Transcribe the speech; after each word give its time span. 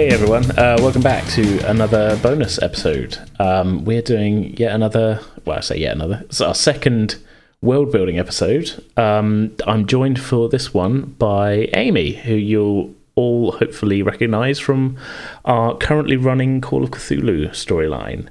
Hey 0.00 0.08
everyone, 0.08 0.50
uh, 0.52 0.78
welcome 0.80 1.02
back 1.02 1.26
to 1.32 1.58
another 1.68 2.16
bonus 2.22 2.58
episode. 2.62 3.18
Um, 3.38 3.84
we're 3.84 4.00
doing 4.00 4.56
yet 4.56 4.74
another, 4.74 5.20
well, 5.44 5.58
I 5.58 5.60
say 5.60 5.76
yet 5.76 5.94
another, 5.94 6.22
it's 6.24 6.40
our 6.40 6.54
second 6.54 7.16
world 7.60 7.92
building 7.92 8.18
episode. 8.18 8.82
Um, 8.96 9.54
I'm 9.66 9.86
joined 9.86 10.18
for 10.18 10.48
this 10.48 10.72
one 10.72 11.02
by 11.18 11.68
Amy, 11.74 12.12
who 12.12 12.32
you'll 12.32 12.94
all 13.14 13.52
hopefully 13.52 14.02
recognize 14.02 14.58
from 14.58 14.96
our 15.44 15.76
currently 15.76 16.16
running 16.16 16.62
Call 16.62 16.82
of 16.82 16.92
Cthulhu 16.92 17.50
storyline. 17.50 18.28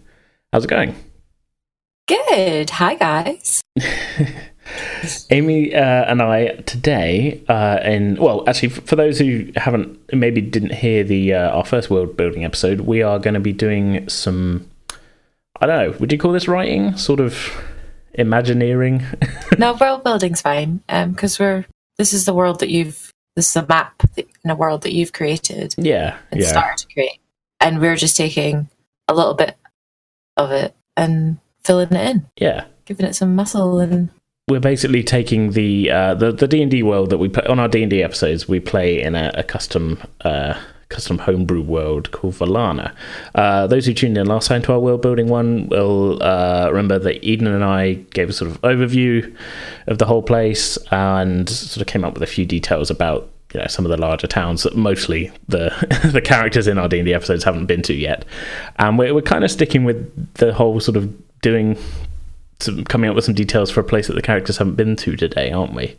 How's 0.51 0.65
it 0.65 0.69
going? 0.69 0.95
Good. 2.07 2.71
Hi, 2.71 2.95
guys. 2.95 3.61
Amy 5.29 5.73
uh, 5.73 5.79
and 5.81 6.21
I 6.21 6.47
today, 6.65 7.43
uh, 7.47 7.79
in 7.83 8.15
well, 8.15 8.47
actually, 8.47 8.69
for 8.69 8.95
those 8.95 9.19
who 9.19 9.47
haven't 9.55 9.99
maybe 10.13 10.41
didn't 10.41 10.73
hear 10.73 11.03
the 11.03 11.33
uh, 11.33 11.49
our 11.51 11.65
first 11.65 11.89
world 11.89 12.17
building 12.17 12.45
episode, 12.45 12.81
we 12.81 13.01
are 13.01 13.19
going 13.19 13.33
to 13.33 13.39
be 13.39 13.53
doing 13.53 14.07
some. 14.09 14.69
I 15.61 15.67
don't 15.67 15.91
know. 15.91 15.97
Would 15.99 16.11
you 16.11 16.17
call 16.17 16.31
this 16.31 16.47
writing? 16.47 16.95
Sort 16.97 17.19
of 17.19 17.52
imagineering. 18.13 19.03
no, 19.57 19.73
world 19.73 20.03
building's 20.03 20.41
fine. 20.41 20.81
Um, 20.89 21.11
because 21.11 21.39
we're 21.39 21.66
this 21.97 22.13
is 22.13 22.25
the 22.25 22.33
world 22.33 22.59
that 22.59 22.69
you've 22.69 23.13
this 23.35 23.49
is 23.49 23.55
a 23.55 23.66
map 23.67 24.01
in 24.17 24.51
a 24.51 24.55
world 24.55 24.81
that 24.83 24.94
you've 24.94 25.13
created. 25.13 25.75
Yeah, 25.77 26.17
and 26.31 26.41
yeah. 26.41 26.47
started 26.47 26.88
to 26.88 26.94
create, 26.94 27.19
and 27.59 27.79
we're 27.79 27.95
just 27.95 28.17
taking 28.17 28.69
a 29.07 29.13
little 29.13 29.33
bit 29.33 29.55
of 30.38 30.51
it 30.51 30.75
and 30.97 31.39
filling 31.63 31.94
it 31.94 32.09
in. 32.09 32.27
Yeah, 32.38 32.66
giving 32.85 33.05
it 33.05 33.16
some 33.16 33.35
muscle 33.35 33.79
and 33.79 34.09
we're 34.50 34.59
basically 34.59 35.03
taking 35.03 35.52
the 35.52 35.92
uh, 35.92 36.14
the 36.16 36.47
D 36.47 36.61
and 36.61 36.72
D 36.72 36.83
world 36.83 37.11
that 37.11 37.19
we 37.19 37.30
put 37.30 37.47
on 37.47 37.59
our 37.59 37.67
D 37.67 37.83
and 37.83 37.89
D 37.89 38.03
episodes. 38.03 38.47
We 38.47 38.59
play 38.59 39.02
in 39.02 39.16
a, 39.16 39.31
a 39.36 39.44
custom 39.44 40.02
uh, 40.22 40.59
custom 40.89 41.19
homebrew 41.19 41.61
world 41.61 42.11
called 42.11 42.33
Valana. 42.33 42.94
Uh, 43.36 43.67
those 43.67 43.86
who 43.86 43.94
tuned 43.94 44.17
in 44.17 44.25
last 44.25 44.47
time 44.47 44.61
to 44.64 44.73
our 44.73 44.80
world 44.80 45.02
building 45.02 45.28
one 45.28 45.69
will 45.69 46.22
uh, 46.22 46.67
remember 46.69 46.97
that 47.00 47.23
Eden 47.23 47.47
and 47.47 47.64
I 47.64 47.94
gave 47.94 48.30
a 48.30 48.33
sort 48.33 48.50
of 48.50 48.59
overview 48.61 49.33
of 49.86 50.00
the 50.00 50.06
whole 50.06 50.23
place 50.23 50.78
and 50.91 51.47
sort 51.47 51.81
of 51.81 51.88
came 51.88 52.03
up 52.03 52.16
with 52.16 52.23
a 52.23 52.28
few 52.28 52.45
details 52.45 52.89
about 52.89 53.30
you 53.53 53.59
know 53.59 53.67
some 53.67 53.86
of 53.86 53.91
the 53.91 53.97
larger 53.97 54.28
towns 54.28 54.63
that 54.63 54.75
mostly 54.75 55.31
the 55.47 55.69
the 56.11 56.22
characters 56.22 56.67
in 56.67 56.78
our 56.78 56.89
D 56.89 57.00
and 57.00 57.06
D 57.06 57.13
episodes 57.13 57.44
haven't 57.44 57.67
been 57.67 57.84
to 57.84 57.94
yet, 57.94 58.25
and 58.78 58.97
we're 58.97 59.13
we're 59.13 59.22
kind 59.22 59.44
of 59.44 59.52
sticking 59.52 59.84
with 59.84 60.34
the 60.36 60.53
whole 60.53 60.80
sort 60.80 60.97
of 60.97 61.13
doing 61.41 61.78
some, 62.59 62.83
coming 62.83 63.09
up 63.09 63.15
with 63.15 63.25
some 63.25 63.35
details 63.35 63.71
for 63.71 63.79
a 63.79 63.83
place 63.83 64.07
that 64.07 64.13
the 64.13 64.21
characters 64.21 64.57
haven't 64.57 64.75
been 64.75 64.95
to 64.97 65.15
today, 65.15 65.52
aren't 65.52 65.73
we? 65.73 65.97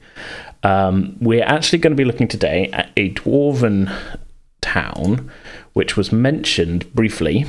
Um, 0.62 1.16
we're 1.20 1.44
actually 1.44 1.78
going 1.78 1.92
to 1.92 1.96
be 1.96 2.04
looking 2.04 2.28
today 2.28 2.70
at 2.72 2.90
a 2.96 3.14
dwarven 3.14 3.94
town, 4.60 5.30
which 5.72 5.96
was 5.96 6.12
mentioned 6.12 6.92
briefly 6.94 7.46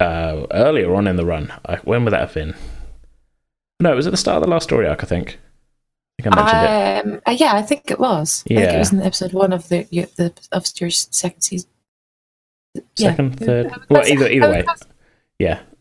uh, 0.00 0.46
earlier 0.50 0.94
on 0.94 1.06
in 1.06 1.16
the 1.16 1.24
run. 1.24 1.52
I, 1.66 1.76
when 1.76 2.04
would 2.04 2.12
that 2.12 2.20
have 2.20 2.34
been? 2.34 2.54
No, 3.80 3.92
it 3.92 3.96
was 3.96 4.06
at 4.06 4.10
the 4.10 4.16
start 4.16 4.36
of 4.36 4.42
the 4.42 4.50
last 4.50 4.64
story 4.64 4.86
arc, 4.86 5.02
I 5.02 5.06
think. 5.06 5.38
I 6.18 6.22
think 6.22 6.36
I 6.36 6.42
mentioned 6.42 7.10
um, 7.10 7.14
it. 7.18 7.22
Uh, 7.26 7.30
yeah, 7.32 7.54
I 7.54 7.62
think 7.62 7.90
it 7.90 7.98
was. 7.98 8.44
Yeah. 8.46 8.58
I 8.58 8.62
think 8.62 8.74
it 8.74 8.78
was 8.78 8.92
in 8.92 9.02
episode 9.02 9.32
one 9.32 9.52
of 9.52 9.68
the 9.68 9.84
the 10.16 10.32
of 10.52 10.66
your 10.76 10.90
second 10.90 11.40
season. 11.42 11.70
Second, 12.96 13.40
yeah. 13.40 13.46
third. 13.46 13.72
Well, 13.88 14.06
either 14.06 14.28
either 14.28 14.50
way. 14.50 14.64
Yeah, 15.42 15.58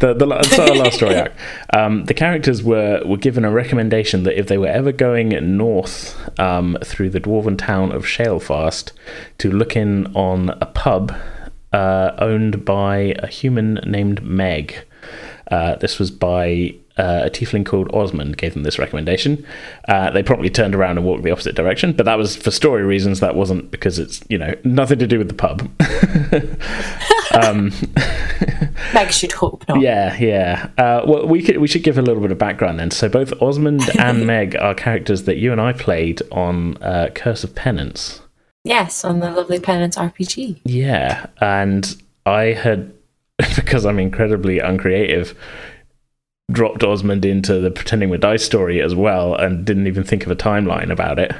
the 0.00 0.12
the 0.12 0.26
last 0.26 0.52
story 0.96 1.16
arc. 1.16 1.32
Um, 1.72 2.04
the 2.04 2.12
characters 2.12 2.62
were 2.62 3.02
were 3.06 3.16
given 3.16 3.42
a 3.42 3.50
recommendation 3.50 4.24
that 4.24 4.38
if 4.38 4.48
they 4.48 4.58
were 4.58 4.66
ever 4.66 4.92
going 4.92 5.56
north 5.56 6.14
um, 6.38 6.76
through 6.84 7.08
the 7.08 7.18
dwarven 7.18 7.56
town 7.56 7.90
of 7.90 8.04
Shalefast, 8.04 8.92
to 9.38 9.50
look 9.50 9.76
in 9.76 10.14
on 10.14 10.50
a 10.60 10.66
pub 10.66 11.16
uh, 11.72 12.10
owned 12.18 12.66
by 12.66 13.14
a 13.18 13.28
human 13.28 13.80
named 13.86 14.22
Meg. 14.22 14.84
Uh, 15.50 15.76
this 15.76 15.98
was 15.98 16.10
by 16.10 16.74
uh, 16.98 17.22
a 17.24 17.30
tiefling 17.30 17.64
called 17.64 17.92
Osmond 17.94 18.36
gave 18.36 18.54
them 18.54 18.64
this 18.64 18.78
recommendation. 18.78 19.46
Uh, 19.88 20.10
they 20.10 20.22
promptly 20.22 20.50
turned 20.50 20.74
around 20.74 20.98
and 20.98 21.06
walked 21.06 21.22
the 21.22 21.30
opposite 21.30 21.54
direction, 21.54 21.92
but 21.92 22.04
that 22.04 22.18
was 22.18 22.36
for 22.36 22.50
story 22.50 22.82
reasons. 22.82 23.20
That 23.20 23.34
wasn't 23.34 23.70
because 23.70 23.98
it's 23.98 24.22
you 24.28 24.38
know 24.38 24.54
nothing 24.64 24.98
to 24.98 25.06
do 25.06 25.18
with 25.18 25.28
the 25.28 25.34
pub. 25.34 25.70
um, 27.44 27.72
Meg 28.92 29.10
should 29.10 29.32
hope 29.32 29.66
not. 29.68 29.80
Yeah, 29.80 30.16
yeah. 30.18 30.68
Uh, 30.76 31.02
well, 31.06 31.26
we 31.26 31.42
could 31.42 31.58
we 31.58 31.68
should 31.68 31.82
give 31.82 31.96
a 31.96 32.02
little 32.02 32.22
bit 32.22 32.30
of 32.30 32.38
background 32.38 32.78
then. 32.78 32.90
So 32.90 33.08
both 33.08 33.32
Osmond 33.40 33.82
and 33.98 34.26
Meg 34.26 34.56
are 34.56 34.74
characters 34.74 35.24
that 35.24 35.36
you 35.36 35.52
and 35.52 35.60
I 35.60 35.72
played 35.72 36.20
on 36.30 36.76
uh, 36.82 37.08
Curse 37.14 37.44
of 37.44 37.54
Penance. 37.54 38.20
Yes, 38.64 39.04
on 39.04 39.20
the 39.20 39.30
lovely 39.30 39.58
Penance 39.58 39.96
RPG. 39.96 40.60
Yeah, 40.64 41.26
and 41.40 41.96
I 42.26 42.52
had 42.52 42.92
because 43.56 43.86
I'm 43.86 43.98
incredibly 43.98 44.58
uncreative 44.58 45.36
dropped 46.50 46.82
Osmond 46.82 47.24
into 47.24 47.60
the 47.60 47.70
Pretending 47.70 48.10
with 48.10 48.20
Dice 48.20 48.44
story 48.44 48.80
as 48.80 48.94
well 48.94 49.34
and 49.34 49.64
didn't 49.64 49.86
even 49.86 50.04
think 50.04 50.24
of 50.24 50.30
a 50.30 50.36
timeline 50.36 50.90
about 50.90 51.18
it. 51.18 51.32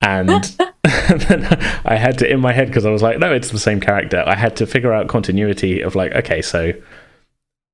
And 0.00 0.28
then 1.08 1.44
I 1.84 1.96
had 1.96 2.18
to, 2.18 2.30
in 2.30 2.40
my 2.40 2.52
head, 2.52 2.68
because 2.68 2.86
I 2.86 2.90
was 2.90 3.02
like, 3.02 3.18
no, 3.18 3.32
it's 3.32 3.50
the 3.50 3.58
same 3.58 3.80
character, 3.80 4.22
I 4.26 4.34
had 4.34 4.56
to 4.56 4.66
figure 4.66 4.92
out 4.92 5.08
continuity 5.08 5.80
of 5.80 5.94
like, 5.94 6.12
okay, 6.12 6.42
so 6.42 6.72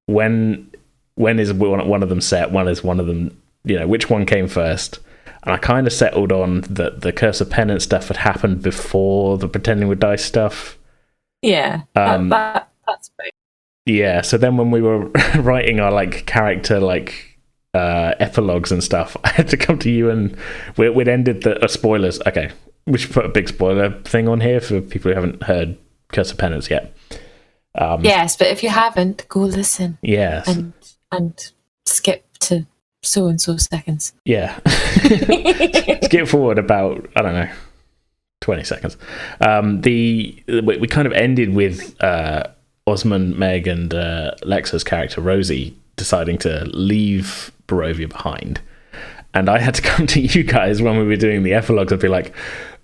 when 0.06 0.70
when 1.20 1.38
is 1.38 1.52
one 1.52 2.02
of 2.02 2.08
them 2.08 2.20
set? 2.20 2.50
When 2.50 2.66
is 2.66 2.82
one 2.82 2.98
of 2.98 3.06
them, 3.06 3.36
you 3.64 3.78
know, 3.78 3.86
which 3.86 4.08
one 4.08 4.24
came 4.24 4.48
first? 4.48 5.00
And 5.42 5.52
I 5.52 5.58
kind 5.58 5.86
of 5.86 5.92
settled 5.92 6.32
on 6.32 6.62
that 6.62 7.02
the 7.02 7.12
Curse 7.12 7.42
of 7.42 7.50
Penance 7.50 7.84
stuff 7.84 8.08
had 8.08 8.18
happened 8.18 8.62
before 8.62 9.36
the 9.36 9.48
Pretending 9.48 9.88
with 9.88 10.00
Dice 10.00 10.24
stuff. 10.24 10.78
Yeah, 11.42 11.82
um, 11.94 12.30
that, 12.30 12.54
that. 12.54 12.69
Yeah, 13.86 14.20
so 14.20 14.38
then 14.38 14.56
when 14.56 14.70
we 14.70 14.82
were 14.82 15.06
writing 15.38 15.80
our 15.80 15.90
like 15.90 16.26
character 16.26 16.80
like 16.80 17.38
uh 17.74 18.14
epilogues 18.18 18.72
and 18.72 18.82
stuff, 18.82 19.16
I 19.24 19.30
had 19.30 19.48
to 19.48 19.56
come 19.56 19.78
to 19.80 19.90
you 19.90 20.10
and 20.10 20.36
we, 20.76 20.88
would 20.88 21.08
ended 21.08 21.42
the 21.42 21.62
uh, 21.64 21.68
spoilers. 21.68 22.20
Okay, 22.26 22.50
we 22.86 22.98
should 22.98 23.12
put 23.12 23.24
a 23.24 23.30
big 23.30 23.48
spoiler 23.48 23.90
thing 24.02 24.28
on 24.28 24.40
here 24.40 24.60
for 24.60 24.80
people 24.80 25.10
who 25.10 25.14
haven't 25.14 25.42
heard 25.42 25.76
Curse 26.12 26.32
of 26.32 26.38
Penance 26.38 26.70
yet. 26.70 26.94
Um, 27.74 28.04
yes, 28.04 28.36
but 28.36 28.48
if 28.48 28.62
you 28.62 28.68
haven't, 28.68 29.28
go 29.28 29.40
listen. 29.40 29.98
Yes, 30.02 30.48
and 30.48 30.72
and 31.12 31.52
skip 31.86 32.26
to 32.40 32.66
so 33.02 33.28
and 33.28 33.40
so 33.40 33.56
seconds. 33.56 34.12
Yeah, 34.24 34.58
skip 36.02 36.28
forward 36.28 36.58
about 36.58 37.08
I 37.16 37.22
don't 37.22 37.34
know. 37.34 37.50
20 38.40 38.64
seconds. 38.64 38.96
Um, 39.42 39.82
the 39.82 40.42
we, 40.48 40.78
we 40.78 40.88
kind 40.88 41.06
of 41.06 41.12
ended 41.12 41.54
with 41.54 42.02
uh, 42.02 42.44
Osmond, 42.90 43.38
Meg, 43.38 43.66
and 43.66 43.94
uh, 43.94 44.32
Lexa's 44.42 44.84
character 44.84 45.20
Rosie 45.20 45.76
deciding 45.96 46.38
to 46.38 46.64
leave 46.66 47.52
Barovia 47.68 48.08
behind. 48.08 48.60
And 49.32 49.48
I 49.48 49.58
had 49.58 49.74
to 49.76 49.82
come 49.90 50.06
to 50.08 50.20
you 50.20 50.42
guys 50.42 50.82
when 50.82 50.98
we 50.98 51.04
were 51.04 51.16
doing 51.16 51.42
the 51.42 51.54
epilogues 51.54 51.92
and 51.92 52.00
be 52.00 52.08
like, 52.08 52.34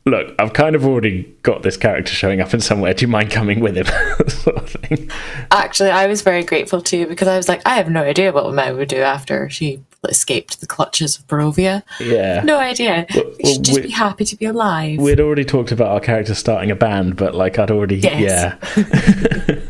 look, 0.04 0.34
I've 0.38 0.52
kind 0.52 0.76
of 0.76 0.86
already 0.86 1.22
got 1.42 1.62
this 1.62 1.76
character 1.76 2.12
showing 2.12 2.40
up 2.40 2.54
in 2.54 2.60
somewhere. 2.60 2.94
Do 2.94 3.04
you 3.04 3.08
mind 3.08 3.30
coming 3.30 3.60
with 3.60 3.76
him? 3.76 3.86
sort 4.28 4.56
of 4.56 4.70
thing. 4.70 5.10
Actually, 5.50 5.90
I 5.90 6.06
was 6.06 6.22
very 6.22 6.44
grateful 6.44 6.80
to 6.82 6.96
you 6.96 7.06
because 7.06 7.28
I 7.28 7.36
was 7.36 7.48
like, 7.48 7.60
I 7.66 7.74
have 7.74 7.90
no 7.90 8.02
idea 8.02 8.32
what 8.32 8.52
Meg 8.54 8.76
would 8.76 8.88
do 8.88 8.98
after 8.98 9.50
she 9.50 9.82
escaped 10.06 10.60
the 10.60 10.66
clutches 10.66 11.18
of 11.18 11.26
Barovia. 11.26 11.82
Yeah. 12.00 12.42
No 12.42 12.58
idea. 12.58 13.06
Well, 13.14 13.32
we 13.42 13.52
should 13.52 13.64
just 13.64 13.82
be 13.82 13.90
happy 13.90 14.24
to 14.24 14.36
be 14.36 14.46
alive. 14.46 14.98
We'd 14.98 15.20
already 15.20 15.44
talked 15.44 15.72
about 15.72 15.88
our 15.88 16.00
character 16.00 16.34
starting 16.34 16.70
a 16.70 16.76
band, 16.76 17.16
but 17.16 17.34
like 17.34 17.58
I'd 17.58 17.70
already, 17.70 17.96
yes. 17.96 18.58
yeah. 18.76 19.60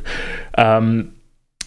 um, 0.76 1.14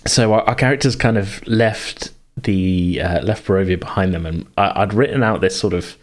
so 0.06 0.34
our, 0.34 0.42
our, 0.42 0.56
characters 0.56 0.96
kind 0.96 1.18
of 1.18 1.46
left 1.48 2.12
the 2.38 3.02
uh, 3.02 3.22
left 3.22 3.46
Barovia 3.46 3.80
behind 3.80 4.14
them, 4.14 4.26
and 4.26 4.46
I, 4.58 4.80
would 4.80 4.94
written 4.94 5.24
out 5.24 5.42
this 5.42 5.60
sort 5.60 5.74
of 5.74 5.98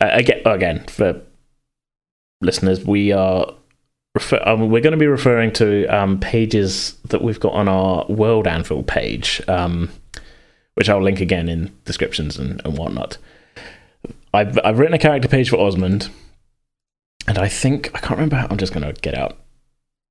uh, 0.00 0.10
again, 0.12 0.40
again 0.44 0.84
for 0.86 1.20
listeners, 2.40 2.84
we 2.84 3.12
are 3.12 3.52
refer- 4.14 4.42
um, 4.44 4.70
we're 4.70 4.80
going 4.80 4.92
to 4.92 4.98
be 4.98 5.06
referring 5.06 5.52
to 5.54 5.86
um, 5.86 6.18
pages 6.20 6.94
that 7.08 7.22
we've 7.22 7.40
got 7.40 7.52
on 7.52 7.68
our 7.68 8.06
World 8.06 8.46
Anvil 8.46 8.82
page, 8.82 9.42
um, 9.48 9.90
which 10.74 10.88
I'll 10.88 11.02
link 11.02 11.20
again 11.20 11.48
in 11.48 11.76
descriptions 11.84 12.38
and, 12.38 12.60
and 12.64 12.76
whatnot. 12.76 13.18
I've 14.32 14.58
I've 14.64 14.78
written 14.78 14.94
a 14.94 14.98
character 14.98 15.28
page 15.28 15.50
for 15.50 15.58
Osmond, 15.58 16.10
and 17.28 17.38
I 17.38 17.48
think 17.48 17.90
I 17.94 18.00
can't 18.00 18.18
remember. 18.18 18.36
How, 18.36 18.48
I'm 18.50 18.58
just 18.58 18.72
going 18.72 18.86
to 18.86 19.00
get 19.00 19.16
out 19.16 19.38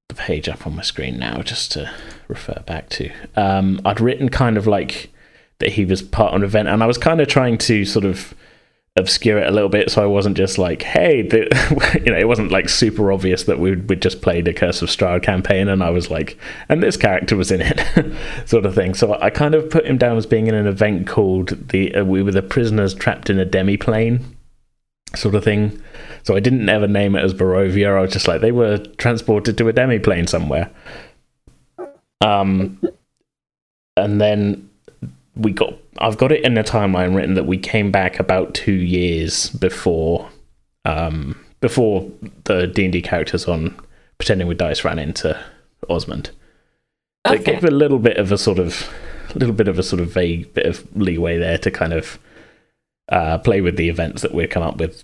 the 0.10 0.15
page 0.15 0.48
up 0.48 0.65
on 0.65 0.75
my 0.75 0.81
screen 0.81 1.19
now 1.19 1.42
just 1.42 1.71
to 1.74 1.92
refer 2.27 2.62
back 2.65 2.89
to. 2.89 3.12
Um, 3.36 3.81
I'd 3.86 4.01
written 4.01 4.30
kind 4.30 4.57
of 4.57 4.68
like 4.68 5.12
that 5.60 5.74
he 5.74 5.86
was 5.86 6.01
part 6.01 6.33
of 6.33 6.42
an 6.42 6.44
event, 6.44 6.68
and 6.69 6.81
I 6.81 6.86
was 6.86 6.98
kind 6.98 7.21
of 7.21 7.27
trying 7.27 7.57
to 7.60 7.86
sort 7.86 8.06
of 8.06 8.33
obscure 8.95 9.40
it 9.40 9.48
a 9.48 9.51
little 9.51 9.69
bit 9.69 9.90
so 9.90 10.04
I 10.04 10.06
wasn't 10.06 10.38
just 10.38 10.60
like 10.60 10.84
hey 10.84 11.18
you 12.06 12.12
know 12.12 12.18
it 12.18 12.28
wasn't 12.28 12.51
like 12.51 12.69
super 12.69 13.12
obvious 13.12 13.44
that 13.45 13.57
we'd, 13.57 13.90
we'd 13.90 14.04
just 14.04 14.22
played 14.22 14.48
a 14.48 14.54
Curse 14.54 14.84
of 14.84 14.90
Strahd 14.90 15.24
campaign 15.24 15.68
and 15.68 15.84
I 15.84 15.90
was 15.90 16.12
like 16.12 16.38
and 16.69 16.84
this 16.84 16.95
character 16.95 17.36
was 17.36 17.51
in 17.51 17.62
it 17.62 17.81
sort 18.45 18.68
of 18.68 18.75
thing 18.75 18.94
so 18.94 19.19
I 19.19 19.31
kind 19.31 19.56
of 19.56 19.69
put 19.72 19.88
him 19.88 19.98
down 19.98 20.18
as 20.18 20.28
being 20.28 20.45
in 20.45 20.54
an 20.54 20.68
event 20.68 21.07
called 21.07 21.69
the 21.69 21.95
uh, 21.95 22.04
we 22.04 22.22
were 22.22 22.31
the 22.31 22.44
prisoners 22.44 22.94
trapped 22.94 23.31
in 23.31 23.40
a 23.40 23.45
demi 23.45 23.78
plane 23.78 24.36
sort 25.16 25.36
of 25.36 25.44
thing. 25.44 25.81
So 26.24 26.36
I 26.36 26.39
didn't 26.39 26.68
ever 26.69 26.88
name 26.88 27.16
it 27.16 27.24
as 27.24 27.34
Barovia. 27.34 27.98
I 27.98 28.01
was 28.01 28.13
just 28.13 28.28
like 28.28 28.42
they 28.42 28.51
were 28.51 28.78
transported 28.98 29.57
to 29.57 29.69
a 29.69 29.74
demiplane 29.74 30.28
somewhere. 30.28 30.69
Um, 32.22 32.81
and 33.98 34.19
then 34.19 34.69
we 35.36 35.52
got. 35.52 35.74
I've 36.00 36.18
got 36.18 36.32
it 36.32 36.44
in 36.44 36.58
a 36.58 36.64
timeline 36.64 37.16
written 37.16 37.36
that 37.36 37.46
we 37.46 37.58
came 37.58 37.92
back 37.92 38.20
about 38.20 38.54
two 38.54 38.74
years 38.74 39.50
before, 39.50 40.30
um, 40.86 41.44
before 41.62 42.10
the 42.46 42.68
D 42.68 42.86
and 42.86 42.94
D 42.94 43.02
characters 43.02 43.48
on 43.48 43.80
pretending 44.18 44.48
with 44.48 44.58
dice 44.58 44.84
ran 44.84 45.00
into 45.00 45.40
Osmond. 45.90 46.32
So 47.28 47.34
It 47.34 47.46
gave 47.46 47.64
a 47.64 47.72
little 47.72 48.00
bit 48.00 48.18
of 48.18 48.32
a 48.32 48.38
sort 48.38 48.60
of, 48.60 48.90
a 49.34 49.38
little 49.38 49.56
bit 49.56 49.68
of 49.68 49.80
a 49.80 49.84
sort 49.84 50.02
of 50.02 50.12
vague 50.12 50.54
bit 50.54 50.66
of 50.66 50.86
leeway 50.96 51.38
there 51.38 51.58
to 51.60 51.72
kind 51.72 51.94
of 51.94 52.20
uh, 53.10 53.38
play 53.40 53.62
with 53.62 53.78
the 53.78 53.90
events 53.90 54.22
that 54.22 54.34
we'd 54.34 54.50
come 54.50 54.64
up 54.64 54.78
with. 54.78 55.04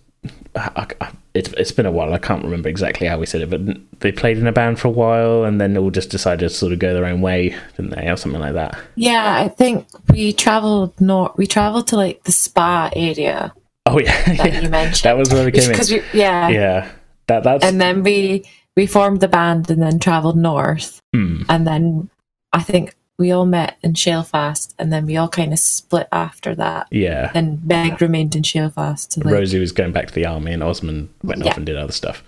I, 0.55 0.87
I, 0.99 1.11
it's 1.33 1.49
it's 1.53 1.71
been 1.71 1.85
a 1.85 1.91
while. 1.91 2.13
I 2.13 2.17
can't 2.17 2.43
remember 2.43 2.69
exactly 2.69 3.07
how 3.07 3.19
we 3.19 3.25
said 3.25 3.41
it, 3.41 3.49
but 3.49 3.61
they 3.99 4.11
played 4.11 4.37
in 4.37 4.47
a 4.47 4.51
band 4.51 4.79
for 4.79 4.89
a 4.89 4.91
while, 4.91 5.43
and 5.43 5.61
then 5.61 5.77
all 5.77 5.91
just 5.91 6.09
decided 6.09 6.49
to 6.49 6.49
sort 6.49 6.73
of 6.73 6.79
go 6.79 6.93
their 6.93 7.05
own 7.05 7.21
way, 7.21 7.55
didn't 7.77 7.91
they, 7.91 8.09
or 8.09 8.17
something 8.17 8.41
like 8.41 8.53
that? 8.53 8.77
Yeah, 8.95 9.35
I 9.37 9.47
think 9.47 9.87
we 10.09 10.33
traveled 10.33 10.99
north. 10.99 11.37
We 11.37 11.47
traveled 11.47 11.87
to 11.87 11.95
like 11.95 12.23
the 12.23 12.31
spa 12.31 12.89
area 12.95 13.53
Oh 13.89 13.99
yeah, 13.99 14.23
that 14.35 14.53
yeah. 14.53 14.61
you 14.61 14.69
mentioned. 14.69 15.03
that 15.03 15.17
was 15.17 15.31
where 15.31 15.45
we 15.45 15.51
came 15.51 15.63
in. 15.63 15.71
because 15.71 15.91
we 15.91 16.03
yeah. 16.13 16.49
Yeah, 16.49 16.91
that 17.27 17.43
that's 17.43 17.65
and 17.65 17.81
then 17.81 18.03
we 18.03 18.43
we 18.75 18.85
formed 18.85 19.19
the 19.19 19.27
band 19.27 19.69
and 19.69 19.81
then 19.81 19.99
traveled 19.99 20.37
north, 20.37 21.01
hmm. 21.13 21.43
and 21.49 21.65
then 21.65 22.09
I 22.53 22.61
think 22.61 22.95
we 23.19 23.31
all 23.31 23.45
met 23.45 23.77
in 23.83 23.93
Shalefast, 23.93 24.73
and 24.79 24.91
then 24.91 25.05
we 25.05 25.17
all 25.17 25.27
kind 25.27 25.53
of 25.53 25.59
split 25.59 26.07
after 26.11 26.55
that. 26.55 26.87
yeah. 26.89 27.31
And 27.35 27.63
Meg 27.65 28.01
remained 28.01 28.35
in 28.35 28.41
Shalefast. 28.43 29.23
Like, 29.23 29.31
Rosie 29.33 29.59
was 29.59 29.71
going 29.71 29.91
back 29.91 30.07
to 30.07 30.13
the 30.15 30.25
army, 30.25 30.53
and 30.53 30.63
Osmond 30.63 31.09
went 31.21 31.43
Yeah. 31.43 31.51
off 31.51 31.57
and 31.57 31.65
did 31.65 31.75
other 31.77 31.91
stuff. 31.91 32.23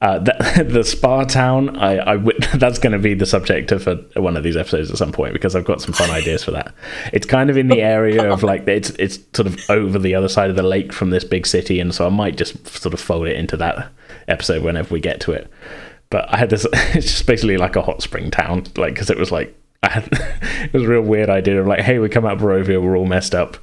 Uh, 0.00 0.18
the, 0.18 0.66
the 0.68 0.82
spa 0.82 1.22
town, 1.24 1.76
I, 1.78 1.92
I 2.00 2.16
w- 2.16 2.36
that's 2.56 2.78
going 2.80 2.92
to 2.92 2.98
be 2.98 3.14
the 3.14 3.24
subject 3.24 3.70
of 3.70 3.86
a, 3.86 3.94
one 4.20 4.36
of 4.36 4.42
these 4.42 4.56
episodes 4.56 4.90
at 4.90 4.98
some 4.98 5.12
point 5.12 5.32
because 5.32 5.54
I've 5.54 5.64
got 5.64 5.80
some 5.80 5.92
fun 5.94 6.10
ideas 6.20 6.42
for 6.42 6.50
that. 6.50 6.74
It's 7.12 7.24
kind 7.24 7.48
of 7.48 7.56
in 7.56 7.68
the 7.68 7.80
area 7.80 8.30
of 8.30 8.42
like 8.42 8.66
it's 8.66 8.90
it's 8.98 9.20
sort 9.32 9.46
of 9.46 9.60
over 9.70 9.98
the 10.00 10.14
other 10.16 10.28
side 10.28 10.50
of 10.50 10.56
the 10.56 10.64
lake 10.64 10.92
from 10.92 11.10
this 11.10 11.22
big 11.24 11.46
city, 11.46 11.78
and 11.78 11.94
so 11.94 12.04
I 12.04 12.08
might 12.10 12.36
just 12.36 12.66
sort 12.66 12.92
of 12.94 13.00
fold 13.00 13.28
it 13.28 13.36
into 13.36 13.56
that 13.58 13.90
episode 14.26 14.64
whenever 14.64 14.92
we 14.92 14.98
get 15.00 15.20
to 15.20 15.32
it. 15.32 15.48
But 16.10 16.28
I 16.34 16.36
had 16.36 16.50
this; 16.50 16.66
it's 16.72 17.06
just 17.06 17.26
basically 17.26 17.56
like 17.56 17.76
a 17.76 17.82
hot 17.82 18.02
spring 18.02 18.32
town, 18.32 18.64
like 18.76 18.94
because 18.94 19.08
it 19.08 19.16
was 19.18 19.30
like 19.30 19.56
I 19.82 19.88
had 19.88 20.08
it 20.12 20.72
was 20.72 20.84
a 20.84 20.88
real 20.88 21.02
weird 21.02 21.30
idea 21.30 21.60
of 21.60 21.66
like, 21.66 21.80
hey, 21.80 21.98
we 21.98 22.08
come 22.08 22.24
out 22.24 22.34
of 22.34 22.40
Barovia, 22.40 22.82
we're 22.82 22.96
all 22.96 23.06
messed 23.06 23.34
up. 23.34 23.56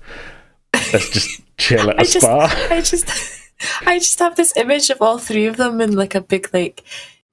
Let's 0.74 1.10
just 1.10 1.42
chill 1.58 1.90
at 1.90 1.98
a 1.98 2.00
I 2.00 2.04
just, 2.04 2.22
spa. 2.22 2.68
I 2.70 2.82
just, 2.82 3.52
I 3.86 4.00
just 4.00 4.20
have 4.20 4.36
this 4.36 4.56
image 4.58 4.90
of 4.90 5.02
all 5.02 5.18
three 5.18 5.46
of 5.46 5.58
them 5.58 5.82
in 5.82 5.96
like 5.96 6.16
a 6.16 6.22
big 6.22 6.50
like 6.54 6.84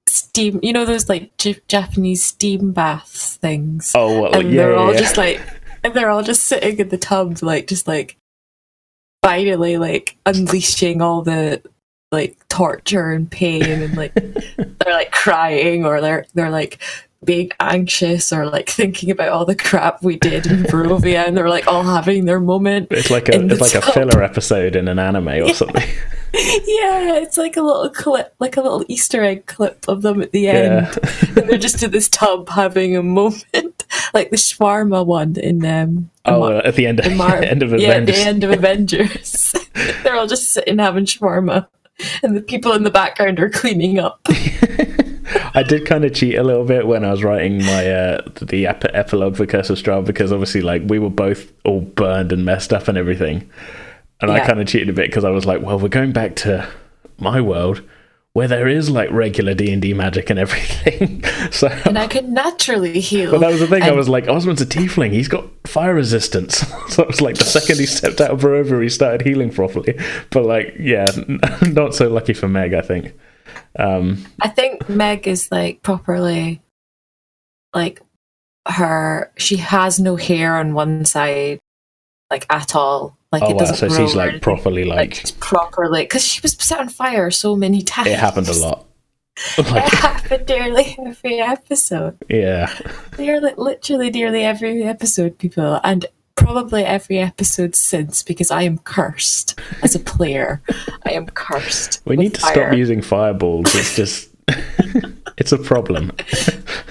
steam. 0.07 0.59
You 0.63 0.73
know 0.73 0.85
those 0.85 1.09
like 1.09 1.35
J- 1.37 1.61
Japanese 1.67 2.23
steam 2.23 2.71
baths 2.71 3.35
things. 3.37 3.93
Oh, 3.95 4.21
well, 4.21 4.39
and 4.39 4.51
yeah, 4.51 4.57
they're 4.57 4.71
yeah, 4.73 4.77
all 4.77 4.93
yeah. 4.93 4.99
just 4.99 5.17
like, 5.17 5.41
and 5.83 5.93
they're 5.93 6.09
all 6.09 6.23
just 6.23 6.43
sitting 6.43 6.79
in 6.79 6.89
the 6.89 6.97
tub, 6.97 7.41
like 7.41 7.67
just 7.67 7.87
like 7.87 8.17
finally 9.23 9.77
like 9.77 10.17
unleashing 10.25 11.01
all 11.01 11.21
the 11.21 11.61
like 12.11 12.37
torture 12.47 13.11
and 13.11 13.29
pain, 13.29 13.63
and 13.63 13.97
like 13.97 14.13
they're 14.55 14.93
like 14.93 15.11
crying 15.11 15.85
or 15.85 16.01
they're 16.01 16.25
they're 16.33 16.49
like 16.49 16.79
being 17.23 17.51
anxious 17.59 18.31
or 18.31 18.45
like 18.45 18.69
thinking 18.69 19.11
about 19.11 19.29
all 19.29 19.45
the 19.45 19.55
crap 19.55 20.03
we 20.03 20.17
did 20.17 20.47
in 20.47 20.63
Barovia, 20.63 21.27
and 21.27 21.35
they're 21.35 21.49
like 21.49 21.67
all 21.67 21.83
having 21.83 22.25
their 22.25 22.39
moment. 22.39 22.87
It's 22.91 23.09
like 23.09 23.29
a 23.29 23.43
it's 23.45 23.61
like 23.61 23.75
a 23.75 23.91
filler 23.91 24.23
episode 24.23 24.75
in 24.75 24.87
an 24.87 24.99
anime 24.99 25.27
or 25.27 25.53
something. 25.53 25.87
yeah, 26.33 27.15
it's 27.15 27.37
like 27.37 27.55
a 27.57 27.61
little 27.61 27.89
clip, 27.89 28.35
like 28.39 28.57
a 28.57 28.61
little 28.61 28.83
Easter 28.87 29.23
egg 29.23 29.45
clip 29.45 29.85
of 29.87 30.01
them 30.01 30.21
at 30.21 30.31
the 30.31 30.47
end. 30.49 30.87
Yeah. 31.03 31.25
and 31.37 31.49
they're 31.49 31.57
just 31.57 31.81
in 31.81 31.91
this 31.91 32.09
tub 32.09 32.49
having 32.49 32.95
a 32.97 33.01
moment, 33.03 33.85
like 34.13 34.29
the 34.29 34.35
shawarma 34.37 35.05
one 35.05 35.37
in 35.37 35.65
um. 35.65 36.09
Oh, 36.25 36.39
Mar- 36.41 36.53
uh, 36.55 36.61
at 36.67 36.75
the 36.75 36.85
end 36.85 36.99
of 36.99 37.11
Mar- 37.15 37.41
end 37.41 37.63
of 37.63 37.69
Avengers. 37.71 37.81
yeah, 37.87 37.93
at 37.95 38.05
the 38.05 38.17
end 38.17 38.43
of 38.43 38.51
Avengers, 38.51 39.55
they're 40.03 40.15
all 40.15 40.27
just 40.27 40.51
sitting 40.51 40.79
having 40.79 41.05
shawarma, 41.05 41.67
and 42.21 42.35
the 42.35 42.41
people 42.41 42.73
in 42.73 42.83
the 42.83 42.91
background 42.91 43.39
are 43.39 43.49
cleaning 43.49 43.97
up. 43.97 44.19
I 45.57 45.63
did 45.63 45.85
kind 45.87 46.05
of 46.05 46.13
cheat 46.13 46.35
a 46.35 46.43
little 46.43 46.65
bit 46.65 46.85
when 46.85 47.03
I 47.03 47.09
was 47.09 47.23
writing 47.23 47.57
my 47.65 47.89
uh, 47.89 48.21
the 48.41 48.67
ep- 48.67 48.93
epilogue 48.93 49.35
for 49.35 49.45
Curse 49.45 49.71
of 49.71 49.77
Strahd 49.77 50.05
because 50.05 50.31
obviously 50.31 50.61
like 50.61 50.83
we 50.85 50.99
were 50.99 51.09
both 51.09 51.51
all 51.65 51.81
burned 51.81 52.31
and 52.31 52.45
messed 52.45 52.71
up 52.71 52.87
and 52.87 52.97
everything, 52.97 53.49
and 54.21 54.31
I 54.31 54.45
kind 54.45 54.59
of 54.59 54.67
cheated 54.67 54.89
a 54.89 54.93
bit 54.93 55.09
because 55.09 55.23
I 55.23 55.31
was 55.31 55.45
like, 55.45 55.61
well, 55.61 55.79
we're 55.79 55.87
going 55.87 56.11
back 56.11 56.35
to 56.37 56.69
my 57.17 57.41
world 57.41 57.81
where 58.37 58.47
there 58.47 58.67
is 58.67 58.87
like 58.87 59.09
regular 59.09 59.55
D 59.55 59.73
and 59.73 59.81
D 59.81 59.95
magic 59.95 60.29
and 60.29 60.37
everything. 60.37 61.23
so. 61.51 61.69
And 61.85 61.97
I 61.97 62.05
could 62.05 62.29
naturally 62.29 62.99
heal. 62.99 63.31
But 63.31 63.39
that 63.39 63.49
was 63.49 63.61
the 63.61 63.65
thing. 63.65 63.81
I 63.81 63.93
was 63.93 64.07
like, 64.07 64.27
Osmond's 64.27 64.61
a 64.61 64.65
tiefling. 64.67 65.11
He's 65.11 65.27
got 65.27 65.45
fire 65.65 65.95
resistance. 65.95 66.57
so 66.89 67.01
it 67.01 67.07
was 67.07 67.19
like 67.19 67.37
the 67.37 67.45
second 67.45 67.79
he 67.79 67.87
stepped 67.87 68.21
out 68.21 68.29
of 68.29 68.41
Barovia, 68.41 68.83
he 68.83 68.89
started 68.89 69.25
healing 69.25 69.51
properly. 69.51 69.99
But 70.29 70.45
like, 70.45 70.75
yeah, 70.79 71.07
not 71.63 71.95
so 71.95 72.09
lucky 72.09 72.33
for 72.33 72.47
Meg, 72.47 72.75
I 72.75 72.81
think. 72.81 73.15
Um, 73.77 74.25
I 74.41 74.47
think 74.49 74.89
Meg 74.89 75.27
is 75.27 75.51
like 75.51 75.83
properly 75.83 76.61
like 77.73 78.01
her 78.67 79.31
she 79.37 79.57
has 79.57 79.99
no 79.99 80.15
hair 80.15 80.55
on 80.57 80.73
one 80.73 81.05
side 81.05 81.59
like 82.29 82.45
at 82.49 82.75
all. 82.75 83.17
Like 83.31 83.43
oh 83.43 83.51
it 83.51 83.59
doesn't 83.59 83.75
so 83.75 83.87
grow 83.87 83.97
she's 83.97 84.15
like 84.15 84.41
properly 84.41 84.83
like 84.83 85.23
like 85.23 85.39
properly 85.39 86.03
because 86.03 86.25
she 86.25 86.39
was 86.41 86.53
set 86.53 86.79
on 86.79 86.89
fire 86.89 87.29
so 87.29 87.55
many 87.55 87.81
times. 87.81 88.07
it 88.07 88.19
happened 88.19 88.47
a 88.47 88.53
lot. 88.59 88.85
It 89.57 89.65
happened 89.65 90.49
nearly 90.49 90.97
every 91.05 91.39
episode. 91.39 92.17
yeah, 92.27 92.73
Nearly, 93.19 93.53
literally, 93.55 94.09
nearly 94.09 94.43
every 94.43 94.81
episode, 94.83 95.37
people, 95.37 95.79
and 95.83 96.07
probably 96.37 96.85
every 96.85 97.19
episode 97.19 97.75
since 97.75 98.23
because 98.23 98.51
I 98.51 98.61
am 98.61 98.77
cursed 98.77 99.59
as 99.83 99.95
a 99.95 99.99
player. 99.99 100.61
I 101.05 101.11
am 101.11 101.25
cursed. 101.27 102.01
we 102.05 102.15
need 102.15 102.35
to 102.35 102.41
fire. 102.41 102.53
stop 102.53 102.73
using 102.77 103.01
fireballs. 103.01 103.75
It's 103.75 103.95
just, 103.95 104.29
it's 105.37 105.51
a 105.51 105.57
problem. 105.57 106.11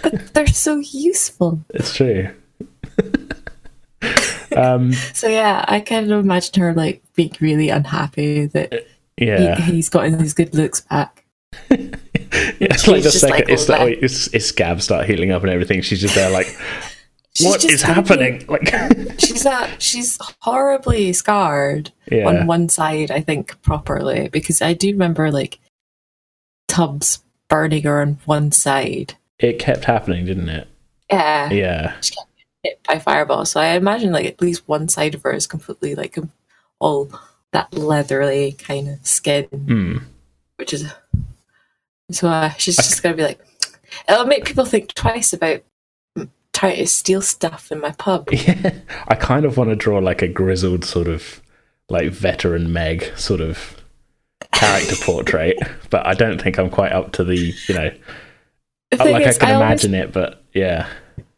But 0.02 0.34
they're 0.34 0.46
so 0.48 0.76
useful. 0.76 1.64
It's 1.70 1.94
true. 1.94 2.28
um, 4.56 4.92
So 4.92 5.28
yeah, 5.28 5.64
I 5.66 5.80
kind 5.80 6.12
of 6.12 6.20
imagine 6.20 6.62
her 6.62 6.74
like 6.74 7.02
being 7.14 7.34
really 7.40 7.70
unhappy 7.70 8.46
that 8.46 8.86
yeah, 9.16 9.56
he, 9.56 9.72
he's 9.72 9.88
gotten 9.88 10.18
his 10.18 10.34
good 10.34 10.54
looks 10.54 10.82
back. 10.82 11.24
Yeah, 12.58 12.68
it's 12.70 12.86
like 12.86 13.02
the 13.02 13.10
just 13.10 13.20
second 13.20 13.36
like, 13.36 13.48
it's, 13.48 13.70
"Oh, 13.70 13.86
the, 13.86 14.04
it's, 14.04 14.26
it's 14.28 14.46
scabs 14.46 14.84
start 14.84 15.06
healing 15.06 15.30
up 15.30 15.42
and 15.42 15.50
everything. 15.50 15.80
She's 15.80 16.00
just 16.00 16.14
there 16.14 16.28
like, 16.28 16.46
what 17.42 17.64
is 17.64 17.82
be- 17.82 17.86
happening? 17.92 18.44
Like, 18.48 18.72
She's 19.20 19.44
uh, 19.46 19.68
she's 19.78 20.18
horribly 20.40 21.12
scarred 21.12 21.92
yeah. 22.10 22.26
on 22.28 22.46
one 22.46 22.68
side, 22.68 23.10
I 23.10 23.20
think, 23.20 23.60
properly 23.62 24.28
because 24.28 24.62
I 24.62 24.72
do 24.74 24.88
remember 24.90 25.30
like 25.30 25.58
tubs 26.68 27.22
burning 27.48 27.82
her 27.84 28.00
on 28.00 28.18
one 28.24 28.52
side. 28.52 29.14
It 29.38 29.58
kept 29.58 29.84
happening, 29.84 30.24
didn't 30.24 30.48
it? 30.48 30.68
Yeah, 31.10 31.50
Yeah. 31.50 31.96
hit 32.62 32.80
by 32.88 32.98
fireball. 32.98 33.44
So 33.44 33.60
I 33.60 33.74
imagine 33.74 34.12
like 34.12 34.26
at 34.26 34.40
least 34.42 34.66
one 34.66 34.88
side 34.88 35.14
of 35.14 35.22
her 35.22 35.32
is 35.32 35.46
completely 35.46 35.94
like 35.94 36.16
all 36.80 37.08
that 37.52 37.72
leathery 37.72 38.52
kind 38.52 38.88
of 38.88 39.06
skin, 39.06 39.44
Hmm. 39.44 39.98
which 40.56 40.72
is 40.72 40.84
so 42.10 42.28
uh, 42.28 42.50
she's 42.50 42.76
just 42.76 43.02
gonna 43.02 43.16
be 43.16 43.22
like, 43.22 43.40
it'll 44.08 44.26
make 44.26 44.44
people 44.44 44.64
think 44.64 44.94
twice 44.94 45.32
about 45.32 45.60
trying 46.56 46.76
to 46.76 46.86
steal 46.86 47.20
stuff 47.22 47.70
in 47.70 47.80
my 47.80 47.92
pub. 47.92 48.28
Yeah. 48.32 48.72
I 49.08 49.14
kind 49.14 49.44
of 49.44 49.56
want 49.56 49.70
to 49.70 49.76
draw 49.76 49.98
like 49.98 50.22
a 50.22 50.28
grizzled 50.28 50.84
sort 50.84 51.06
of 51.08 51.40
like 51.88 52.10
veteran 52.10 52.72
Meg 52.72 53.12
sort 53.16 53.40
of 53.40 53.76
character 54.52 54.96
portrait, 55.04 55.56
but 55.90 56.06
I 56.06 56.14
don't 56.14 56.40
think 56.40 56.58
I'm 56.58 56.70
quite 56.70 56.92
up 56.92 57.12
to 57.12 57.25
the, 57.25 57.54
you 57.68 57.75
know, 57.75 57.90
The 58.90 59.04
like 59.04 59.26
is, 59.26 59.36
I 59.36 59.40
can 59.40 59.48
I 59.48 59.52
always- 59.54 59.84
imagine 59.84 59.94
it, 59.94 60.12
but 60.12 60.42
yeah. 60.52 60.86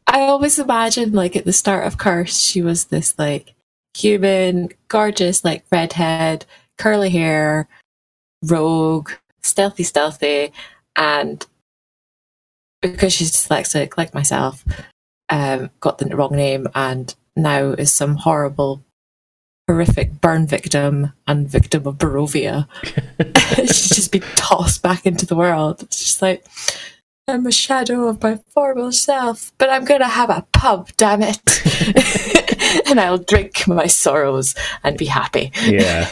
I 0.06 0.20
always 0.22 0.58
imagined 0.58 1.14
like 1.14 1.36
at 1.36 1.44
the 1.44 1.52
start 1.52 1.86
of 1.86 1.98
Curse, 1.98 2.38
she 2.40 2.62
was 2.62 2.86
this 2.86 3.18
like 3.18 3.54
human, 3.96 4.70
gorgeous, 4.88 5.44
like 5.44 5.64
redhead, 5.70 6.46
curly 6.78 7.10
hair, 7.10 7.68
rogue, 8.42 9.10
stealthy, 9.42 9.82
stealthy, 9.82 10.52
and 10.96 11.44
because 12.80 13.12
she's 13.12 13.32
dyslexic, 13.32 13.96
like 13.98 14.14
myself, 14.14 14.64
um, 15.30 15.70
got 15.80 15.98
the 15.98 16.14
wrong 16.14 16.34
name 16.34 16.66
and 16.74 17.14
now 17.36 17.72
is 17.72 17.92
some 17.92 18.16
horrible, 18.16 18.84
horrific 19.66 20.20
burn 20.20 20.46
victim 20.46 21.12
and 21.26 21.48
victim 21.48 21.86
of 21.86 21.98
Barovia. 21.98 22.66
She's 23.66 23.90
just 23.90 24.12
been 24.12 24.22
tossed 24.36 24.82
back 24.82 25.06
into 25.06 25.26
the 25.26 25.36
world. 25.36 25.82
It's 25.82 25.98
just 25.98 26.22
like 26.22 26.46
I'm 27.26 27.46
a 27.46 27.52
shadow 27.52 28.08
of 28.08 28.22
my 28.22 28.38
former 28.48 28.90
self, 28.90 29.52
but 29.58 29.68
I'm 29.68 29.84
gonna 29.84 30.08
have 30.08 30.30
a 30.30 30.46
pub, 30.52 30.88
damn 30.96 31.22
it. 31.22 32.86
and 32.88 32.98
I'll 32.98 33.18
drink 33.18 33.68
my 33.68 33.86
sorrows 33.86 34.54
and 34.82 34.96
be 34.96 35.06
happy. 35.06 35.52
Yeah. 35.62 36.10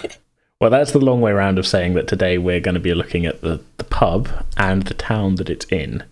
Well, 0.61 0.71
that's 0.71 0.93
the 0.93 0.99
long 0.99 1.21
way 1.21 1.33
around 1.33 1.59
of 1.59 1.67
saying 1.67 1.95
that 1.95 2.09
today 2.09 2.39
we're 2.39 2.61
going 2.61 2.75
to 2.77 2.81
be 2.81 2.95
looking 2.95 3.27
at 3.27 3.43
the, 3.43 3.61
the 3.77 3.85
pub 3.85 4.29
and 4.57 4.85
the 4.85 4.95
town 4.95 5.35
that 5.35 5.51
it's 5.51 5.67
in, 5.67 6.03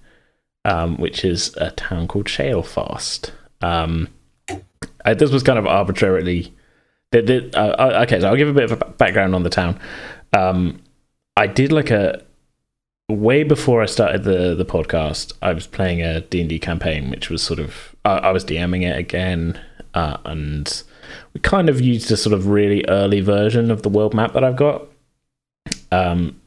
um, 0.64 0.96
which 0.96 1.24
is 1.24 1.54
a 1.56 1.70
town 1.72 2.08
called 2.08 2.26
Shalefast. 2.26 3.30
Um, 3.60 4.08
I, 5.04 5.14
this 5.14 5.30
was 5.30 5.42
kind 5.42 5.58
of 5.58 5.66
arbitrarily. 5.66 6.54
The, 7.10 7.50
uh, 7.54 8.02
okay, 8.02 8.20
so 8.20 8.28
I'll 8.28 8.36
give 8.36 8.48
a 8.48 8.52
bit 8.52 8.70
of 8.70 8.72
a 8.72 8.84
background 8.84 9.34
on 9.34 9.44
the 9.44 9.50
town. 9.50 9.78
Um, 10.32 10.82
I 11.36 11.46
did 11.46 11.70
like 11.70 11.90
a 11.90 12.22
way 13.08 13.44
before 13.44 13.82
I 13.82 13.86
started 13.86 14.24
the 14.24 14.54
the 14.54 14.64
podcast. 14.64 15.32
I 15.42 15.52
was 15.52 15.66
playing 15.66 16.02
a 16.02 16.22
D 16.22 16.40
and 16.40 16.48
D 16.48 16.58
campaign, 16.58 17.10
which 17.10 17.30
was 17.30 17.42
sort 17.42 17.60
of 17.60 17.94
uh, 18.04 18.20
I 18.22 18.30
was 18.30 18.44
DMing 18.44 18.82
it 18.82 18.98
again, 18.98 19.60
uh, 19.94 20.16
and 20.24 20.82
we 21.32 21.40
kind 21.40 21.68
of 21.68 21.80
used 21.80 22.10
a 22.10 22.16
sort 22.16 22.32
of 22.32 22.48
really 22.48 22.84
early 22.88 23.20
version 23.20 23.70
of 23.70 23.82
the 23.82 23.88
world 23.88 24.14
map 24.14 24.32
that 24.32 24.42
I've 24.44 24.56
got. 24.56 24.86
Um, 25.92 26.40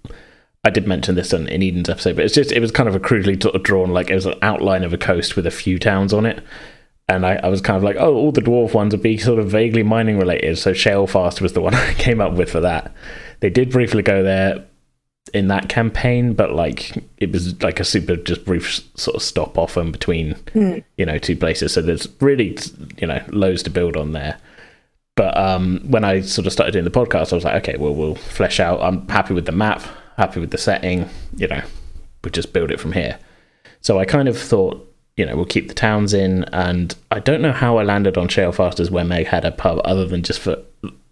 I 0.68 0.70
did 0.70 0.86
mention 0.86 1.16
this 1.16 1.32
in, 1.32 1.48
in 1.48 1.64
Eden's 1.64 1.90
episode, 1.90 2.18
but 2.18 2.26
it's 2.26 2.36
just 2.36 2.52
it 2.52 2.60
was 2.60 2.72
kind 2.72 2.90
of 2.90 2.96
a 2.96 3.00
crudely 3.00 3.38
drawn, 3.38 3.92
like 3.92 4.10
it 4.10 4.16
was 4.16 4.26
an 4.26 4.38
outline 4.42 4.84
of 4.84 4.92
a 4.92 4.98
coast 4.98 5.38
with 5.38 5.48
a 5.48 5.52
few 5.52 5.80
towns 5.80 6.14
on 6.14 6.26
it. 6.26 6.44
And 7.08 7.26
I, 7.26 7.36
I 7.36 7.48
was 7.48 7.62
kind 7.62 7.78
of 7.78 7.84
like, 7.84 7.96
oh, 7.98 8.14
all 8.14 8.34
the 8.34 8.42
dwarf 8.42 8.74
ones 8.74 8.94
would 8.94 9.02
be 9.02 9.18
sort 9.18 9.40
of 9.40 9.50
vaguely 9.50 9.82
mining 9.82 10.20
related. 10.20 10.58
So 10.58 10.74
Shalefast 10.74 11.40
was 11.40 11.54
the 11.54 11.62
one 11.68 11.74
I 11.74 11.94
came 11.94 12.20
up 12.20 12.34
with 12.34 12.52
for 12.52 12.60
that. 12.60 12.94
They 13.40 13.50
did 13.50 13.72
briefly 13.72 14.04
go 14.04 14.24
there 14.24 14.66
in 15.34 15.48
that 15.48 15.70
campaign, 15.70 16.34
but 16.34 16.52
like 16.52 17.02
it 17.18 17.32
was 17.32 17.62
like 17.64 17.80
a 17.80 17.86
super 17.86 18.18
just 18.18 18.44
brief 18.44 18.82
sort 18.96 19.16
of 19.16 19.22
stop 19.22 19.58
off 19.58 19.78
in 19.78 19.94
between, 19.94 20.34
mm. 20.54 20.84
you 20.98 21.06
know, 21.06 21.18
two 21.18 21.38
places. 21.38 21.72
So 21.72 21.82
there's 21.82 22.10
really, 22.20 22.58
you 22.98 23.08
know, 23.08 23.24
loads 23.30 23.64
to 23.64 23.70
build 23.70 23.96
on 23.96 24.12
there. 24.12 24.38
But 25.16 25.38
um, 25.38 25.80
when 25.88 26.04
I 26.04 26.22
sort 26.22 26.46
of 26.46 26.52
started 26.52 26.74
doing 26.74 26.86
the 26.86 26.92
podcast, 26.92 27.32
I 27.32 27.36
was 27.36 27.46
like, 27.46 27.64
okay, 27.64 27.78
well, 27.78 27.96
we'll 27.96 28.16
flesh 28.16 28.60
out. 28.60 28.82
I'm 28.82 29.08
happy 29.08 29.34
with 29.34 29.46
the 29.46 29.52
map, 29.54 29.82
happy 30.18 30.40
with 30.40 30.52
the 30.52 30.58
setting. 30.58 31.10
You 31.36 31.48
know, 31.48 31.62
we'll 32.24 32.32
just 32.32 32.54
build 32.54 32.72
it 32.72 32.80
from 32.80 32.94
here. 32.94 33.20
So 33.82 34.00
I 34.00 34.06
kind 34.06 34.28
of 34.28 34.38
thought, 34.38 34.84
you 35.16 35.26
know, 35.26 35.36
we'll 35.36 35.46
keep 35.46 35.68
the 35.68 35.74
towns 35.74 36.14
in. 36.14 36.44
And 36.46 36.96
I 37.12 37.20
don't 37.20 37.42
know 37.42 37.52
how 37.52 37.78
I 37.78 37.84
landed 37.84 38.18
on 38.18 38.28
Shalefast 38.28 38.80
as 38.80 38.92
where 38.92 39.06
Meg 39.06 39.28
had 39.28 39.46
a 39.46 39.52
pub, 39.52 39.80
other 39.86 40.06
than 40.06 40.24
just 40.24 40.40
for, 40.40 40.58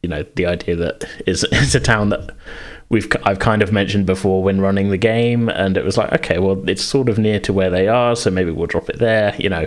you 0.01 0.09
know, 0.09 0.23
the 0.35 0.45
idea 0.45 0.75
that 0.75 1.05
it's, 1.25 1.43
it's 1.51 1.75
a 1.75 1.79
town 1.79 2.09
that 2.09 2.31
we've 2.89 3.11
I've 3.23 3.39
kind 3.39 3.61
of 3.61 3.71
mentioned 3.71 4.05
before 4.05 4.43
when 4.43 4.61
running 4.61 4.89
the 4.89 4.97
game, 4.97 5.49
and 5.49 5.77
it 5.77 5.85
was 5.85 5.97
like, 5.97 6.11
okay, 6.13 6.39
well, 6.39 6.67
it's 6.69 6.83
sort 6.83 7.09
of 7.09 7.17
near 7.17 7.39
to 7.41 7.53
where 7.53 7.69
they 7.69 7.87
are, 7.87 8.15
so 8.15 8.29
maybe 8.29 8.51
we'll 8.51 8.67
drop 8.67 8.89
it 8.89 8.99
there. 8.99 9.35
You 9.37 9.49
know, 9.49 9.65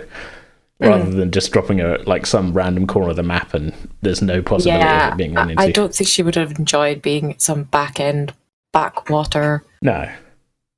rather 0.79 1.05
mm. 1.05 1.17
than 1.17 1.31
just 1.31 1.51
dropping 1.51 1.81
a 1.81 1.97
like 2.05 2.25
some 2.25 2.53
random 2.53 2.87
corner 2.87 3.09
of 3.09 3.15
the 3.15 3.23
map 3.23 3.53
and 3.53 3.73
there's 4.01 4.21
no 4.21 4.41
possibility 4.41 4.83
yeah, 4.83 5.07
of 5.07 5.13
it 5.13 5.17
being 5.17 5.33
run 5.33 5.51
into. 5.51 5.61
I 5.61 5.71
don't 5.71 5.93
think 5.93 6.07
she 6.07 6.23
would 6.23 6.35
have 6.35 6.57
enjoyed 6.57 7.01
being 7.01 7.35
some 7.37 7.63
back 7.63 7.99
end 7.99 8.33
backwater 8.71 9.63
no 9.81 10.09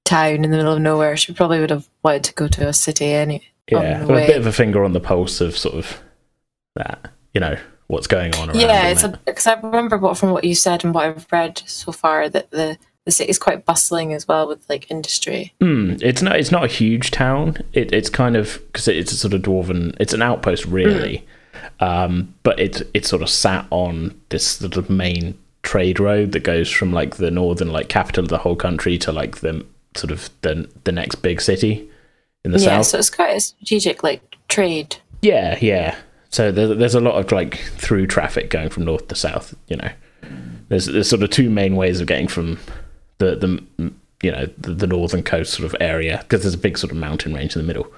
town 0.05 0.43
in 0.43 0.51
the 0.51 0.57
middle 0.57 0.73
of 0.73 0.81
nowhere. 0.81 1.15
She 1.15 1.33
probably 1.33 1.59
would 1.59 1.69
have 1.69 1.87
wanted 2.03 2.25
to 2.25 2.33
go 2.33 2.47
to 2.49 2.67
a 2.67 2.73
city 2.73 3.13
any 3.13 3.51
yeah, 3.71 4.03
a 4.03 4.07
bit 4.07 4.37
of 4.37 4.45
a 4.45 4.51
finger 4.51 4.83
on 4.83 4.93
the 4.93 4.99
pulse 4.99 5.41
of 5.41 5.57
sort 5.57 5.75
of 5.75 6.01
that, 6.75 7.11
you 7.33 7.39
know, 7.39 7.57
what's 7.87 8.07
going 8.07 8.35
on 8.35 8.49
around. 8.49 8.59
Yeah, 8.59 8.89
it's 8.89 9.05
because 9.25 9.47
I 9.47 9.53
remember 9.53 9.97
what 9.97 10.17
from 10.17 10.31
what 10.31 10.43
you 10.43 10.55
said 10.55 10.83
and 10.83 10.93
what 10.93 11.05
I've 11.05 11.31
read 11.31 11.61
so 11.65 11.91
far 11.91 12.29
that 12.29 12.51
the 12.51 12.77
the 13.05 13.11
city's 13.11 13.39
quite 13.39 13.65
bustling 13.65 14.13
as 14.13 14.27
well 14.27 14.47
with 14.47 14.67
like 14.69 14.91
industry. 14.91 15.53
Mm, 15.59 16.01
it's 16.03 16.21
not 16.21 16.35
it's 16.37 16.51
not 16.51 16.65
a 16.65 16.67
huge 16.67 17.11
town. 17.11 17.57
It, 17.73 17.93
it's 17.93 18.09
kind 18.09 18.35
of 18.35 18.61
because 18.67 18.87
it's 18.87 19.11
a 19.11 19.17
sort 19.17 19.33
of 19.33 19.41
dwarven. 19.41 19.95
It's 19.99 20.13
an 20.13 20.21
outpost 20.21 20.65
really, 20.65 21.25
mm. 21.79 21.85
um, 21.85 22.33
but 22.43 22.59
it's 22.59 22.83
it's 22.93 23.09
sort 23.09 23.21
of 23.21 23.29
sat 23.29 23.65
on 23.69 24.19
this 24.29 24.45
sort 24.45 24.77
of 24.77 24.89
main 24.89 25.37
trade 25.63 25.99
road 25.99 26.31
that 26.31 26.43
goes 26.43 26.69
from 26.69 26.91
like 26.91 27.17
the 27.17 27.31
northern 27.31 27.71
like 27.71 27.89
capital 27.89 28.23
of 28.23 28.29
the 28.29 28.39
whole 28.39 28.55
country 28.55 28.97
to 28.97 29.11
like 29.11 29.37
the 29.37 29.65
sort 29.95 30.11
of 30.11 30.29
the 30.41 30.69
the 30.83 30.91
next 30.91 31.15
big 31.15 31.41
city 31.41 31.89
in 32.43 32.51
the 32.51 32.59
yeah, 32.59 32.65
south. 32.65 32.71
Yeah, 32.73 32.81
so 32.81 32.97
it's 32.97 33.09
quite 33.09 33.35
a 33.35 33.39
strategic 33.39 34.03
like 34.03 34.37
trade. 34.47 34.97
Yeah, 35.21 35.57
yeah. 35.61 35.95
So 36.29 36.51
there's 36.51 36.77
there's 36.77 36.95
a 36.95 37.01
lot 37.01 37.15
of 37.15 37.31
like 37.31 37.57
through 37.57 38.07
traffic 38.07 38.49
going 38.49 38.69
from 38.69 38.85
north 38.85 39.07
to 39.09 39.15
south. 39.15 39.53
You 39.67 39.77
know, 39.77 39.91
there's 40.69 40.85
there's 40.85 41.09
sort 41.09 41.23
of 41.23 41.29
two 41.29 41.49
main 41.49 41.75
ways 41.75 41.99
of 42.01 42.07
getting 42.07 42.27
from 42.27 42.59
the 43.17 43.35
the 43.35 43.91
you 44.23 44.31
know 44.31 44.47
the, 44.57 44.73
the 44.73 44.87
northern 44.87 45.23
coast 45.23 45.53
sort 45.53 45.65
of 45.65 45.75
area 45.79 46.19
because 46.21 46.41
there's 46.41 46.53
a 46.53 46.59
big 46.59 46.77
sort 46.77 46.91
of 46.91 46.97
mountain 46.97 47.33
range 47.33 47.55
in 47.55 47.61
the 47.61 47.67
middle. 47.67 47.91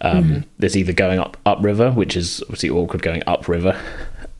Um, 0.00 0.24
mm-hmm. 0.24 0.40
There's 0.58 0.76
either 0.76 0.92
going 0.92 1.18
up 1.18 1.36
upriver, 1.46 1.92
which 1.92 2.16
is 2.16 2.42
obviously 2.42 2.70
awkward 2.70 3.02
going 3.02 3.22
upriver, 3.26 3.80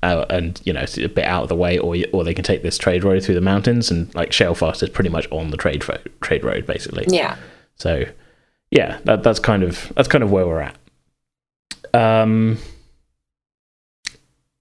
uh, 0.04 0.26
and 0.28 0.60
you 0.64 0.72
know 0.72 0.80
it's 0.80 0.98
a 0.98 1.08
bit 1.08 1.24
out 1.24 1.44
of 1.44 1.48
the 1.48 1.56
way, 1.56 1.78
or 1.78 1.96
or 2.12 2.24
they 2.24 2.34
can 2.34 2.44
take 2.44 2.62
this 2.62 2.76
trade 2.76 3.04
road 3.04 3.24
through 3.24 3.34
the 3.34 3.40
mountains, 3.40 3.90
and 3.90 4.14
like 4.14 4.30
Shalefast 4.30 4.82
is 4.82 4.90
pretty 4.90 5.10
much 5.10 5.26
on 5.30 5.50
the 5.50 5.56
trade 5.56 5.82
fo- 5.82 6.00
trade 6.20 6.44
road 6.44 6.66
basically. 6.66 7.06
Yeah. 7.08 7.36
So, 7.76 8.04
yeah, 8.70 8.98
that, 9.04 9.22
that's 9.22 9.40
kind 9.40 9.62
of 9.62 9.92
that's 9.96 10.08
kind 10.08 10.22
of 10.22 10.30
where 10.30 10.46
we're 10.46 10.60
at. 10.60 10.76
Um, 11.94 12.58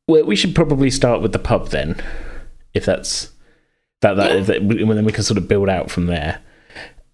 well, 0.07 0.23
we 0.23 0.35
should 0.35 0.55
probably 0.55 0.89
start 0.89 1.21
with 1.21 1.33
the 1.33 1.39
pub 1.39 1.69
then, 1.69 2.01
if 2.73 2.85
that's 2.85 3.31
that 4.01 4.15
that, 4.15 4.31
yeah. 4.31 4.39
that 4.41 4.67
then 4.67 5.05
we 5.05 5.11
can 5.11 5.23
sort 5.23 5.37
of 5.37 5.47
build 5.47 5.69
out 5.69 5.91
from 5.91 6.05
there. 6.05 6.39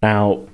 Now, 0.02 0.46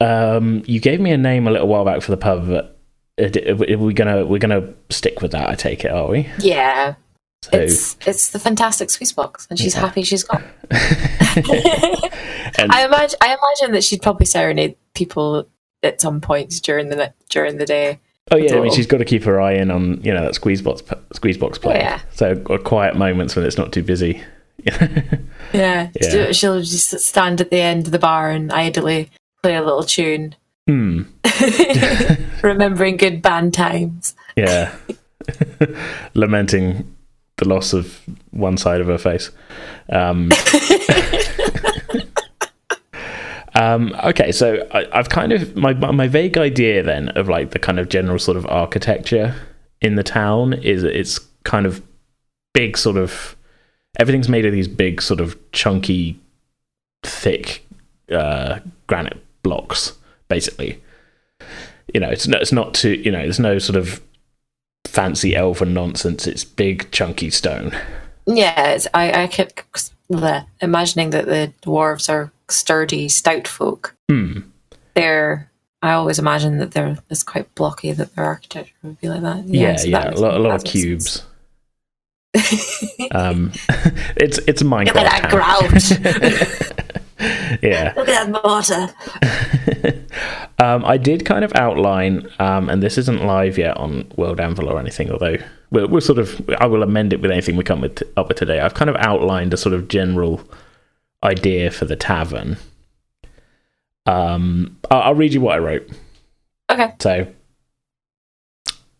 um, 0.00 0.62
you 0.66 0.80
gave 0.80 1.00
me 1.00 1.10
a 1.10 1.18
name 1.18 1.48
a 1.48 1.50
little 1.50 1.68
while 1.68 1.84
back 1.84 2.02
for 2.02 2.12
the 2.12 2.16
pub. 2.16 2.48
But 2.48 2.78
are 3.18 3.78
we 3.78 3.94
gonna 3.94 4.26
we're 4.26 4.38
gonna 4.38 4.72
stick 4.90 5.22
with 5.22 5.32
that? 5.32 5.48
I 5.48 5.54
take 5.54 5.84
it, 5.84 5.90
are 5.90 6.08
we? 6.08 6.28
Yeah. 6.38 6.94
So, 7.50 7.58
it's 7.58 7.96
it's 8.06 8.30
the 8.30 8.40
fantastic 8.40 8.90
squeeze 8.90 9.12
box, 9.12 9.46
and 9.48 9.58
she's 9.58 9.74
yeah. 9.74 9.80
happy 9.82 10.02
she's 10.02 10.24
gone. 10.24 10.44
I 10.70 12.14
imagine 12.84 13.18
I 13.20 13.36
imagine 13.36 13.72
that 13.72 13.84
she'd 13.84 14.02
probably 14.02 14.26
serenade 14.26 14.76
people 14.94 15.48
at 15.82 16.00
some 16.00 16.20
points 16.20 16.60
during 16.60 16.88
the 16.88 17.12
during 17.28 17.58
the 17.58 17.66
day. 17.66 18.00
Oh 18.32 18.36
yeah, 18.36 18.56
I 18.56 18.60
mean 18.60 18.72
she's 18.72 18.88
got 18.88 18.98
to 18.98 19.04
keep 19.04 19.22
her 19.24 19.40
eye 19.40 19.52
in 19.52 19.70
on 19.70 20.02
you 20.02 20.12
know 20.12 20.24
that 20.24 20.34
squeeze 20.34 20.60
box 20.60 20.82
squeeze 21.12 21.38
box 21.38 21.58
play. 21.58 21.78
Yeah. 21.78 22.00
So 22.14 22.34
quiet 22.34 22.96
moments 22.96 23.36
when 23.36 23.44
it's 23.44 23.56
not 23.56 23.72
too 23.72 23.84
busy. 23.84 24.20
yeah, 25.52 25.90
yeah. 26.00 26.32
she'll 26.32 26.60
just 26.60 26.98
stand 26.98 27.40
at 27.40 27.50
the 27.50 27.60
end 27.60 27.86
of 27.86 27.92
the 27.92 28.00
bar 28.00 28.30
and 28.30 28.52
idly 28.52 29.10
play 29.42 29.54
a 29.54 29.62
little 29.62 29.84
tune. 29.84 30.34
Hmm. 30.66 31.02
Remembering 32.42 32.96
good 32.96 33.22
band 33.22 33.54
times. 33.54 34.16
Yeah. 34.34 34.74
Lamenting 36.14 36.95
the 37.38 37.48
loss 37.48 37.72
of 37.72 38.00
one 38.30 38.56
side 38.56 38.80
of 38.80 38.86
her 38.86 38.98
face. 38.98 39.30
Um, 39.90 40.30
um, 43.54 43.94
okay, 44.04 44.32
so 44.32 44.66
I, 44.72 44.86
have 44.92 45.08
kind 45.08 45.32
of 45.32 45.56
my 45.56 45.74
my 45.74 46.08
vague 46.08 46.38
idea 46.38 46.82
then 46.82 47.10
of 47.10 47.28
like 47.28 47.50
the 47.50 47.58
kind 47.58 47.78
of 47.78 47.88
general 47.88 48.18
sort 48.18 48.36
of 48.36 48.46
architecture 48.46 49.34
in 49.80 49.96
the 49.96 50.02
town 50.02 50.54
is 50.54 50.82
it's 50.82 51.18
kind 51.44 51.66
of 51.66 51.82
big 52.54 52.78
sort 52.78 52.96
of 52.96 53.36
everything's 53.98 54.28
made 54.28 54.46
of 54.46 54.52
these 54.52 54.68
big, 54.68 55.02
sort 55.02 55.20
of 55.20 55.36
chunky, 55.52 56.18
thick 57.02 57.66
uh, 58.10 58.60
granite 58.86 59.18
blocks, 59.42 59.96
basically. 60.28 60.82
You 61.92 62.00
know, 62.00 62.08
it's 62.08 62.26
no, 62.26 62.38
it's 62.38 62.52
not 62.52 62.74
too. 62.74 62.94
You 62.94 63.10
know, 63.10 63.22
there's 63.22 63.40
no 63.40 63.58
sort 63.58 63.76
of 63.76 64.00
fancy 64.96 65.36
elven 65.36 65.74
nonsense. 65.74 66.26
It's 66.26 66.42
big, 66.42 66.90
chunky 66.90 67.28
stone. 67.28 67.76
Yeah, 68.26 68.78
I 68.94 69.24
I 69.24 69.26
kept 69.26 69.92
imagining 70.60 71.10
that 71.10 71.26
the 71.26 71.52
dwarves 71.62 72.08
are 72.08 72.32
sturdy, 72.48 73.08
stout 73.08 73.46
folk. 73.46 73.94
Hmm. 74.08 74.40
They're 74.94 75.50
I 75.82 75.92
always 75.92 76.18
imagine 76.18 76.58
that 76.58 76.70
they're 76.72 76.96
it's 77.10 77.22
quite 77.22 77.54
blocky 77.54 77.92
that 77.92 78.14
their 78.16 78.24
architecture 78.24 78.72
would 78.82 79.00
be 79.00 79.08
like 79.08 79.20
that. 79.20 79.44
Yeah, 79.44 79.60
yeah, 79.60 79.76
so 79.76 79.88
yeah. 79.88 80.10
a 80.10 80.18
lot, 80.18 80.34
a 80.34 80.38
lot 80.38 80.54
of 80.56 80.64
cubes. 80.64 81.24
Um, 83.12 83.52
it's 84.16 84.38
it's 84.46 84.60
a 84.60 84.64
Minecraft. 84.64 84.86
Look 84.86 84.96
at 84.96 85.22
that 85.22 85.30
grouch. 85.30 86.84
yeah. 87.62 87.92
Look 87.96 88.08
at 88.08 88.30
that 88.30 88.42
mortar. 88.44 90.04
um, 90.58 90.84
I 90.84 90.96
did 90.96 91.24
kind 91.24 91.44
of 91.44 91.52
outline, 91.54 92.28
um, 92.38 92.68
and 92.68 92.82
this 92.82 92.98
isn't 92.98 93.24
live 93.24 93.58
yet 93.58 93.76
on 93.76 94.10
World 94.16 94.40
Anvil 94.40 94.68
or 94.68 94.78
anything, 94.78 95.10
although 95.10 95.36
we'll, 95.70 95.88
we'll, 95.88 96.00
sort 96.00 96.18
of 96.18 96.40
I 96.58 96.66
will 96.66 96.82
amend 96.82 97.12
it 97.12 97.20
with 97.20 97.30
anything 97.30 97.56
we 97.56 97.64
come 97.64 97.80
with 97.80 98.02
up 98.16 98.28
with 98.28 98.36
today. 98.36 98.60
I've 98.60 98.74
kind 98.74 98.90
of 98.90 98.96
outlined 98.96 99.54
a 99.54 99.56
sort 99.56 99.74
of 99.74 99.88
general 99.88 100.40
idea 101.22 101.70
for 101.70 101.84
the 101.84 101.96
tavern. 101.96 102.56
Um, 104.06 104.78
I'll, 104.90 105.02
I'll 105.02 105.14
read 105.14 105.34
you 105.34 105.40
what 105.40 105.56
I 105.56 105.58
wrote. 105.58 105.90
Okay. 106.70 106.92
So 107.00 107.32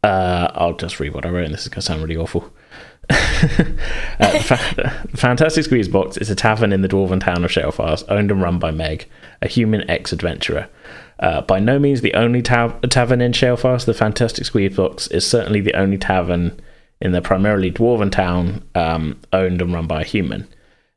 uh, 0.03 0.51
I'll 0.55 0.77
just 0.77 1.01
read 1.01 1.15
what 1.15 1.27
I 1.27 1.31
wrote, 1.31 1.45
and 1.45 1.55
this 1.55 1.63
is 1.63 1.69
going 1.69 1.81
to 1.81 1.83
sound 1.83 2.03
really 2.03 2.17
awful. 2.17 2.53
uh, 3.11 4.39
fa- 4.41 5.07
Fantastic 5.15 5.65
Squeeze 5.65 5.89
Box 5.89 6.17
is 6.17 6.31
a 6.31 6.35
tavern 6.35 6.73
in 6.73 6.83
the 6.83 6.89
dwarven 6.89 7.21
town 7.21 7.45
of 7.45 7.51
Shalefast, 7.51 8.05
owned 8.09 8.31
and 8.31 8.43
run 8.43 8.59
by 8.59 8.71
Meg, 8.71 9.09
a 9.41 9.49
human 9.49 9.89
ex 9.89 10.13
adventurer. 10.13 10.69
Uh, 11.19 11.41
by 11.43 11.59
no 11.59 11.79
means 11.79 12.01
the 12.01 12.15
only 12.15 12.43
ta- 12.43 12.79
tavern 12.91 13.21
in 13.21 13.33
Shalefast, 13.33 13.85
the 13.87 13.95
Fantastic 13.95 14.45
Squeeze 14.45 14.77
Box 14.77 15.07
is 15.09 15.27
certainly 15.27 15.61
the 15.61 15.75
only 15.75 15.99
tavern 15.99 16.61
in 17.01 17.13
the 17.13 17.23
primarily 17.23 17.71
dwarven 17.71 18.11
town 18.11 18.63
um, 18.75 19.21
owned 19.33 19.63
and 19.63 19.73
run 19.73 19.87
by 19.87 20.03
a 20.03 20.05
human. 20.05 20.49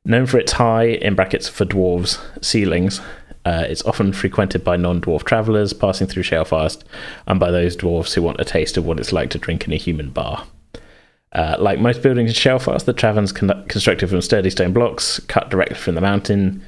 Known 0.05 0.25
for 0.25 0.39
its 0.39 0.53
high, 0.53 0.85
in 0.85 1.15
brackets 1.15 1.47
for 1.47 1.65
dwarves, 1.65 2.19
ceilings, 2.43 3.01
uh, 3.45 3.65
it's 3.67 3.85
often 3.85 4.11
frequented 4.13 4.63
by 4.63 4.77
non 4.77 5.01
dwarf 5.01 5.23
travellers 5.23 5.73
passing 5.73 6.07
through 6.07 6.23
Shalefast 6.23 6.83
and 7.27 7.39
by 7.39 7.51
those 7.51 7.75
dwarves 7.75 8.13
who 8.13 8.21
want 8.21 8.41
a 8.41 8.45
taste 8.45 8.77
of 8.77 8.85
what 8.85 8.99
it's 8.99 9.13
like 9.13 9.29
to 9.31 9.37
drink 9.37 9.65
in 9.65 9.73
a 9.73 9.77
human 9.77 10.09
bar. 10.09 10.45
Uh, 11.31 11.55
like 11.59 11.79
most 11.79 12.01
buildings 12.01 12.31
in 12.31 12.36
Shalefast, 12.36 12.86
the 12.86 12.93
tavern's 12.93 13.31
con- 13.31 13.65
constructed 13.67 14.09
from 14.09 14.21
sturdy 14.21 14.50
stone 14.50 14.74
blocks 14.74 15.19
cut 15.27 15.50
directly 15.50 15.75
from 15.75 15.95
the 15.95 16.01
mountain. 16.01 16.63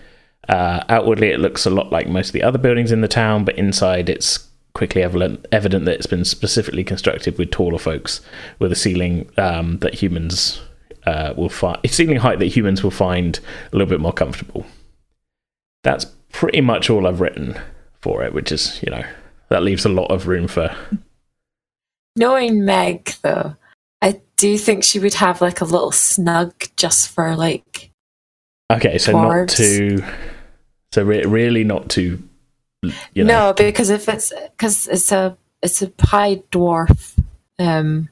Uh, 0.49 0.83
outwardly, 0.89 1.29
it 1.29 1.39
looks 1.39 1.65
a 1.65 1.69
lot 1.69 1.91
like 1.91 2.07
most 2.07 2.27
of 2.27 2.33
the 2.33 2.43
other 2.43 2.57
buildings 2.57 2.91
in 2.91 3.01
the 3.01 3.07
town, 3.07 3.43
but 3.43 3.57
inside, 3.57 4.09
it's 4.09 4.47
quickly 4.73 5.03
evident, 5.03 5.45
evident 5.51 5.85
that 5.85 5.95
it's 5.95 6.07
been 6.07 6.25
specifically 6.25 6.83
constructed 6.83 7.37
with 7.37 7.51
taller 7.51 7.79
folks, 7.79 8.21
with 8.59 8.71
a 8.71 8.75
ceiling 8.75 9.29
um, 9.37 9.79
that 9.79 9.95
humans 9.95 10.61
uh, 11.05 11.33
will 11.35 11.49
find, 11.49 11.79
ceiling 11.89 12.17
height 12.17 12.39
that 12.39 12.47
humans 12.47 12.83
will 12.83 12.91
find 12.91 13.39
a 13.71 13.75
little 13.75 13.89
bit 13.89 13.99
more 13.99 14.13
comfortable. 14.13 14.65
That's 15.83 16.05
pretty 16.31 16.61
much 16.61 16.89
all 16.89 17.07
I've 17.07 17.21
written 17.21 17.59
for 17.99 18.23
it, 18.23 18.33
which 18.33 18.51
is, 18.51 18.81
you 18.83 18.91
know, 18.91 19.03
that 19.49 19.63
leaves 19.63 19.85
a 19.85 19.89
lot 19.89 20.11
of 20.11 20.27
room 20.27 20.47
for. 20.47 20.75
Knowing 22.15 22.65
Meg, 22.65 23.15
though, 23.21 23.55
I 24.43 24.47
you 24.47 24.57
think 24.57 24.83
she 24.83 24.99
would 24.99 25.15
have 25.15 25.41
like 25.41 25.61
a 25.61 25.65
little 25.65 25.91
snug 25.91 26.53
just 26.75 27.09
for 27.09 27.35
like. 27.35 27.91
Okay, 28.71 28.97
so 28.97 29.11
not 29.11 29.49
to. 29.49 30.03
So 30.93 31.03
re- 31.03 31.23
really 31.23 31.63
not 31.63 31.89
to. 31.91 32.21
You 33.13 33.23
know. 33.23 33.49
No, 33.49 33.53
because 33.53 33.89
if 33.89 34.09
it's 34.09 34.33
because 34.57 34.87
it's 34.87 35.11
a 35.11 35.37
it's 35.61 35.81
a 35.81 35.91
high 35.99 36.37
dwarf 36.51 37.17
um 37.59 38.09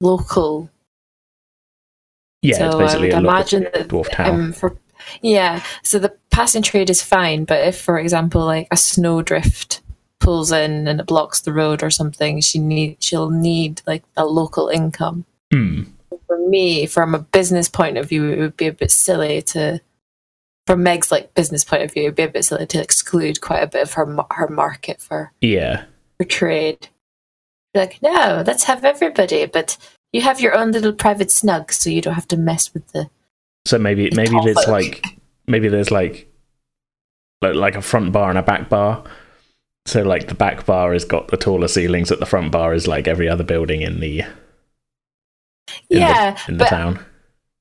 local. 0.00 0.70
Yeah, 2.42 2.58
so 2.58 2.66
it's 2.66 2.76
basically 2.76 3.12
I 3.12 3.16
would 3.16 3.28
imagine 3.28 3.62
that 3.72 3.88
dwarf 3.88 4.10
town. 4.10 4.34
Um, 4.34 4.52
for 4.52 4.76
yeah, 5.22 5.62
so 5.82 5.98
the 5.98 6.16
passing 6.30 6.62
trade 6.62 6.90
is 6.90 7.02
fine, 7.02 7.44
but 7.44 7.66
if, 7.66 7.80
for 7.80 7.98
example, 7.98 8.44
like 8.44 8.68
a 8.70 8.76
snowdrift 8.76 9.80
pulls 10.18 10.50
in 10.50 10.88
and 10.88 11.00
it 11.00 11.06
blocks 11.06 11.40
the 11.40 11.52
road 11.52 11.82
or 11.82 11.90
something, 11.90 12.40
she 12.40 12.58
need 12.58 13.02
she'll 13.02 13.30
need 13.30 13.82
like 13.86 14.02
a 14.16 14.26
local 14.26 14.68
income. 14.68 15.24
Mm. 15.52 15.86
For 16.26 16.38
me, 16.48 16.86
from 16.86 17.14
a 17.14 17.20
business 17.20 17.68
point 17.68 17.98
of 17.98 18.08
view, 18.08 18.30
it 18.30 18.38
would 18.38 18.56
be 18.56 18.66
a 18.66 18.72
bit 18.72 18.90
silly 18.90 19.42
to, 19.42 19.80
from 20.66 20.82
Meg's 20.82 21.12
like 21.12 21.34
business 21.34 21.64
point 21.64 21.82
of 21.82 21.92
view, 21.92 22.04
it'd 22.04 22.16
be 22.16 22.22
a 22.24 22.28
bit 22.28 22.44
silly 22.44 22.66
to 22.66 22.82
exclude 22.82 23.40
quite 23.40 23.62
a 23.62 23.68
bit 23.68 23.82
of 23.82 23.92
her 23.94 24.16
her 24.32 24.48
market 24.48 25.00
for 25.00 25.32
yeah 25.40 25.84
for 26.18 26.24
trade. 26.24 26.88
Like 27.74 28.00
no, 28.02 28.42
let's 28.46 28.64
have 28.64 28.84
everybody, 28.84 29.46
but 29.46 29.76
you 30.12 30.22
have 30.22 30.40
your 30.40 30.54
own 30.54 30.72
little 30.72 30.92
private 30.92 31.30
snug, 31.30 31.72
so 31.72 31.90
you 31.90 32.00
don't 32.00 32.14
have 32.14 32.28
to 32.28 32.36
mess 32.36 32.72
with 32.74 32.88
the 32.88 33.08
so 33.66 33.78
maybe 33.78 34.10
maybe 34.14 34.36
there's 34.44 34.68
like 34.68 35.04
maybe 35.46 35.68
there's 35.68 35.90
like 35.90 36.30
like 37.42 37.74
a 37.74 37.82
front 37.82 38.12
bar 38.12 38.30
and 38.30 38.38
a 38.38 38.42
back 38.42 38.68
bar. 38.68 39.04
So 39.86 40.02
like 40.02 40.28
the 40.28 40.34
back 40.34 40.66
bar 40.66 40.92
has 40.92 41.04
got 41.04 41.28
the 41.28 41.36
taller 41.36 41.68
ceilings, 41.68 42.10
at 42.10 42.20
the 42.20 42.26
front 42.26 42.50
bar 42.52 42.74
is 42.74 42.88
like 42.88 43.06
every 43.06 43.28
other 43.28 43.44
building 43.44 43.82
in 43.82 44.00
the 44.00 44.22
in 45.90 45.98
yeah 45.98 46.32
the, 46.46 46.52
in 46.52 46.58
the 46.58 46.64
town. 46.64 47.04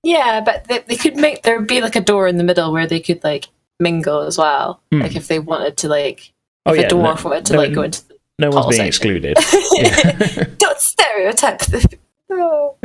Yeah, 0.04 0.42
but 0.42 0.66
they, 0.66 0.80
they 0.80 0.96
could 0.96 1.16
make 1.16 1.44
there 1.44 1.60
be 1.62 1.82
like 1.82 1.96
a 1.96 2.02
door 2.02 2.28
in 2.28 2.38
the 2.38 2.44
middle 2.44 2.72
where 2.72 2.86
they 2.86 3.00
could 3.00 3.24
like 3.24 3.48
mingle 3.80 4.22
as 4.22 4.38
well. 4.38 4.82
Mm. 4.92 5.02
Like 5.02 5.16
if 5.16 5.28
they 5.28 5.40
wanted 5.40 5.78
to 5.78 5.90
like 5.90 6.32
oh, 6.66 6.74
if 6.74 6.82
yeah, 6.82 6.88
a 6.88 6.90
dwarf 6.90 7.24
no, 7.24 7.30
wanted 7.30 7.46
to 7.48 7.54
no, 7.54 7.60
like 7.60 7.74
go 7.74 7.82
into 7.82 8.08
the 8.08 8.16
no 8.38 8.50
one's 8.50 8.78
being 8.78 8.92
section. 8.92 9.34
excluded. 9.34 9.38
Don't 10.60 10.80
stereotype 10.80 11.60
the 11.60 11.98
no. 12.30 12.76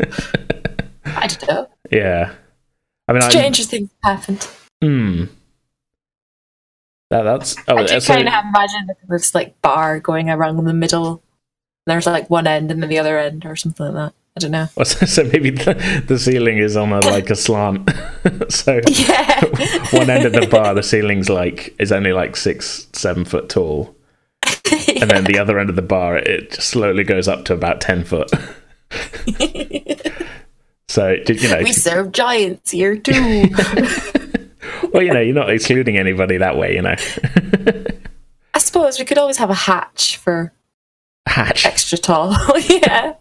I 1.05 1.27
don't 1.27 1.49
know. 1.49 1.69
Yeah. 1.91 2.35
I 3.09 3.13
mean, 3.13 3.23
stranger 3.23 3.65
I, 3.65 3.67
things 3.67 3.91
happened. 4.05 4.49
Hmm. 4.81 5.25
That, 7.11 7.23
that's. 7.25 7.57
Oh, 7.67 7.79
I 7.79 7.85
just 7.85 8.07
kind 8.07 8.29
of 8.29 8.33
imagine 8.45 8.89
this 9.09 9.35
like 9.35 9.61
bar 9.61 9.99
going 9.99 10.31
around 10.31 10.61
in 10.61 10.65
the 10.65 10.73
middle. 10.73 11.21
There's 11.87 12.07
like 12.07 12.31
one 12.31 12.47
end 12.47 12.71
and 12.71 12.81
then 12.81 12.89
the 12.89 13.01
other 13.01 13.19
end, 13.19 13.45
or 13.45 13.57
something 13.57 13.87
like 13.87 13.95
that. 13.95 14.15
I 14.37 14.41
don't 14.41 14.51
know. 14.51 14.69
So, 14.85 15.25
maybe 15.25 15.51
the, 15.51 16.05
the, 16.07 16.19
ceiling 16.19 16.59
is 16.59 16.77
on 16.77 16.93
a, 16.93 17.01
like 17.07 17.31
a 17.31 17.37
slant. 17.37 17.91
so 18.49 18.81
yeah. 18.89 19.45
one 19.91 20.09
end 20.09 20.27
of 20.27 20.33
the 20.33 20.47
bar, 20.51 20.75
the 20.75 20.83
ceiling's 20.83 21.29
like 21.29 21.75
is 21.79 21.93
only 21.93 22.13
like 22.13 22.37
six, 22.37 22.87
seven 22.93 23.25
foot 23.25 23.49
tall, 23.49 23.95
yeah. 24.71 25.03
and 25.03 25.11
then 25.11 25.25
the 25.25 25.39
other 25.39 25.59
end 25.59 25.71
of 25.71 25.77
the 25.77 25.83
bar, 25.83 26.17
it 26.17 26.53
just 26.53 26.69
slowly 26.69 27.05
goes 27.05 27.29
up 27.29 27.45
to 27.47 27.55
about 27.55 27.81
ten 27.81 28.05
foot. 28.05 28.31
So 30.91 31.15
you 31.29 31.49
know, 31.49 31.61
we 31.63 31.73
serve 31.73 32.11
giants 32.11 32.73
here 32.73 32.97
too. 32.97 33.45
well, 34.93 35.05
you 35.05 35.15
know, 35.15 35.21
you're 35.21 35.33
not 35.33 35.49
excluding 35.49 35.97
anybody 35.97 36.39
that 36.39 36.57
way, 36.57 36.75
you 36.75 36.83
know. 36.83 36.97
I 38.55 38.59
suppose 38.59 38.99
we 38.99 39.05
could 39.05 39.17
always 39.17 39.37
have 39.37 39.51
a 39.51 39.55
hatch 39.55 40.17
for 40.17 40.53
hatch 41.27 41.65
extra 41.65 41.97
tall. 41.97 42.37
yeah. 42.69 43.15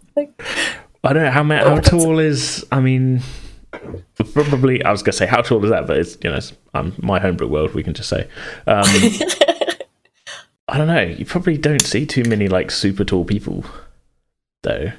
I 1.04 1.14
don't 1.14 1.24
know 1.24 1.32
how 1.32 1.44
how 1.44 1.80
tall 1.80 2.20
is. 2.20 2.66
I 2.72 2.80
mean, 2.80 3.22
probably. 4.34 4.84
I 4.84 4.92
was 4.92 5.02
gonna 5.02 5.14
say 5.14 5.26
how 5.26 5.42
tall 5.42 5.64
is 5.64 5.70
that, 5.70 5.88
but 5.88 5.98
it's 5.98 6.18
you 6.24 6.30
know, 6.30 6.38
it's, 6.38 6.54
um, 6.74 6.94
my 7.00 7.20
homebrew 7.20 7.48
world. 7.48 7.74
We 7.74 7.84
can 7.84 7.94
just 7.94 8.10
say. 8.10 8.28
Um, 8.68 8.84
I 10.68 10.78
don't 10.78 10.88
know. 10.88 11.02
You 11.02 11.26
probably 11.26 11.58
don't 11.58 11.82
see 11.82 12.06
too 12.06 12.24
many 12.24 12.48
like 12.48 12.70
super 12.70 13.04
tall 13.04 13.26
people, 13.26 13.64
though. 14.62 14.92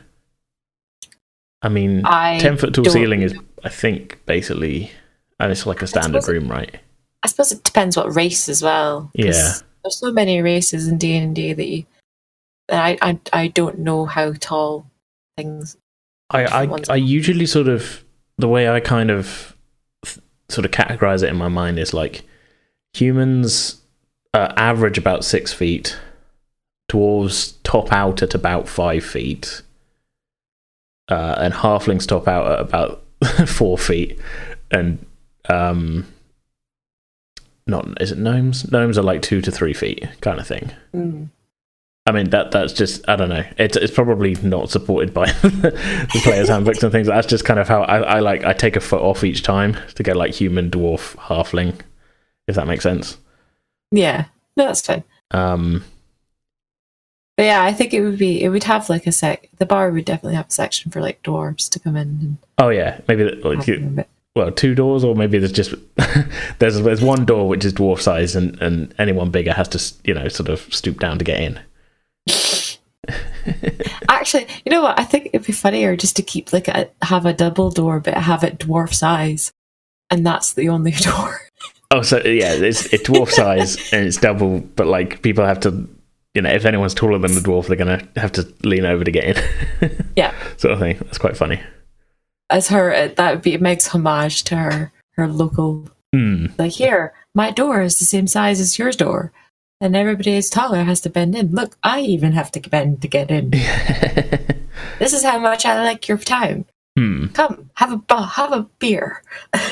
I 1.62 1.68
mean, 1.68 2.04
I 2.04 2.38
ten 2.38 2.56
foot 2.56 2.74
tall 2.74 2.86
ceiling 2.86 3.22
is, 3.22 3.34
I 3.62 3.68
think, 3.68 4.24
basically, 4.26 4.90
and 5.38 5.52
it's 5.52 5.66
like 5.66 5.82
a 5.82 5.86
standard 5.86 6.26
room, 6.26 6.48
right? 6.48 6.80
I 7.22 7.28
suppose 7.28 7.52
it 7.52 7.62
depends 7.62 7.96
what 7.96 8.14
race 8.14 8.48
as 8.48 8.62
well. 8.62 9.10
Yeah, 9.14 9.52
there's 9.84 9.98
so 9.98 10.10
many 10.10 10.40
races 10.40 10.88
in 10.88 10.98
D 10.98 11.16
and 11.16 11.36
D 11.36 11.52
that 11.52 11.68
you, 11.68 11.84
I, 12.70 12.96
I, 13.02 13.18
I 13.32 13.48
don't 13.48 13.80
know 13.80 14.06
how 14.06 14.32
tall 14.32 14.86
things. 15.36 15.76
I, 16.30 16.64
I, 16.64 16.78
I 16.88 16.96
usually 16.96 17.46
sort 17.46 17.68
of 17.68 18.04
the 18.38 18.48
way 18.48 18.68
I 18.68 18.80
kind 18.80 19.10
of 19.10 19.56
sort 20.48 20.64
of 20.64 20.70
categorize 20.70 21.22
it 21.22 21.28
in 21.28 21.36
my 21.36 21.48
mind 21.48 21.78
is 21.78 21.92
like 21.94 22.22
humans 22.94 23.80
uh, 24.34 24.52
average 24.56 24.98
about 24.98 25.24
six 25.24 25.52
feet, 25.52 25.98
dwarves 26.90 27.54
top 27.62 27.92
out 27.92 28.22
at 28.22 28.34
about 28.34 28.68
five 28.68 29.04
feet 29.04 29.62
uh, 31.08 31.34
and 31.38 31.52
halflings 31.54 32.06
top 32.06 32.28
out 32.28 32.50
at 32.50 32.60
about 32.60 33.02
four 33.46 33.76
feet, 33.76 34.18
and 34.70 35.04
um, 35.48 36.06
not 37.66 38.00
is 38.00 38.12
it 38.12 38.18
gnomes? 38.18 38.70
Gnomes 38.70 38.96
are 38.96 39.02
like 39.02 39.22
two 39.22 39.40
to 39.42 39.50
three 39.50 39.74
feet, 39.74 40.06
kind 40.20 40.38
of 40.38 40.46
thing. 40.46 40.70
Mm. 40.94 41.28
I 42.06 42.12
mean 42.12 42.30
that 42.30 42.50
that's 42.50 42.72
just 42.72 43.06
I 43.08 43.16
don't 43.16 43.28
know. 43.28 43.44
It's 43.58 43.76
it's 43.76 43.94
probably 43.94 44.34
not 44.36 44.70
supported 44.70 45.12
by 45.12 45.26
the 45.32 46.20
players' 46.22 46.48
handbooks 46.48 46.82
and 46.82 46.90
things. 46.90 47.06
That's 47.06 47.26
just 47.26 47.44
kind 47.44 47.60
of 47.60 47.68
how 47.68 47.82
I, 47.82 47.98
I 47.98 48.20
like. 48.20 48.44
I 48.44 48.52
take 48.52 48.76
a 48.76 48.80
foot 48.80 49.02
off 49.02 49.22
each 49.22 49.42
time 49.42 49.76
to 49.94 50.02
go 50.02 50.12
like 50.12 50.34
human, 50.34 50.70
dwarf, 50.70 51.16
halfling, 51.16 51.80
if 52.46 52.56
that 52.56 52.66
makes 52.66 52.82
sense. 52.82 53.18
Yeah, 53.90 54.26
no, 54.56 54.66
that's 54.66 54.80
fine. 54.80 55.04
Um, 55.30 55.84
but 57.36 57.44
yeah, 57.44 57.64
I 57.64 57.72
think 57.72 57.94
it 57.94 58.02
would 58.02 58.18
be 58.18 58.42
it 58.42 58.48
would 58.48 58.64
have 58.64 58.88
like 58.88 59.06
a 59.06 59.12
sec. 59.12 59.48
The 59.58 59.66
bar 59.66 59.90
would 59.90 60.04
definitely 60.04 60.36
have 60.36 60.48
a 60.48 60.52
section 60.52 60.90
for 60.90 61.00
like 61.00 61.22
dwarves 61.22 61.68
to 61.70 61.78
come 61.78 61.96
in. 61.96 62.08
And 62.08 62.36
oh 62.58 62.70
yeah, 62.70 63.00
maybe 63.08 63.24
like 63.24 63.66
you, 63.66 64.04
well 64.34 64.50
two 64.50 64.74
doors, 64.74 65.04
or 65.04 65.14
maybe 65.14 65.38
there's 65.38 65.52
just 65.52 65.74
there's 66.58 66.80
there's 66.80 67.02
one 67.02 67.24
door 67.24 67.48
which 67.48 67.64
is 67.64 67.72
dwarf 67.72 68.00
size, 68.00 68.36
and 68.36 68.60
and 68.60 68.94
anyone 68.98 69.30
bigger 69.30 69.52
has 69.52 69.68
to 69.68 69.94
you 70.04 70.14
know 70.14 70.28
sort 70.28 70.48
of 70.48 70.60
stoop 70.74 70.98
down 70.98 71.18
to 71.18 71.24
get 71.24 71.40
in. 71.40 71.60
Actually, 74.08 74.46
you 74.64 74.70
know 74.70 74.82
what? 74.82 74.98
I 74.98 75.04
think 75.04 75.26
it'd 75.26 75.46
be 75.46 75.52
funnier 75.52 75.96
just 75.96 76.16
to 76.16 76.22
keep 76.22 76.52
like 76.52 76.68
a, 76.68 76.90
have 77.02 77.26
a 77.26 77.32
double 77.32 77.70
door, 77.70 78.00
but 78.00 78.14
have 78.14 78.44
it 78.44 78.58
dwarf 78.58 78.92
size, 78.94 79.52
and 80.10 80.26
that's 80.26 80.54
the 80.54 80.68
only 80.68 80.90
door. 81.00 81.40
Oh, 81.90 82.02
so 82.02 82.18
yeah, 82.18 82.54
it's 82.54 82.92
it's 82.92 83.08
dwarf 83.08 83.30
size 83.30 83.92
and 83.92 84.06
it's 84.06 84.16
double, 84.16 84.60
but 84.60 84.86
like 84.86 85.22
people 85.22 85.44
have 85.44 85.60
to 85.60 85.88
you 86.34 86.42
know, 86.42 86.50
if 86.50 86.64
anyone's 86.64 86.94
taller 86.94 87.18
than 87.18 87.34
the 87.34 87.40
dwarf, 87.40 87.66
they're 87.66 87.76
gonna 87.76 88.06
have 88.16 88.32
to 88.32 88.52
lean 88.62 88.84
over 88.84 89.02
to 89.02 89.10
get 89.10 89.36
in. 89.36 90.06
yeah, 90.16 90.34
sort 90.56 90.74
of 90.74 90.78
thing. 90.78 90.96
That's 90.98 91.18
quite 91.18 91.36
funny. 91.36 91.60
As 92.48 92.68
her, 92.68 92.92
uh, 92.92 93.08
that 93.16 93.34
would 93.34 93.42
be 93.42 93.54
it 93.54 93.60
makes 93.60 93.88
homage 93.88 94.44
to 94.44 94.56
her 94.56 94.92
her 95.12 95.26
local. 95.26 95.88
Mm. 96.14 96.56
Like 96.58 96.72
here, 96.72 97.12
my 97.34 97.50
door 97.50 97.82
is 97.82 97.98
the 97.98 98.04
same 98.04 98.26
size 98.26 98.60
as 98.60 98.78
your 98.78 98.90
door, 98.92 99.32
and 99.80 99.96
everybody 99.96 100.36
is 100.36 100.50
taller 100.50 100.84
has 100.84 101.00
to 101.02 101.10
bend 101.10 101.34
in. 101.34 101.52
Look, 101.52 101.76
I 101.82 102.00
even 102.00 102.32
have 102.32 102.52
to 102.52 102.60
bend 102.60 103.02
to 103.02 103.08
get 103.08 103.30
in. 103.30 103.50
this 104.98 105.12
is 105.12 105.24
how 105.24 105.38
much 105.38 105.64
I 105.64 105.82
like 105.82 106.08
your 106.08 106.18
town. 106.18 106.66
Hmm. 106.96 107.26
Come, 107.28 107.70
have 107.74 108.02
a 108.08 108.22
have 108.22 108.52
a 108.52 108.62
beer. 108.78 109.22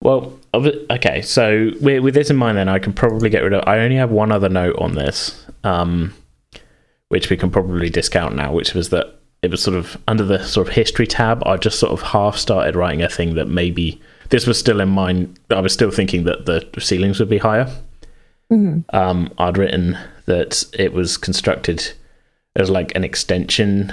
Well, 0.00 0.38
okay. 0.54 1.22
So 1.22 1.70
with, 1.80 2.02
with 2.02 2.14
this 2.14 2.30
in 2.30 2.36
mind, 2.36 2.58
then 2.58 2.68
I 2.68 2.78
can 2.78 2.92
probably 2.92 3.30
get 3.30 3.42
rid 3.42 3.52
of. 3.52 3.64
I 3.66 3.80
only 3.80 3.96
have 3.96 4.10
one 4.10 4.30
other 4.30 4.48
note 4.48 4.76
on 4.78 4.94
this, 4.94 5.44
um, 5.64 6.14
which 7.08 7.30
we 7.30 7.36
can 7.36 7.50
probably 7.50 7.90
discount 7.90 8.36
now, 8.36 8.52
which 8.52 8.74
was 8.74 8.90
that 8.90 9.18
it 9.42 9.50
was 9.50 9.62
sort 9.62 9.76
of 9.76 9.96
under 10.06 10.24
the 10.24 10.44
sort 10.44 10.68
of 10.68 10.74
history 10.74 11.06
tab. 11.06 11.42
I 11.46 11.56
just 11.56 11.78
sort 11.78 11.92
of 11.92 12.02
half 12.02 12.36
started 12.36 12.76
writing 12.76 13.02
a 13.02 13.08
thing 13.08 13.34
that 13.34 13.48
maybe 13.48 14.00
this 14.30 14.46
was 14.46 14.58
still 14.58 14.80
in 14.80 14.88
mind. 14.88 15.38
I 15.50 15.60
was 15.60 15.72
still 15.72 15.90
thinking 15.90 16.24
that 16.24 16.46
the 16.46 16.68
ceilings 16.80 17.18
would 17.18 17.28
be 17.28 17.38
higher. 17.38 17.68
Mhm. 18.52 18.84
Um, 18.94 19.30
I'd 19.38 19.58
written 19.58 19.98
that 20.26 20.64
it 20.78 20.92
was 20.92 21.16
constructed 21.16 21.92
as 22.56 22.70
like 22.70 22.92
an 22.94 23.04
extension 23.04 23.92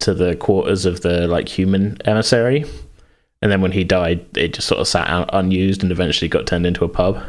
to 0.00 0.12
the 0.12 0.36
quarters 0.36 0.84
of 0.84 1.00
the 1.00 1.26
like 1.26 1.48
human 1.48 1.96
emissary, 2.04 2.64
and 3.40 3.50
then 3.50 3.60
when 3.62 3.72
he 3.72 3.84
died, 3.84 4.24
it 4.36 4.52
just 4.54 4.68
sort 4.68 4.80
of 4.80 4.88
sat 4.88 5.08
out 5.08 5.30
unused 5.32 5.82
and 5.82 5.90
eventually 5.90 6.28
got 6.28 6.46
turned 6.46 6.66
into 6.66 6.84
a 6.84 6.88
pub, 6.88 7.22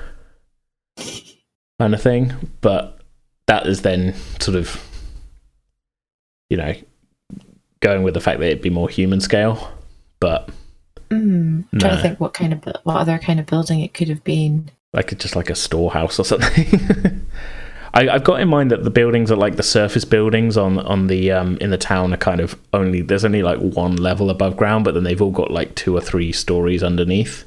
kind 1.80 1.94
of 1.94 2.02
thing. 2.02 2.34
But 2.62 3.00
that 3.48 3.66
is 3.66 3.82
then 3.84 4.14
sort 4.40 4.58
of, 4.58 4.84
you 6.50 6.58
know, 6.58 6.74
going 7.80 8.04
with 8.04 8.14
the 8.14 8.20
fact 8.22 8.40
that 8.40 8.48
it'd 8.48 8.62
be 8.62 8.70
more 8.70 8.90
human 8.90 9.22
scale, 9.22 9.72
but 10.20 10.50
Mm. 11.10 11.64
I'm 11.72 11.80
trying 11.80 11.96
to 11.96 12.02
think 12.02 12.20
what 12.20 12.34
kind 12.34 12.52
of 12.52 12.62
what 12.84 12.98
other 12.98 13.18
kind 13.18 13.40
of 13.40 13.46
building 13.46 13.80
it 13.80 13.94
could 13.94 14.10
have 14.10 14.26
been. 14.26 14.70
Like 14.94 15.18
just 15.18 15.36
like 15.36 15.50
a 15.50 15.56
storehouse 15.56 16.20
or 16.20 16.24
something. 16.26 17.26
I, 17.94 18.10
I've 18.10 18.24
got 18.24 18.42
in 18.42 18.48
mind 18.50 18.70
that 18.72 18.84
the 18.84 18.90
buildings 18.90 19.32
are 19.32 19.36
like 19.38 19.56
the 19.56 19.64
surface 19.64 20.06
buildings 20.06 20.58
on 20.58 20.78
on 20.80 21.08
the 21.08 21.32
um 21.32 21.58
in 21.60 21.70
the 21.72 21.78
town 21.78 22.14
are 22.14 22.18
kind 22.18 22.40
of 22.42 22.60
only 22.74 23.02
there's 23.02 23.26
only 23.26 23.42
like 23.44 23.60
one 23.60 23.96
level 23.96 24.30
above 24.30 24.56
ground, 24.58 24.86
but 24.86 24.94
then 24.94 25.04
they've 25.04 25.22
all 25.22 25.32
got 25.32 25.52
like 25.52 25.74
two 25.76 25.96
or 25.96 26.02
three 26.02 26.32
stories 26.32 26.84
underneath. 26.84 27.46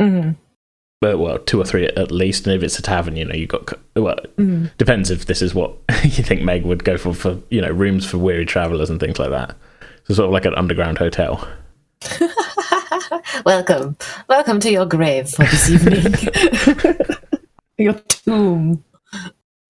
Mm. 0.00 0.36
But 1.00 1.18
well, 1.18 1.38
two 1.38 1.60
or 1.60 1.64
three 1.64 1.86
at 1.86 2.10
least. 2.10 2.46
And 2.46 2.56
if 2.56 2.62
it's 2.62 2.78
a 2.78 2.82
tavern, 2.82 3.16
you 3.16 3.24
know, 3.24 3.34
you 3.34 3.46
got 3.46 3.72
well, 3.96 4.16
Mm. 4.36 4.70
depends 4.78 5.10
if 5.10 5.26
this 5.26 5.42
is 5.42 5.54
what 5.54 5.72
you 6.04 6.22
think 6.22 6.42
Meg 6.42 6.64
would 6.64 6.84
go 6.84 6.96
for 6.96 7.12
for 7.14 7.38
you 7.50 7.60
know 7.60 7.70
rooms 7.70 8.04
for 8.06 8.18
weary 8.18 8.46
travelers 8.46 8.90
and 8.90 9.00
things 9.00 9.18
like 9.18 9.30
that. 9.30 9.54
So 10.04 10.14
sort 10.14 10.26
of 10.26 10.32
like 10.32 10.44
an 10.44 10.54
underground 10.54 10.98
hotel. 10.98 11.46
welcome, 13.46 13.96
welcome 14.28 14.60
to 14.60 14.70
your 14.70 14.86
grave 14.86 15.30
for 15.30 15.44
this 15.44 15.70
evening. 15.70 16.14
your 17.78 17.94
tomb. 18.08 18.84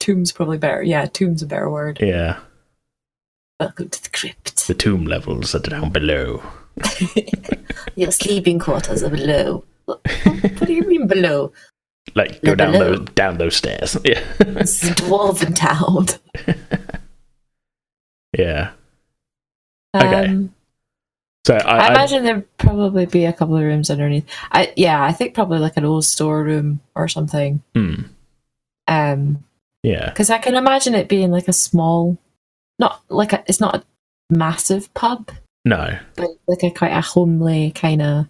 Tomb's 0.00 0.32
probably 0.32 0.58
better. 0.58 0.82
Yeah, 0.82 1.06
tomb's 1.06 1.42
a 1.42 1.46
better 1.46 1.70
word. 1.70 1.98
Yeah, 2.00 2.38
Welcome 3.60 3.88
to 3.90 4.02
the 4.02 4.10
crypt. 4.10 4.66
the 4.68 4.74
tomb 4.74 5.04
levels 5.04 5.54
are 5.54 5.58
down 5.60 5.90
below. 5.90 6.42
Your 7.96 8.12
sleeping 8.12 8.60
quarters 8.60 9.02
are 9.02 9.10
below. 9.10 9.64
What, 9.86 10.00
what 10.24 10.66
do 10.66 10.72
you 10.72 10.82
mean 10.86 11.08
below? 11.08 11.52
Like 12.14 12.40
go 12.42 12.54
They're 12.54 12.56
down 12.56 12.72
below. 12.72 12.96
those 12.96 13.08
down 13.16 13.38
those 13.38 13.56
stairs. 13.56 13.96
Yeah, 14.04 14.22
This 14.38 14.84
is 14.84 14.90
dwarven 14.90 15.56
town. 15.56 16.06
yeah. 18.36 18.70
Okay. 19.96 20.26
Um, 20.26 20.54
So 21.46 21.54
I, 21.54 21.58
I, 21.58 21.78
I, 21.78 21.88
imagine 21.88 22.24
there'd 22.24 22.58
probably 22.58 23.06
be 23.06 23.24
a 23.24 23.32
couple 23.32 23.56
of 23.56 23.62
rooms 23.62 23.90
underneath. 23.90 24.26
I 24.52 24.72
yeah, 24.76 25.02
I 25.02 25.12
think 25.12 25.34
probably 25.34 25.58
like 25.58 25.76
an 25.76 25.84
old 25.84 26.04
storeroom 26.04 26.80
or 26.94 27.08
something. 27.08 27.62
hmm, 27.74 28.02
Um, 28.86 29.44
yeah, 29.82 30.10
because 30.10 30.30
I 30.30 30.38
can 30.38 30.56
imagine 30.56 30.94
it 30.94 31.08
being 31.08 31.30
like 31.30 31.48
a 31.48 31.52
small, 31.52 32.18
not 32.78 33.02
like 33.08 33.32
a, 33.32 33.44
it's 33.46 33.60
not 33.60 33.76
a 33.76 33.84
massive 34.28 34.92
pub, 34.94 35.30
no, 35.64 35.98
but 36.16 36.28
like 36.46 36.62
a 36.64 36.70
quite 36.70 36.92
a 36.92 37.00
homely 37.00 37.70
kind 37.70 38.02
of. 38.02 38.28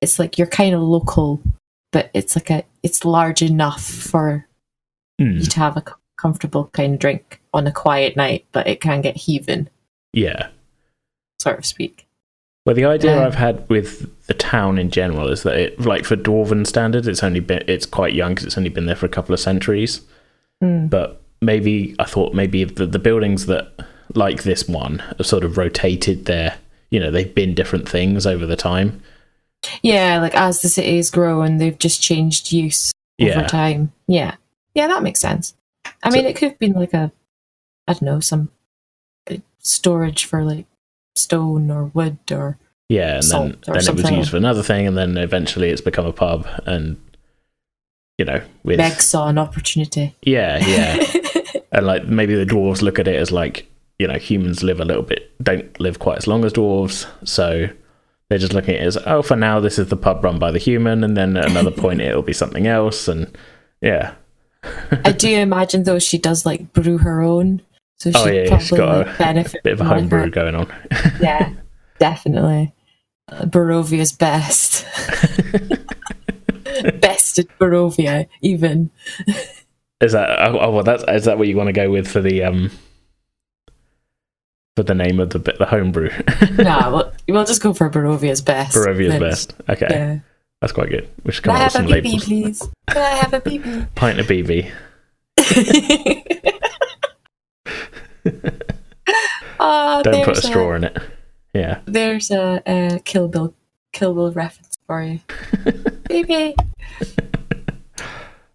It's 0.00 0.18
like 0.18 0.38
you're 0.38 0.46
kind 0.46 0.74
of 0.74 0.82
local, 0.82 1.42
but 1.92 2.10
it's 2.14 2.36
like 2.36 2.50
a 2.50 2.64
it's 2.82 3.04
large 3.04 3.42
enough 3.42 3.84
for 3.84 4.46
hmm, 5.18 5.38
you 5.38 5.46
to 5.46 5.58
have 5.58 5.76
a 5.76 5.84
comfortable 6.20 6.66
kind 6.66 6.94
of 6.94 7.00
drink 7.00 7.40
on 7.52 7.66
a 7.66 7.72
quiet 7.72 8.16
night, 8.16 8.46
but 8.52 8.68
it 8.68 8.80
can 8.80 9.00
get 9.00 9.16
heaving, 9.16 9.68
yeah. 10.12 10.50
Sort 11.42 11.58
of 11.58 11.66
speak. 11.66 12.06
Well, 12.64 12.76
the 12.76 12.84
idea 12.84 13.18
Um, 13.18 13.24
I've 13.24 13.34
had 13.34 13.68
with 13.68 14.08
the 14.26 14.34
town 14.34 14.78
in 14.78 14.90
general 14.90 15.28
is 15.28 15.42
that 15.42 15.56
it, 15.56 15.80
like 15.80 16.04
for 16.04 16.16
dwarven 16.16 16.66
standards, 16.66 17.08
it's 17.08 17.22
only 17.24 17.40
been 17.40 17.64
it's 17.66 17.86
quite 17.86 18.14
young 18.14 18.30
because 18.32 18.46
it's 18.46 18.56
only 18.58 18.70
been 18.70 18.86
there 18.86 18.96
for 18.96 19.06
a 19.06 19.10
couple 19.10 19.34
of 19.34 19.40
centuries. 19.40 20.00
Mm. 20.62 20.88
But 20.88 21.20
maybe 21.40 21.96
I 21.98 22.04
thought 22.04 22.34
maybe 22.34 22.62
the, 22.64 22.86
the 22.86 23.00
buildings 23.00 23.46
that 23.46 23.72
like 24.14 24.44
this 24.44 24.68
one 24.68 25.00
have 25.00 25.26
sort 25.26 25.42
of 25.42 25.58
rotated 25.58 26.26
their, 26.26 26.56
you 26.90 27.00
know, 27.00 27.10
they've 27.10 27.34
been 27.34 27.54
different 27.54 27.88
things 27.88 28.26
over 28.26 28.46
the 28.46 28.56
time. 28.56 29.02
Yeah, 29.82 30.20
like 30.20 30.34
as 30.36 30.62
the 30.62 30.68
cities 30.68 31.10
grow 31.10 31.42
and 31.42 31.60
they've 31.60 31.78
just 31.78 32.00
changed 32.00 32.52
use 32.52 32.92
over 33.20 33.30
Yeah. 33.30 33.46
time. 33.48 33.92
Yeah. 34.06 34.36
Yeah, 34.74 34.86
that 34.86 35.02
makes 35.02 35.20
sense. 35.20 35.54
I 36.02 36.10
mean, 36.10 36.26
it 36.26 36.36
could 36.36 36.50
have 36.50 36.58
been 36.58 36.72
like 36.74 36.94
a, 36.94 37.10
I 37.88 37.92
don't 37.94 38.02
know, 38.02 38.20
some 38.20 38.50
storage 39.58 40.24
for 40.24 40.44
like 40.44 40.66
stone 41.16 41.70
or 41.70 41.84
wood 41.86 42.18
or. 42.30 42.58
Yeah, 42.88 43.16
and 43.16 43.22
then 43.22 43.58
or 43.68 43.78
it 43.78 43.94
was 43.94 44.10
used 44.10 44.30
for 44.30 44.36
another 44.36 44.62
thing, 44.62 44.86
and 44.86 44.98
then 44.98 45.16
eventually 45.16 45.70
it's 45.70 45.80
become 45.80 46.04
a 46.04 46.12
pub, 46.12 46.46
and 46.66 47.00
you 48.18 48.26
know, 48.26 48.42
with 48.64 48.76
Meg 48.76 49.00
saw 49.00 49.28
an 49.28 49.38
opportunity. 49.38 50.14
yeah, 50.22 50.58
yeah. 50.58 51.02
and 51.72 51.86
like 51.86 52.06
maybe 52.06 52.34
the 52.34 52.44
dwarves 52.44 52.82
look 52.82 52.98
at 52.98 53.08
it 53.08 53.16
as 53.16 53.32
like 53.32 53.66
you 53.98 54.06
know 54.06 54.18
humans 54.18 54.62
live 54.62 54.78
a 54.78 54.84
little 54.84 55.02
bit 55.02 55.32
don't 55.42 55.80
live 55.80 55.98
quite 55.98 56.18
as 56.18 56.26
long 56.26 56.44
as 56.44 56.52
dwarves 56.52 57.06
so 57.24 57.68
they're 58.28 58.38
just 58.38 58.52
looking 58.52 58.74
at 58.74 58.82
it 58.82 58.86
as 58.86 58.96
oh 59.06 59.22
for 59.22 59.36
now 59.36 59.60
this 59.60 59.78
is 59.78 59.88
the 59.88 59.96
pub 59.96 60.22
run 60.24 60.38
by 60.38 60.50
the 60.50 60.58
human 60.58 61.04
and 61.04 61.16
then 61.16 61.36
at 61.36 61.50
another 61.50 61.70
point 61.70 62.00
it'll 62.02 62.22
be 62.22 62.32
something 62.32 62.66
else 62.66 63.08
and 63.08 63.36
yeah 63.80 64.14
I 65.04 65.12
do 65.12 65.28
imagine 65.28 65.84
though 65.84 65.98
she 65.98 66.18
does 66.18 66.46
like 66.46 66.72
brew 66.72 66.98
her 66.98 67.22
own. 67.22 67.62
So 68.02 68.10
Oh, 68.14 68.26
yeah, 68.26 68.48
probably 68.48 68.66
she's 68.66 68.78
got 68.78 69.06
like, 69.06 69.14
a 69.14 69.18
benefit 69.18 69.62
bit 69.62 69.72
of 69.74 69.80
a 69.80 69.84
homebrew 69.84 70.30
going 70.30 70.54
on 70.56 70.66
Yeah, 71.20 71.52
definitely. 71.98 72.74
Uh, 73.28 73.44
Barovia's 73.44 74.12
best. 74.12 74.84
best 77.00 77.38
at 77.38 77.46
Barovia, 77.58 78.26
even. 78.40 78.90
is 80.00 80.12
that 80.12 80.28
oh, 80.48 80.58
oh 80.58 80.70
well 80.72 80.82
that's 80.82 81.04
is 81.08 81.26
that 81.26 81.38
what 81.38 81.46
you 81.46 81.56
want 81.56 81.68
to 81.68 81.72
go 81.72 81.90
with 81.90 82.08
for 82.08 82.20
the 82.20 82.42
um 82.42 82.70
for 84.74 84.82
the 84.82 84.94
name 84.94 85.20
of 85.20 85.30
the 85.30 85.38
the 85.38 85.66
homebrew 85.66 86.10
nah, 86.58 86.90
we'll, 86.94 87.12
we'll 87.28 87.44
just 87.44 87.62
go 87.62 87.72
for 87.72 87.88
Barovia's 87.88 88.40
best. 88.40 88.74
Barovia's 88.76 89.20
best 89.20 89.54
okay 89.68 89.86
Yeah. 89.90 90.18
that's 90.60 90.72
quite 90.72 90.88
good 90.90 91.08
we 91.24 91.30
should 91.32 91.44
Can 91.44 91.52
come 91.52 91.62
I 91.62 91.66
up 91.66 91.72
have 91.74 91.86
with 91.86 91.90
a 91.90 91.94
some 91.94 92.02
BB, 92.02 92.04
labels 92.04 92.24
please? 92.24 92.68
Can 92.88 93.02
I 93.02 93.10
have 93.10 93.34
a 93.34 93.40
BB? 93.42 93.94
pint 93.94 94.18
of 94.18 94.26
BB 94.26 94.72
oh, 99.60 100.02
don't 100.04 100.24
put 100.24 100.38
a 100.38 100.42
straw 100.42 100.74
in 100.74 100.84
it 100.84 100.96
yeah 101.54 101.80
There's 101.86 102.30
a, 102.30 102.62
a 102.66 103.00
Kill 103.04 103.28
Bill 103.28 103.54
Kill 103.92 104.14
Bill 104.14 104.32
reference 104.32 104.78
for 104.86 105.02
you. 105.02 105.20
Baby. 106.08 106.54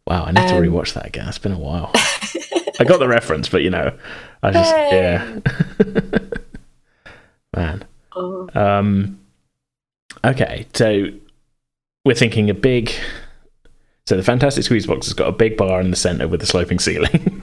Wow, 0.07 0.23
I 0.25 0.31
need 0.31 0.47
to 0.47 0.55
Um, 0.55 0.63
rewatch 0.63 0.93
that 0.93 1.05
again. 1.05 1.27
It's 1.27 1.37
been 1.37 1.51
a 1.51 1.59
while. 1.59 1.91
I 2.79 2.83
got 2.85 2.99
the 2.99 3.07
reference, 3.07 3.49
but 3.49 3.61
you 3.61 3.69
know, 3.69 3.95
I 4.41 4.51
just 4.51 4.73
Hey. 4.73 4.97
yeah. 4.99 5.39
Man. 7.55 7.85
Oh. 8.15 8.49
Um 8.55 9.19
okay, 10.25 10.65
so 10.73 11.07
we're 12.05 12.15
thinking 12.15 12.49
a 12.49 12.53
big 12.55 12.91
so 14.07 14.15
the 14.15 14.23
Fantastic 14.23 14.63
Squeeze 14.63 14.87
box 14.87 15.05
has 15.07 15.13
got 15.13 15.27
a 15.27 15.33
big 15.33 15.57
bar 15.57 15.81
in 15.81 15.91
the 15.91 15.97
center 15.97 16.27
with 16.27 16.41
a 16.41 16.45
sloping 16.45 16.79
ceiling. 16.79 17.36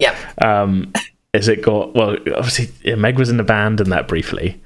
Yep. 0.00 0.16
Um 0.44 0.92
has 1.34 1.46
it 1.48 1.62
got 1.62 1.94
well 1.94 2.16
obviously 2.34 2.96
Meg 2.96 3.18
was 3.18 3.28
in 3.30 3.36
the 3.36 3.44
band 3.44 3.80
and 3.80 3.92
that 3.92 4.08
briefly. 4.08 4.60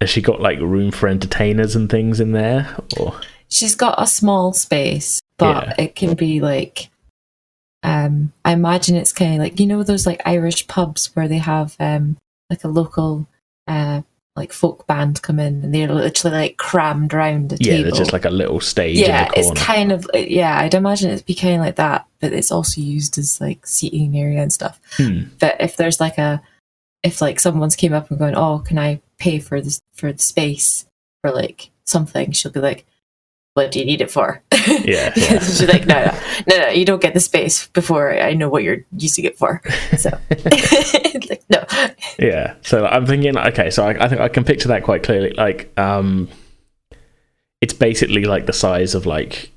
Has 0.00 0.10
she 0.10 0.20
got 0.22 0.40
like 0.40 0.58
room 0.60 0.90
for 0.90 1.08
entertainers 1.08 1.74
and 1.74 1.88
things 1.90 2.20
in 2.20 2.32
there? 2.32 2.76
Or 2.98 3.18
She's 3.48 3.74
got 3.74 4.00
a 4.02 4.06
small 4.06 4.52
space, 4.52 5.20
but 5.38 5.66
Yeah. 5.66 5.74
it 5.78 5.96
can 5.96 6.14
be 6.14 6.40
like 6.40 6.90
um 7.82 8.32
I 8.44 8.52
imagine 8.52 8.96
it's 8.96 9.12
kind 9.12 9.34
of 9.34 9.38
like 9.40 9.58
you 9.60 9.66
know 9.66 9.82
those 9.82 10.06
like 10.06 10.20
Irish 10.24 10.66
pubs 10.68 11.14
where 11.14 11.28
they 11.28 11.38
have 11.38 11.76
um 11.80 12.16
like 12.50 12.64
a 12.64 12.68
local 12.68 13.26
uh 13.66 14.02
like 14.36 14.52
folk 14.52 14.86
band 14.88 15.22
come 15.22 15.38
in 15.38 15.62
and 15.62 15.72
they're 15.72 15.88
literally 15.88 16.36
like 16.36 16.56
crammed 16.56 17.14
around 17.14 17.52
a 17.52 17.56
yeah, 17.60 17.72
table. 17.72 17.82
there's 17.84 17.98
just 17.98 18.12
like 18.12 18.24
a 18.24 18.30
little 18.30 18.60
stage 18.60 18.98
yeah, 18.98 19.26
in 19.26 19.28
the 19.28 19.38
it's 19.38 19.62
kind 19.62 19.92
of 19.92 20.10
yeah. 20.14 20.58
I'd 20.58 20.74
imagine 20.74 21.10
it'd 21.10 21.26
be 21.26 21.36
kind 21.36 21.54
of 21.54 21.60
like 21.60 21.76
that, 21.76 22.06
but 22.18 22.32
it's 22.32 22.50
also 22.50 22.80
used 22.80 23.16
as 23.16 23.40
like 23.40 23.66
seating 23.66 24.18
area 24.18 24.42
and 24.42 24.52
stuff. 24.52 24.80
Hmm. 24.96 25.24
But 25.38 25.56
if 25.60 25.76
there's 25.76 26.00
like 26.00 26.18
a, 26.18 26.42
if 27.04 27.20
like 27.20 27.38
someone's 27.38 27.76
came 27.76 27.92
up 27.92 28.10
and 28.10 28.18
going, 28.18 28.34
oh, 28.34 28.58
can 28.58 28.78
I 28.78 29.00
pay 29.18 29.38
for 29.38 29.60
this 29.60 29.80
for 29.92 30.12
the 30.12 30.18
space 30.18 30.84
for 31.20 31.30
like 31.30 31.70
something? 31.84 32.32
She'll 32.32 32.50
be 32.50 32.60
like, 32.60 32.86
what 33.54 33.70
do 33.70 33.78
you 33.78 33.84
need 33.84 34.00
it 34.00 34.10
for? 34.10 34.42
Yeah, 34.52 35.12
yeah. 35.16 35.38
She's 35.38 35.66
like, 35.66 35.86
no, 35.86 36.04
no, 36.04 36.12
no, 36.48 36.58
no, 36.58 36.68
you 36.68 36.84
don't 36.84 37.00
get 37.00 37.14
the 37.14 37.20
space 37.20 37.68
before 37.68 38.12
I 38.20 38.34
know 38.34 38.48
what 38.48 38.64
you're 38.64 38.84
using 38.96 39.24
it 39.24 39.38
for. 39.38 39.62
So, 39.96 40.10
like, 41.30 41.42
no, 41.48 41.64
Yeah. 42.18 42.54
So 42.62 42.84
I'm 42.84 43.06
thinking, 43.06 43.38
okay, 43.38 43.70
so 43.70 43.86
I, 43.86 44.04
I 44.04 44.08
think 44.08 44.20
I 44.20 44.28
can 44.28 44.44
picture 44.44 44.68
that 44.68 44.82
quite 44.82 45.04
clearly. 45.04 45.30
Like, 45.30 45.72
um, 45.78 46.28
it's 47.60 47.74
basically 47.74 48.24
like 48.24 48.46
the 48.46 48.52
size 48.52 48.94
of 48.94 49.06
like 49.06 49.52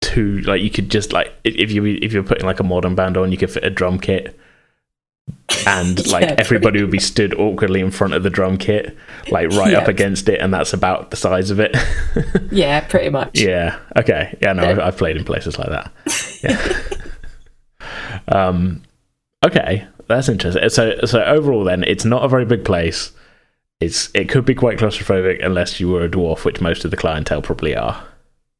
two. 0.00 0.40
Like 0.42 0.62
you 0.62 0.70
could 0.70 0.90
just 0.90 1.12
like 1.12 1.34
if 1.42 1.72
you 1.72 1.84
if 1.84 2.12
you're 2.12 2.22
putting 2.22 2.46
like 2.46 2.60
a 2.60 2.64
modern 2.64 2.94
band 2.94 3.16
on, 3.16 3.32
you 3.32 3.38
could 3.38 3.50
fit 3.50 3.64
a 3.64 3.70
drum 3.70 3.98
kit 3.98 4.38
and 5.66 6.06
like 6.10 6.22
Yeah, 6.22 6.34
everybody 6.38 6.80
would 6.80 6.90
be 6.90 6.98
stood 6.98 7.34
awkwardly 7.34 7.80
in 7.80 7.90
front 7.90 8.14
of 8.14 8.22
the 8.22 8.30
drum 8.30 8.56
kit, 8.58 8.96
like 9.30 9.50
right 9.50 9.74
up 9.74 9.88
against 9.88 10.28
it, 10.28 10.40
and 10.40 10.52
that's 10.52 10.72
about 10.72 11.10
the 11.10 11.16
size 11.16 11.50
of 11.50 11.60
it. 11.60 11.76
Yeah, 12.50 12.80
pretty 12.80 13.10
much. 13.10 13.40
yeah. 13.40 13.78
Okay. 13.96 14.36
Yeah. 14.40 14.52
No, 14.52 14.62
I've, 14.62 14.78
I've 14.78 14.96
played 14.96 15.16
in 15.16 15.24
places 15.24 15.58
like 15.58 15.68
that. 15.70 15.90
Yeah. 16.44 17.88
um. 18.28 18.82
Okay, 19.44 19.86
that's 20.06 20.28
interesting. 20.28 20.68
So, 20.70 20.96
so 21.04 21.22
overall, 21.22 21.64
then 21.64 21.84
it's 21.84 22.04
not 22.04 22.24
a 22.24 22.28
very 22.28 22.44
big 22.44 22.64
place. 22.64 23.12
It's 23.80 24.10
it 24.14 24.28
could 24.28 24.44
be 24.44 24.54
quite 24.54 24.78
claustrophobic 24.78 25.44
unless 25.44 25.80
you 25.80 25.88
were 25.88 26.04
a 26.04 26.08
dwarf, 26.08 26.44
which 26.44 26.60
most 26.60 26.84
of 26.84 26.90
the 26.90 26.96
clientele 26.96 27.42
probably 27.42 27.74
are. 27.76 28.02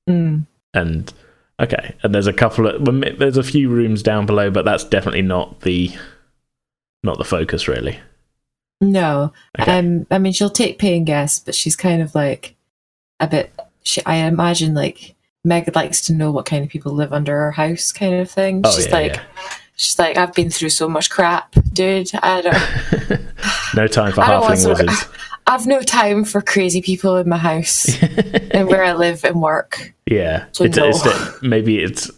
Mm. 0.09 0.47
And 0.75 1.13
okay, 1.61 1.95
and 2.03 2.15
there's 2.15 2.27
a 2.27 2.33
couple 2.33 2.67
of 2.67 3.19
there's 3.19 3.37
a 3.37 3.43
few 3.43 3.69
rooms 3.71 4.03
down 4.03 4.27
below, 4.27 4.51
but 4.51 4.65
that's 4.65 4.85
definitely 4.85 5.23
not 5.23 5.61
the 5.61 5.91
not 7.05 7.19
the 7.19 7.25
focus 7.25 7.69
really. 7.69 7.99
No, 8.81 9.33
Okay. 9.61 9.79
um, 9.79 10.07
I 10.11 10.19
mean 10.19 10.33
she'll 10.33 10.51
take 10.51 10.79
paying 10.79 11.05
guests, 11.05 11.39
but 11.39 11.55
she's 11.55 11.77
kind 11.77 12.03
of 12.03 12.15
like 12.15 12.57
a 13.21 13.27
bit. 13.29 13.53
She, 13.83 14.05
I 14.05 14.17
imagine 14.17 14.75
like 14.75 15.15
Meg 15.45 15.75
likes 15.77 16.01
to 16.07 16.13
know 16.13 16.31
what 16.33 16.47
kind 16.47 16.65
of 16.65 16.71
people 16.71 16.93
live 16.93 17.13
under 17.13 17.33
her 17.37 17.51
house, 17.53 17.93
kind 17.93 18.15
of 18.15 18.31
thing. 18.31 18.63
Oh, 18.65 18.71
she's 18.73 18.87
yeah, 18.87 18.93
like, 18.93 19.15
yeah. 19.17 19.23
she's 19.77 19.99
like, 19.99 20.17
I've 20.17 20.33
been 20.35 20.51
through 20.51 20.71
so 20.71 20.89
much 20.89 21.11
crap, 21.11 21.55
dude. 21.73 22.11
I 22.23 22.41
don't. 22.41 23.21
no 23.75 23.87
time 23.87 24.13
for 24.13 24.23
halfling 24.23 24.63
to- 24.63 24.69
wizards. 24.71 25.07
I've 25.47 25.67
no 25.67 25.83
time 25.83 26.25
for 26.25 26.41
crazy 26.41 26.81
people 26.81 27.17
in 27.19 27.29
my 27.29 27.37
house 27.37 28.03
and 28.51 28.67
where 28.67 28.83
I 28.83 28.95
live 28.95 29.25
and 29.25 29.43
work. 29.43 29.93
Yeah, 30.11 30.47
So 30.53 30.65
it's, 30.65 30.77
no. 30.79 30.89
it's 30.89 31.43
maybe 31.43 31.81
it's 31.83 32.11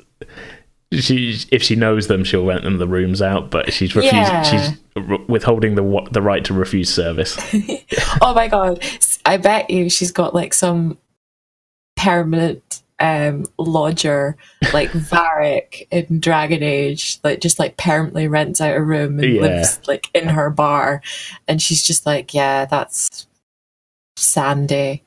she 0.92 1.38
if 1.50 1.62
she 1.62 1.74
knows 1.76 2.06
them, 2.06 2.24
she'll 2.24 2.44
rent 2.46 2.62
them 2.64 2.78
the 2.78 2.86
rooms 2.88 3.20
out, 3.20 3.50
but 3.50 3.72
she's 3.72 3.94
refusing. 3.96 4.18
Yeah. 4.18 4.42
She's 4.42 4.78
withholding 5.28 5.74
the 5.74 6.08
the 6.12 6.22
right 6.22 6.44
to 6.44 6.54
refuse 6.54 6.88
service. 6.92 7.36
oh 8.22 8.32
my 8.34 8.48
god 8.48 8.82
i 9.26 9.36
bet 9.36 9.68
you 9.68 9.90
she's 9.90 10.10
got 10.12 10.34
like 10.34 10.54
some 10.54 10.96
permanent 11.96 12.82
um 13.00 13.44
lodger 13.58 14.36
like 14.72 14.88
Varric 14.92 15.86
in 15.90 16.20
dragon 16.20 16.62
age 16.62 17.18
like 17.24 17.40
just 17.40 17.58
like 17.58 17.76
permanently 17.76 18.28
rents 18.28 18.60
out 18.60 18.76
a 18.76 18.80
room 18.80 19.18
and 19.18 19.34
Yeah. 19.34 19.40
lives 19.42 19.80
like 19.86 20.08
in 20.14 20.28
her 20.28 20.48
bar 20.48 21.02
and 21.48 21.60
she's 21.60 21.82
just 21.82 22.06
like 22.06 22.32
yeah 22.32 22.64
that's 22.64 23.26
sandy 24.16 25.02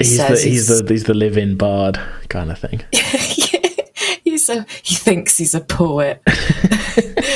He's 0.00 0.16
the 0.18 0.26
Says 0.26 0.42
he's 0.42 0.68
he's- 0.68 0.80
the 0.80 0.92
he's 0.92 1.04
the 1.04 1.14
live 1.14 1.36
in 1.38 1.56
bard 1.56 2.00
kind 2.28 2.50
of 2.50 2.58
thing. 2.58 2.82
he's 4.54 4.62
a 4.62 4.66
he 4.82 4.94
thinks 4.94 5.36
he's 5.38 5.54
a 5.54 5.60
poet 5.60 6.22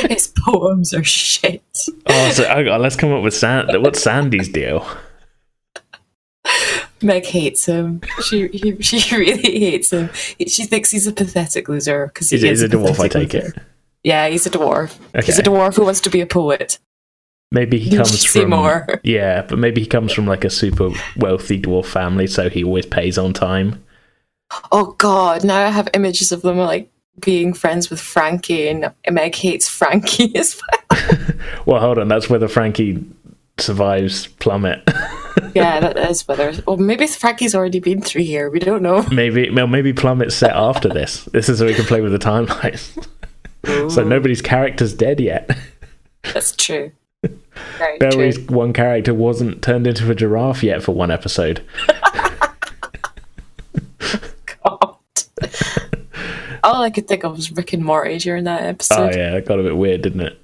his 0.09 0.33
poems 0.45 0.95
are 0.95 1.05
shit 1.05 1.63
Oh, 2.07 2.31
so 2.31 2.45
oh, 2.49 2.79
let's 2.79 2.97
come 2.97 3.13
up 3.13 3.23
with 3.23 3.35
Sand. 3.35 3.71
What's 3.83 4.03
Sandy's 4.03 4.49
deal? 4.49 4.87
Meg 7.03 7.25
hates 7.27 7.67
him. 7.67 8.01
She 8.25 8.49
he, 8.49 8.81
she 8.83 9.17
really 9.17 9.59
hates 9.59 9.93
him. 9.93 10.11
She 10.15 10.65
thinks 10.65 10.91
he's 10.91 11.07
a 11.07 11.13
pathetic 11.13 11.69
loser 11.69 12.07
because 12.09 12.31
he 12.31 12.37
it 12.37 12.45
is 12.45 12.63
a 12.63 12.69
dwarf? 12.69 12.99
I 12.99 13.09
take 13.09 13.33
loser. 13.35 13.47
it. 13.49 13.63
Yeah, 14.03 14.29
he's 14.29 14.47
a 14.47 14.51
dwarf. 14.51 14.99
Okay. 15.15 15.27
He's 15.27 15.39
a 15.39 15.43
dwarf 15.43 15.77
who 15.77 15.85
wants 15.85 16.01
to 16.03 16.11
be 16.11 16.21
a 16.21 16.27
poet. 16.27 16.79
Maybe 17.51 17.79
he 17.79 17.97
comes 17.97 18.25
from 18.25 18.51
more. 18.51 19.01
yeah, 19.05 19.43
but 19.43 19.59
maybe 19.59 19.81
he 19.81 19.87
comes 19.87 20.13
from 20.13 20.27
like 20.27 20.45
a 20.45 20.51
super 20.51 20.91
wealthy 21.17 21.61
dwarf 21.61 21.87
family, 21.87 22.27
so 22.27 22.49
he 22.51 22.65
always 22.65 22.87
pays 22.87 23.17
on 23.17 23.33
time. 23.33 23.85
Oh 24.73 24.95
God! 24.99 25.45
Now 25.45 25.67
I 25.67 25.71
have 25.71 25.89
images 25.95 26.33
of 26.33 26.43
them 26.43 26.59
like 26.59 26.91
being 27.21 27.53
friends 27.55 27.91
with 27.91 28.01
Frankie, 28.01 28.69
and 28.69 28.93
Meg 29.11 29.35
hates 29.35 29.69
Frankie 29.69 30.35
as 30.39 30.61
well. 30.91 31.19
Well, 31.67 31.81
hold 31.81 31.99
on, 31.99 32.09
that's 32.09 32.29
whether 32.31 32.49
Frankie 32.49 33.05
survives 33.59 34.27
plummet. 34.27 34.83
yeah, 35.55 35.81
that 35.81 35.97
is 36.11 36.27
whether. 36.27 36.53
Well, 36.67 36.77
maybe 36.77 37.07
Frankie's 37.07 37.55
already 37.55 37.81
been 37.81 38.01
through 38.03 38.23
here. 38.23 38.51
We 38.51 38.59
don't 38.59 38.83
know. 38.83 39.03
maybe 39.11 39.51
well, 39.51 39.67
maybe 39.67 39.93
plummet's 39.93 40.35
set 40.35 40.53
after 40.53 40.89
this. 40.89 41.25
This 41.27 41.49
is 41.49 41.59
so 41.59 41.67
we 41.67 41.75
can 41.75 41.85
play 41.85 42.01
with 42.01 42.13
the 42.13 42.19
timeline. 42.19 42.79
so 43.91 44.05
nobody's 44.05 44.43
character's 44.43 44.95
dead 44.95 45.21
yet. 45.21 45.51
That's 46.33 46.55
true. 46.57 46.93
Very 47.79 47.99
Barry's 47.99 48.37
true. 48.37 48.57
one 48.57 48.73
character 48.73 49.13
wasn't 49.13 49.63
turned 49.63 49.87
into 49.87 50.11
a 50.11 50.15
giraffe 50.15 50.63
yet 50.63 50.83
for 50.83 50.93
one 50.95 51.11
episode. 51.11 51.63
God. 54.65 54.97
All 56.69 56.83
I 56.83 56.91
could 56.91 57.09
think 57.09 57.25
of 57.25 57.37
was 57.37 57.51
Rick 57.53 57.73
and 57.73 57.85
Morty 57.85 58.19
during 58.19 58.45
that 58.45 58.63
oh, 58.63 58.67
episode. 58.67 59.15
Oh 59.15 59.17
yeah, 59.19 59.35
it 59.37 59.47
got 59.47 59.59
a 59.59 59.63
bit 59.63 59.77
weird, 59.77 60.03
didn't 60.03 60.21
it? 60.21 60.41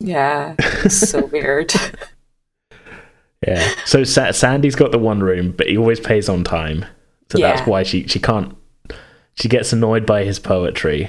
yeah, 0.00 0.54
it's 0.58 0.96
so 1.10 1.24
weird. 1.32 1.72
Yeah. 3.46 3.68
So 3.84 4.04
Sa- 4.04 4.32
Sandy's 4.32 4.74
got 4.74 4.90
the 4.92 4.98
one 4.98 5.20
room, 5.20 5.52
but 5.56 5.68
he 5.68 5.76
always 5.78 6.00
pays 6.00 6.28
on 6.28 6.44
time. 6.44 6.84
So 7.30 7.38
Yeah. 7.38 7.54
that's 7.54 7.66
why 7.68 7.82
she 7.84 8.06
she 8.06 8.18
can't. 8.18 8.56
She 9.34 9.48
gets 9.48 9.72
annoyed 9.72 10.04
by 10.04 10.24
his 10.24 10.40
poetry, 10.40 11.08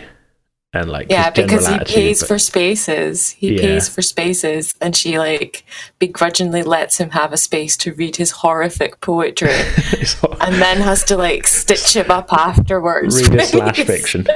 and 0.73 0.88
like 0.89 1.08
Yeah, 1.10 1.32
because 1.32 1.65
he 1.67 1.73
attitude, 1.73 1.95
pays 1.95 2.19
but- 2.19 2.27
for 2.27 2.38
spaces. 2.39 3.32
He 3.32 3.55
Yeah. 3.55 3.62
pays 3.62 3.89
for 3.89 4.03
spaces, 4.03 4.75
and 4.79 4.95
she 4.95 5.17
like 5.17 5.63
begrudgingly 5.97 6.62
lets 6.62 6.97
him 6.99 7.12
have 7.12 7.34
a 7.34 7.38
space 7.38 7.75
to 7.77 7.93
read 7.93 8.17
his 8.17 8.32
horrific 8.32 9.01
poetry, 9.01 9.49
and 10.41 10.55
then 10.62 10.82
has 10.82 11.03
to 11.05 11.17
like 11.17 11.47
stitch 11.47 11.95
him 11.95 12.12
up 12.12 12.32
afterwards. 12.32 13.27
read 13.29 13.39
a 13.41 13.45
slash 13.45 13.77
fiction. 13.84 14.27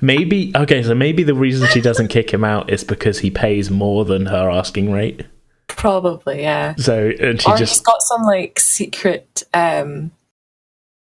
Maybe 0.00 0.52
okay, 0.54 0.82
so 0.82 0.94
maybe 0.94 1.22
the 1.22 1.34
reason 1.34 1.68
she 1.68 1.80
doesn't 1.80 2.08
kick 2.08 2.32
him 2.32 2.44
out 2.44 2.70
is 2.70 2.84
because 2.84 3.20
he 3.20 3.30
pays 3.30 3.70
more 3.70 4.04
than 4.04 4.26
her 4.26 4.50
asking 4.50 4.92
rate. 4.92 5.24
Probably, 5.66 6.42
yeah. 6.42 6.74
So 6.76 7.12
and 7.20 7.40
she 7.40 7.50
or 7.50 7.56
he's 7.56 7.68
just 7.68 7.84
got 7.84 8.02
some 8.02 8.22
like 8.22 8.58
secret, 8.58 9.42
um, 9.52 10.12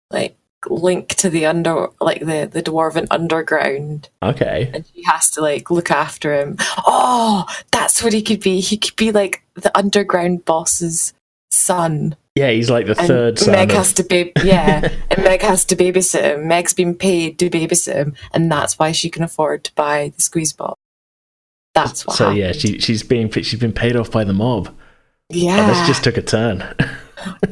like 0.09 0.37
link 0.69 1.09
to 1.09 1.29
the 1.29 1.45
under, 1.45 1.87
like 1.99 2.21
the 2.21 2.49
the 2.51 2.63
dwarven 2.63 3.07
underground, 3.11 4.09
okay. 4.21 4.71
and 4.73 4.85
she 4.93 5.03
has 5.03 5.29
to 5.31 5.41
like 5.41 5.71
look 5.71 5.91
after 5.91 6.33
him. 6.33 6.57
Oh, 6.85 7.45
that's 7.71 8.03
what 8.03 8.13
he 8.13 8.21
could 8.21 8.41
be. 8.41 8.59
He 8.59 8.77
could 8.77 8.95
be 8.95 9.11
like 9.11 9.43
the 9.55 9.75
underground 9.77 10.45
boss's 10.45 11.13
son. 11.51 12.15
Yeah, 12.35 12.49
he's 12.51 12.69
like 12.69 12.85
the 12.85 12.97
And 12.97 13.07
third 13.07 13.39
son. 13.39 13.51
Meg 13.51 13.69
of- 13.71 13.75
has 13.77 13.93
to 13.93 14.03
baby, 14.03 14.31
yeah, 14.43 14.89
and 15.11 15.23
Meg 15.23 15.41
has 15.41 15.65
to 15.65 15.75
babysit 15.75 16.21
him. 16.21 16.47
Meg's 16.47 16.73
been 16.73 16.95
paid 16.95 17.37
to 17.39 17.49
babysit 17.49 17.93
him, 17.93 18.15
and 18.33 18.49
that's 18.51 18.79
why 18.79 18.91
she 18.93 19.09
can 19.09 19.23
afford 19.23 19.63
to 19.65 19.73
buy 19.75 20.13
the 20.15 20.21
squeeze 20.21 20.53
ball. 20.53 20.77
That's 21.73 22.05
what. 22.07 22.15
so 22.15 22.25
happened. 22.25 22.39
yeah, 22.39 22.51
she 22.53 22.79
she's 22.79 23.03
being 23.03 23.29
she's 23.29 23.59
been 23.59 23.73
paid 23.73 23.95
off 23.95 24.11
by 24.11 24.23
the 24.23 24.33
mob. 24.33 24.73
yeah, 25.29 25.65
Oh, 25.65 25.73
this 25.73 25.87
just 25.87 26.03
took 26.03 26.17
a 26.17 26.21
turn. 26.21 26.63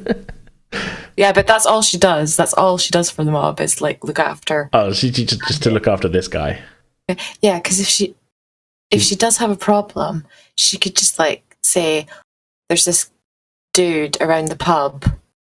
yeah, 1.17 1.31
but 1.33 1.47
that's 1.47 1.65
all 1.65 1.81
she 1.81 1.97
does. 1.97 2.35
That's 2.35 2.53
all 2.53 2.77
she 2.77 2.91
does 2.91 3.09
for 3.09 3.23
the 3.23 3.31
mob 3.31 3.59
is 3.59 3.81
like 3.81 4.03
look 4.03 4.19
after. 4.19 4.69
oh, 4.73 4.91
she, 4.93 5.11
she 5.11 5.25
just, 5.25 5.41
just 5.47 5.63
to 5.63 5.71
look 5.71 5.87
after 5.87 6.07
this 6.07 6.27
guy. 6.27 6.61
Yeah, 7.41 7.57
because 7.59 7.79
if 7.79 7.87
she 7.87 8.15
if 8.91 9.01
she 9.01 9.15
does 9.15 9.37
have 9.37 9.51
a 9.51 9.55
problem, 9.57 10.25
she 10.57 10.77
could 10.77 10.95
just 10.95 11.17
like 11.19 11.57
say, 11.63 12.05
"There's 12.69 12.85
this 12.85 13.09
dude 13.73 14.17
around 14.21 14.47
the 14.49 14.55
pub." 14.55 15.05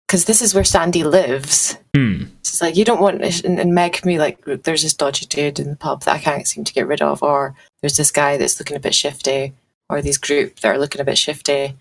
Because 0.07 0.25
this 0.25 0.41
is 0.43 0.53
where 0.53 0.63
Sandy 0.63 1.03
lives. 1.03 1.77
Hmm. 1.95 2.25
It's 2.39 2.61
like 2.61 2.75
you 2.77 2.85
don't 2.85 3.01
want, 3.01 3.23
and, 3.43 3.59
and 3.59 3.73
Meg 3.73 3.93
can 3.93 4.07
be 4.07 4.19
like, 4.19 4.39
"There's 4.45 4.83
this 4.83 4.93
dodgy 4.93 5.25
dude 5.25 5.59
in 5.59 5.69
the 5.71 5.75
pub 5.75 6.03
that 6.03 6.15
I 6.15 6.19
can't 6.19 6.47
seem 6.47 6.63
to 6.63 6.73
get 6.73 6.87
rid 6.87 7.01
of," 7.01 7.23
or 7.23 7.55
"There's 7.81 7.97
this 7.97 8.11
guy 8.11 8.37
that's 8.37 8.59
looking 8.59 8.77
a 8.77 8.79
bit 8.79 8.93
shifty," 8.93 9.53
or 9.89 10.01
"These 10.01 10.17
group 10.19 10.59
that 10.59 10.69
are 10.69 10.77
looking 10.77 11.01
a 11.01 11.05
bit 11.05 11.17
shifty." 11.17 11.75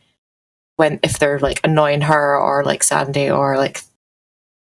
When 0.76 0.98
if 1.02 1.18
they're 1.18 1.38
like 1.38 1.60
annoying 1.62 2.00
her 2.00 2.36
or 2.38 2.64
like 2.64 2.82
Sandy 2.82 3.30
or 3.30 3.56
like 3.56 3.82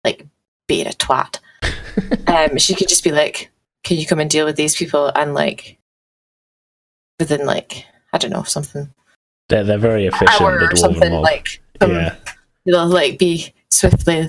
like 0.04 0.26
being 0.66 0.86
a 0.88 0.90
twat, 0.90 1.38
um, 2.26 2.58
she 2.58 2.74
could 2.74 2.88
just 2.88 3.04
be 3.04 3.12
like, 3.12 3.50
"Can 3.84 3.96
you 3.96 4.06
come 4.06 4.18
and 4.20 4.28
deal 4.28 4.44
with 4.44 4.56
these 4.56 4.76
people?" 4.76 5.10
And 5.14 5.32
like 5.34 5.78
within 7.20 7.46
like 7.46 7.86
I 8.12 8.18
don't 8.18 8.32
know 8.32 8.42
something 8.42 8.92
They're 9.48 9.62
they're 9.64 9.78
very 9.78 10.06
efficient. 10.06 10.40
hour 10.40 10.58
or 10.68 10.76
something 10.76 11.12
mob. 11.12 11.22
like 11.22 11.61
yeah. 11.90 12.16
they'll 12.66 12.86
like 12.86 13.18
be 13.18 13.52
swiftly 13.70 14.28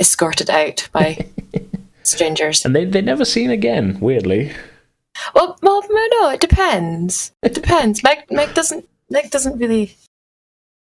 escorted 0.00 0.50
out 0.50 0.88
by 0.92 1.26
strangers. 2.02 2.64
And 2.64 2.74
they 2.74 2.84
they 2.84 3.00
never 3.02 3.24
seen 3.24 3.50
again. 3.50 3.98
Weirdly. 4.00 4.52
Well, 5.34 5.58
well, 5.62 5.82
no, 5.90 6.06
no, 6.20 6.30
it 6.30 6.40
depends. 6.40 7.32
It 7.42 7.54
depends. 7.60 8.02
Meg, 8.02 8.30
Meg 8.30 8.54
doesn't. 8.54 8.88
Meg 9.10 9.30
doesn't 9.30 9.58
really. 9.58 9.94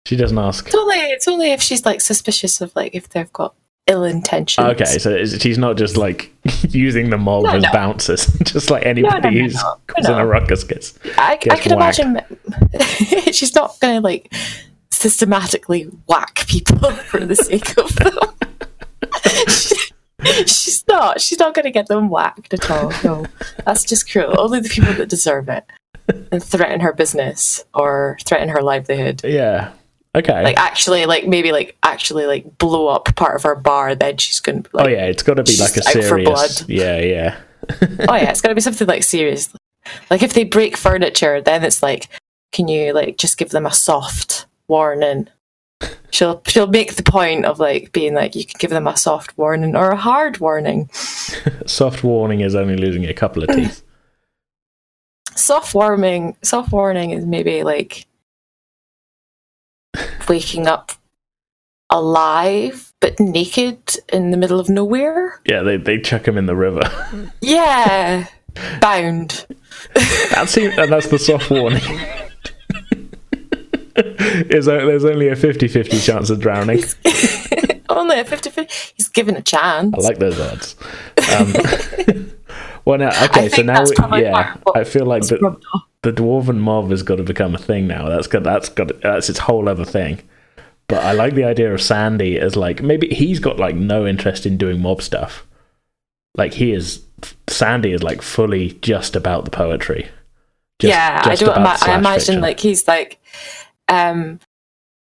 She 0.06 0.16
doesn't 0.16 0.38
ask. 0.38 0.66
It's 0.66 0.74
only. 0.74 0.96
It's 0.96 1.28
only 1.28 1.52
if 1.52 1.60
she's 1.62 1.84
like 1.84 2.00
suspicious 2.00 2.60
of 2.60 2.74
like 2.76 2.94
if 2.94 3.08
they've 3.08 3.32
got 3.32 3.54
ill 3.86 4.04
intentions. 4.04 4.64
Ah, 4.64 4.70
okay, 4.70 4.98
so 4.98 5.10
is- 5.10 5.38
she's 5.42 5.58
not 5.58 5.76
just 5.76 5.96
like 5.96 6.32
using 6.68 7.10
the 7.10 7.18
mob 7.18 7.44
No, 7.44 7.50
as 7.50 7.62
no. 7.64 7.72
bouncers, 7.72 8.26
just 8.44 8.70
like 8.70 8.86
anybody 8.86 9.30
no, 9.30 9.42
who's 9.42 9.62
causing 9.88 10.14
a 10.14 10.24
ruckus 10.26 10.62
gets. 10.64 10.98
I, 11.18 11.32
I 11.50 11.56
can 11.56 11.76
whacked. 11.78 11.98
imagine 11.98 12.24
she's 13.32 13.54
not 13.54 13.78
going 13.80 13.96
to 13.96 14.00
like 14.00 14.32
systematically 15.04 15.82
whack 16.08 16.46
people 16.48 16.90
for 17.10 17.20
the 17.20 17.36
sake 17.36 17.76
of 17.76 17.94
them. 17.96 18.16
she's 20.46 20.82
not. 20.88 21.20
She's 21.20 21.38
not 21.38 21.52
going 21.52 21.64
to 21.64 21.70
get 21.70 21.88
them 21.88 22.08
whacked 22.08 22.54
at 22.54 22.70
all. 22.70 22.90
No, 23.04 23.26
that's 23.66 23.84
just 23.84 24.10
cruel. 24.10 24.40
Only 24.40 24.60
the 24.60 24.70
people 24.70 24.94
that 24.94 25.10
deserve 25.10 25.50
it 25.50 25.66
and 26.32 26.42
threaten 26.42 26.80
her 26.80 26.94
business 26.94 27.66
or 27.74 28.16
threaten 28.24 28.48
her 28.48 28.62
livelihood. 28.62 29.20
Yeah. 29.22 29.72
Okay. 30.14 30.42
Like 30.42 30.56
actually, 30.56 31.04
like 31.04 31.26
maybe 31.26 31.52
like 31.52 31.76
actually 31.82 32.24
like 32.24 32.56
blow 32.56 32.86
up 32.86 33.14
part 33.14 33.36
of 33.36 33.42
her 33.42 33.54
bar. 33.54 33.94
Then 33.94 34.16
she's 34.16 34.40
going 34.40 34.62
to. 34.62 34.70
Oh, 34.72 34.78
like, 34.78 34.86
oh 34.86 34.88
yeah, 34.88 35.04
it's 35.04 35.22
got 35.22 35.34
to 35.34 35.42
be 35.42 35.58
like 35.58 35.76
a 35.76 35.82
serious. 35.82 36.26
blood. 36.26 36.50
Yeah, 36.66 36.98
yeah. 36.98 37.36
oh 38.08 38.14
yeah, 38.14 38.30
it's 38.30 38.40
got 38.40 38.48
to 38.48 38.54
be 38.54 38.62
something 38.62 38.88
like 38.88 39.02
serious. 39.02 39.52
Like 40.10 40.22
if 40.22 40.32
they 40.32 40.44
break 40.44 40.78
furniture, 40.78 41.42
then 41.42 41.62
it's 41.62 41.82
like, 41.82 42.08
can 42.52 42.68
you 42.68 42.94
like 42.94 43.18
just 43.18 43.36
give 43.36 43.50
them 43.50 43.66
a 43.66 43.72
soft 43.72 44.46
warning? 44.68 45.28
She'll 46.10 46.42
she'll 46.46 46.68
make 46.68 46.94
the 46.94 47.02
point 47.02 47.44
of 47.44 47.58
like 47.58 47.92
being 47.92 48.14
like 48.14 48.34
you 48.34 48.44
can 48.46 48.54
give 48.58 48.70
them 48.70 48.86
a 48.86 48.96
soft 48.96 49.36
warning 49.36 49.74
or 49.74 49.90
a 49.90 49.96
hard 49.96 50.38
warning. 50.38 50.88
Soft 51.66 52.04
warning 52.04 52.40
is 52.40 52.54
only 52.54 52.76
losing 52.76 53.04
a 53.04 53.12
couple 53.14 53.42
of 53.42 53.48
teeth. 53.50 53.82
Soft 55.34 55.74
warming, 55.74 56.36
soft 56.42 56.70
warning 56.70 57.10
is 57.10 57.26
maybe 57.26 57.64
like 57.64 58.06
waking 60.28 60.68
up 60.68 60.92
alive 61.90 62.92
but 63.00 63.18
naked 63.18 63.96
in 64.12 64.30
the 64.30 64.36
middle 64.36 64.60
of 64.60 64.68
nowhere. 64.68 65.40
yeah, 65.44 65.62
they 65.62 65.76
they 65.76 65.98
chuck 66.00 66.26
him 66.26 66.38
in 66.38 66.46
the 66.46 66.54
river. 66.56 66.82
Yeah, 67.40 68.26
bound. 68.80 69.46
That's 70.30 70.56
and 70.56 70.92
that's 70.92 71.08
the 71.08 71.18
soft 71.18 71.50
warning. 71.50 71.82
Is 74.50 74.66
there's 74.66 75.04
only 75.04 75.28
a 75.28 75.36
50-50 75.36 76.04
chance 76.04 76.30
of 76.30 76.40
drowning. 76.40 76.82
Only 77.88 78.18
a 78.18 78.24
50 78.24 78.66
He's 78.96 79.08
given 79.08 79.36
a 79.36 79.42
chance. 79.42 79.94
I 79.96 80.00
like 80.00 80.18
those 80.18 80.40
odds. 80.40 80.74
Um, 81.36 81.52
well, 82.84 82.98
now 82.98 83.24
okay, 83.24 83.48
so 83.48 83.62
now 83.62 83.84
we- 83.84 84.22
yeah, 84.22 84.32
part 84.32 84.56
of 84.56 84.62
what 84.62 84.76
I 84.78 84.84
feel 84.84 85.06
like 85.06 85.22
the, 85.22 85.56
the 86.02 86.12
dwarven 86.12 86.58
mob 86.58 86.90
has 86.90 87.02
got 87.02 87.16
to 87.16 87.22
become 87.22 87.54
a 87.54 87.58
thing 87.58 87.86
now. 87.86 88.08
That's 88.08 88.26
got 88.26 88.42
that's 88.42 88.68
got 88.68 89.00
that's 89.00 89.28
its 89.28 89.38
whole 89.38 89.68
other 89.68 89.84
thing. 89.84 90.20
But 90.88 91.02
I 91.04 91.12
like 91.12 91.34
the 91.34 91.44
idea 91.44 91.72
of 91.72 91.80
Sandy 91.80 92.38
as 92.38 92.56
like 92.56 92.82
maybe 92.82 93.08
he's 93.08 93.38
got 93.38 93.58
like 93.58 93.74
no 93.76 94.06
interest 94.06 94.44
in 94.44 94.56
doing 94.56 94.80
mob 94.82 95.02
stuff. 95.02 95.46
Like 96.36 96.54
he 96.54 96.72
is 96.72 97.04
Sandy 97.48 97.92
is 97.92 98.02
like 98.02 98.22
fully 98.22 98.72
just 98.82 99.14
about 99.14 99.44
the 99.44 99.50
poetry. 99.50 100.08
Just- 100.80 100.90
yeah, 100.92 101.22
I 101.24 101.36
don't. 101.36 101.56
Ima- 101.56 101.78
I 101.82 101.96
imagine 101.98 102.18
fiction. 102.20 102.40
like 102.40 102.60
he's 102.60 102.88
like, 102.88 103.18
um, 103.88 104.40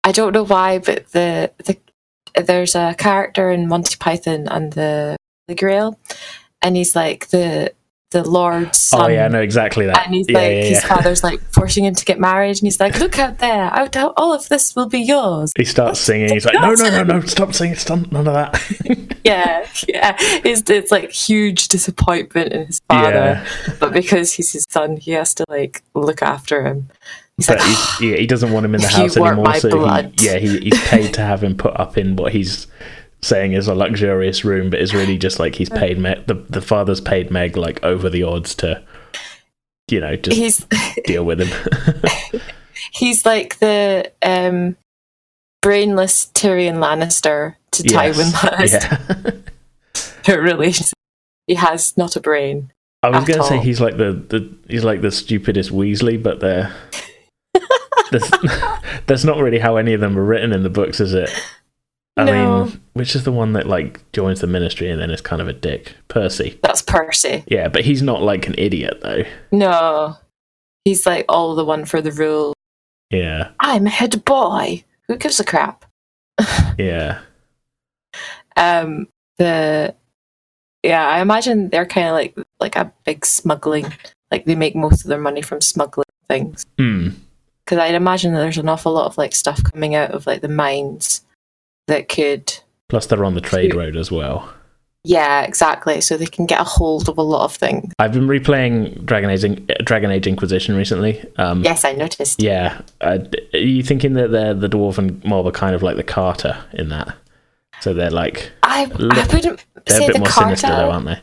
I 0.04 0.12
don't 0.12 0.32
know 0.32 0.44
why, 0.44 0.78
but 0.78 1.10
the 1.12 1.52
the 1.64 1.76
there's 2.40 2.74
a 2.74 2.94
character 2.96 3.50
in 3.50 3.68
Monty 3.68 3.96
Python 3.98 4.48
and 4.48 4.72
the 4.72 5.16
the 5.48 5.54
Grail, 5.54 5.98
and 6.62 6.76
he's 6.76 6.94
like 6.94 7.28
the 7.28 7.72
the 8.10 8.26
Lord's 8.26 8.78
son. 8.78 9.02
Oh 9.02 9.08
yeah, 9.08 9.26
I 9.26 9.28
know 9.28 9.42
exactly 9.42 9.84
that. 9.86 10.06
And 10.06 10.14
he's 10.14 10.28
yeah, 10.28 10.38
like, 10.38 10.50
yeah, 10.50 10.62
his 10.62 10.84
father's 10.84 11.22
like 11.22 11.40
forcing 11.52 11.84
him 11.84 11.94
to 11.94 12.04
get 12.04 12.18
married, 12.18 12.56
and 12.56 12.60
he's 12.60 12.80
like, 12.80 12.98
"Look 12.98 13.18
out 13.18 13.38
there! 13.38 13.64
Out, 13.64 13.96
out, 13.96 14.14
all 14.16 14.32
of 14.32 14.48
this 14.48 14.74
will 14.74 14.88
be 14.88 15.00
yours." 15.00 15.52
He 15.56 15.64
starts 15.64 16.00
singing. 16.00 16.32
He's 16.32 16.46
like, 16.46 16.54
"No, 16.54 16.72
no, 16.72 16.90
no, 16.90 17.02
no! 17.02 17.20
Stop 17.20 17.52
singing! 17.52 17.76
Stop! 17.76 18.10
None 18.10 18.26
of 18.26 18.34
that." 18.34 19.08
Yeah, 19.24 19.66
yeah. 19.86 20.16
It's 20.18 20.70
it's 20.70 20.90
like 20.90 21.10
huge 21.10 21.68
disappointment 21.68 22.50
in 22.50 22.66
his 22.66 22.80
father, 22.88 23.10
Yeah. 23.10 23.74
but 23.78 23.92
because 23.92 24.32
he's 24.32 24.52
his 24.52 24.64
son, 24.70 24.96
he 24.96 25.10
has 25.10 25.34
to 25.34 25.44
like 25.50 25.82
look 25.94 26.22
after 26.22 26.64
him. 26.64 26.88
He's 27.38 27.46
but 27.46 27.58
like, 27.58 27.68
he's, 27.68 28.00
yeah, 28.00 28.16
he 28.16 28.26
doesn't 28.26 28.52
want 28.52 28.66
him 28.66 28.74
in 28.74 28.80
the 28.80 28.88
house 28.88 29.16
anymore. 29.16 29.54
So 29.54 29.70
he, 29.70 30.26
yeah, 30.26 30.38
he, 30.38 30.58
he's 30.58 30.80
paid 30.88 31.14
to 31.14 31.20
have 31.22 31.42
him 31.42 31.56
put 31.56 31.78
up 31.78 31.96
in 31.96 32.16
what 32.16 32.32
he's 32.32 32.66
saying 33.22 33.52
is 33.52 33.68
a 33.68 33.74
luxurious 33.74 34.44
room, 34.44 34.70
but 34.70 34.80
is 34.80 34.92
really 34.92 35.16
just 35.16 35.38
like 35.38 35.54
he's 35.54 35.70
paid 35.70 35.98
Meg. 35.98 36.26
The 36.26 36.34
the 36.34 36.60
father's 36.60 37.00
paid 37.00 37.30
Meg 37.30 37.56
like 37.56 37.82
over 37.84 38.10
the 38.10 38.24
odds 38.24 38.54
to, 38.56 38.82
you 39.88 40.00
know, 40.00 40.16
just 40.16 40.36
he's 40.36 40.66
deal 41.06 41.24
with 41.24 41.40
him. 41.40 42.40
he's 42.92 43.24
like 43.24 43.60
the 43.60 44.12
um, 44.22 44.76
brainless 45.62 46.26
Tyrion 46.34 46.78
Lannister 46.78 47.54
to 47.70 47.82
Yes, 47.84 48.16
Tywin 48.18 48.32
Lannister. 48.32 49.44
Yeah. 50.26 50.34
really, 50.34 50.74
he 51.46 51.54
has 51.54 51.96
not 51.96 52.16
a 52.16 52.20
brain. 52.20 52.72
I 53.02 53.10
was 53.10 53.24
going 53.24 53.38
to 53.38 53.46
say 53.46 53.58
he's 53.58 53.80
like 53.80 53.96
the, 53.96 54.12
the 54.12 54.52
he's 54.68 54.82
like 54.82 55.02
the 55.02 55.12
stupidest 55.12 55.70
Weasley, 55.70 56.20
but 56.20 56.40
they're. 56.40 56.74
That's, 58.10 58.30
that's 59.06 59.24
not 59.24 59.38
really 59.38 59.58
how 59.58 59.76
any 59.76 59.92
of 59.94 60.00
them 60.00 60.14
were 60.14 60.24
written 60.24 60.52
in 60.52 60.62
the 60.62 60.70
books, 60.70 61.00
is 61.00 61.14
it? 61.14 61.30
I 62.16 62.24
No. 62.24 62.64
mean, 62.64 62.80
which 62.94 63.14
is 63.14 63.24
the 63.24 63.32
one 63.32 63.52
that 63.52 63.66
like 63.68 64.00
joins 64.12 64.40
the 64.40 64.46
ministry 64.48 64.90
and 64.90 65.00
then 65.00 65.10
is 65.10 65.20
kind 65.20 65.40
of 65.40 65.48
a 65.48 65.52
dick? 65.52 65.94
Percy. 66.08 66.58
That's 66.62 66.82
Percy. 66.82 67.44
Yeah, 67.46 67.68
but 67.68 67.84
he's 67.84 68.02
not 68.02 68.22
like 68.22 68.46
an 68.48 68.54
idiot 68.58 68.98
though. 69.02 69.22
No, 69.52 70.16
he's 70.84 71.06
like 71.06 71.24
all 71.28 71.54
the 71.54 71.64
one 71.64 71.84
for 71.84 72.00
the 72.02 72.10
rule. 72.12 72.54
Yeah, 73.10 73.50
I'm 73.60 73.86
a 73.86 73.90
head 73.90 74.24
boy. 74.24 74.84
Who 75.06 75.16
gives 75.16 75.38
a 75.40 75.44
crap? 75.44 75.84
yeah, 76.78 77.20
um 78.56 79.06
the 79.38 79.94
yeah 80.82 81.06
i 81.08 81.20
imagine 81.20 81.68
they're 81.70 81.86
kind 81.86 82.08
of 82.08 82.12
like 82.14 82.36
like 82.60 82.76
a 82.76 82.92
big 83.04 83.24
smuggling 83.24 83.92
like 84.30 84.44
they 84.44 84.54
make 84.54 84.74
most 84.76 85.02
of 85.04 85.08
their 85.08 85.18
money 85.20 85.42
from 85.42 85.60
smuggling 85.60 86.04
things 86.28 86.66
Hmm. 86.78 87.08
Because 87.68 87.78
i'd 87.80 87.94
imagine 87.94 88.32
that 88.32 88.40
there's 88.40 88.56
an 88.56 88.68
awful 88.70 88.92
lot 88.94 89.04
of 89.04 89.18
like 89.18 89.34
stuff 89.34 89.62
coming 89.62 89.94
out 89.94 90.12
of 90.12 90.26
like 90.26 90.40
the 90.40 90.48
mines 90.48 91.22
that 91.86 92.08
could 92.08 92.58
Plus, 92.88 93.04
they're 93.04 93.22
on 93.26 93.34
the 93.34 93.42
trade 93.42 93.74
road 93.74 93.94
as 93.98 94.10
well. 94.10 94.50
yeah 95.04 95.42
exactly 95.42 96.00
so 96.00 96.16
they 96.16 96.24
can 96.24 96.46
get 96.46 96.62
a 96.62 96.64
hold 96.64 97.06
of 97.10 97.18
a 97.18 97.22
lot 97.22 97.44
of 97.44 97.54
things 97.54 97.92
I've 97.98 98.14
been 98.14 98.26
replaying 98.26 99.04
Dragon 99.04 99.28
Age, 99.28 99.84
Dragon 99.84 100.10
Age 100.10 100.26
Inquisition 100.26 100.74
recently. 100.76 101.22
Um, 101.36 101.62
yes 101.62 101.84
i 101.84 101.92
noticed 101.92 102.40
Yeah, 102.42 102.80
uh, 103.02 103.18
are 103.52 103.58
you 103.58 103.82
thinking 103.82 104.14
that 104.14 104.30
they're 104.30 104.54
the 104.54 104.68
dwarven 104.68 105.22
mob 105.26 105.46
are 105.46 105.50
kind 105.50 105.74
of 105.74 105.82
like 105.82 105.96
the 105.96 106.02
Carta 106.02 106.64
in 106.72 106.88
that? 106.88 107.14
So 107.80 107.92
they're 107.92 108.10
like 108.10 108.50
i, 108.62 108.84
I 108.84 108.86
wouldn't 108.86 109.66
they're 109.84 109.98
say 109.98 110.04
a 110.04 110.06
bit 110.08 110.12
the 110.14 110.18
more 110.20 110.28
carta 110.28 110.56
sinister, 110.56 110.68
though, 110.68 110.90
aren't 110.90 111.06
they? 111.06 111.20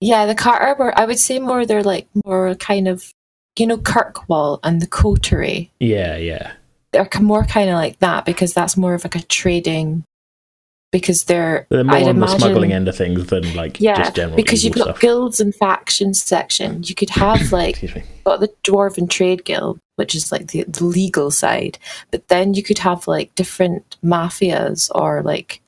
yeah 0.00 0.24
the 0.26 0.34
carta 0.34 0.74
were 0.78 0.98
i 0.98 1.04
would 1.04 1.18
say 1.18 1.38
more 1.38 1.66
they're 1.66 1.82
like 1.82 2.08
more 2.24 2.54
kind 2.54 2.88
of 2.88 3.12
you 3.58 3.66
know 3.66 3.78
kirkwall 3.78 4.60
and 4.62 4.80
the 4.80 4.86
coterie 4.86 5.70
Yeah, 5.80 6.16
yeah, 6.16 6.52
they're 6.92 7.08
more 7.20 7.44
kind 7.44 7.68
of 7.70 7.74
like 7.74 7.98
that 8.00 8.24
because 8.24 8.52
that's 8.52 8.76
more 8.76 8.94
of 8.94 9.04
like 9.04 9.16
a 9.16 9.22
trading 9.22 10.04
because 10.90 11.24
they're 11.24 11.66
they're 11.70 11.84
more 11.84 11.96
I'd 11.96 12.04
on 12.04 12.16
imagine, 12.16 12.38
the 12.38 12.46
smuggling 12.46 12.72
end 12.72 12.88
of 12.88 12.96
things 12.96 13.26
than 13.26 13.54
like 13.54 13.80
yeah 13.80 13.98
just 13.98 14.16
general 14.16 14.36
because 14.36 14.64
you've 14.64 14.74
got 14.74 14.84
stuff. 14.84 15.00
guilds 15.00 15.40
and 15.40 15.54
factions 15.54 16.22
section 16.22 16.82
you 16.84 16.94
could 16.94 17.10
have 17.10 17.52
like 17.52 17.70
Excuse 17.70 17.94
me. 17.94 18.02
got 18.24 18.40
the 18.40 18.52
dwarven 18.64 19.08
trade 19.08 19.44
guild 19.44 19.78
which 19.96 20.14
is 20.14 20.32
like 20.32 20.48
the, 20.48 20.64
the 20.64 20.84
legal 20.84 21.30
side 21.30 21.78
but 22.10 22.28
then 22.28 22.54
you 22.54 22.62
could 22.62 22.78
have 22.78 23.06
like 23.06 23.34
different 23.34 23.96
mafias 24.02 24.90
or 24.94 25.22
like 25.22 25.60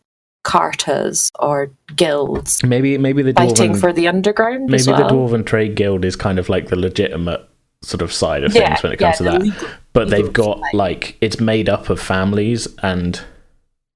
cartas 0.43 1.31
or 1.39 1.71
guilds 1.97 2.63
Maybe 2.65 2.97
maybe 2.97 3.23
the 3.23 3.35
dwarven, 3.35 3.49
fighting 3.49 3.75
for 3.75 3.93
the 3.93 4.09
underground 4.09 4.67
maybe 4.67 4.77
as 4.77 4.87
the 4.87 4.93
dwarven 4.93 5.45
trade 5.45 5.75
guild 5.75 6.05
is 6.05 6.17
kind 6.17 6.39
of 6.39 6.49
like 6.49 6.69
the 6.69 6.77
legitimate 6.77 7.47
sort 7.83 8.03
of 8.03 8.13
side 8.13 8.45
of 8.45 8.55
yeah, 8.55 8.69
things 8.69 8.83
when 8.83 8.93
it 8.93 8.99
comes 8.99 9.19
the 9.19 9.25
to 9.25 9.31
that. 9.31 9.43
legal- 9.43 9.69
but 9.93 10.11
they've 10.11 10.33
got 10.33 10.59
side. 10.61 10.75
like 10.75 11.17
it's 11.21 11.41
made 11.41 11.69
up 11.69 11.89
of 11.89 12.01
families 12.01 12.69
and 12.83 13.21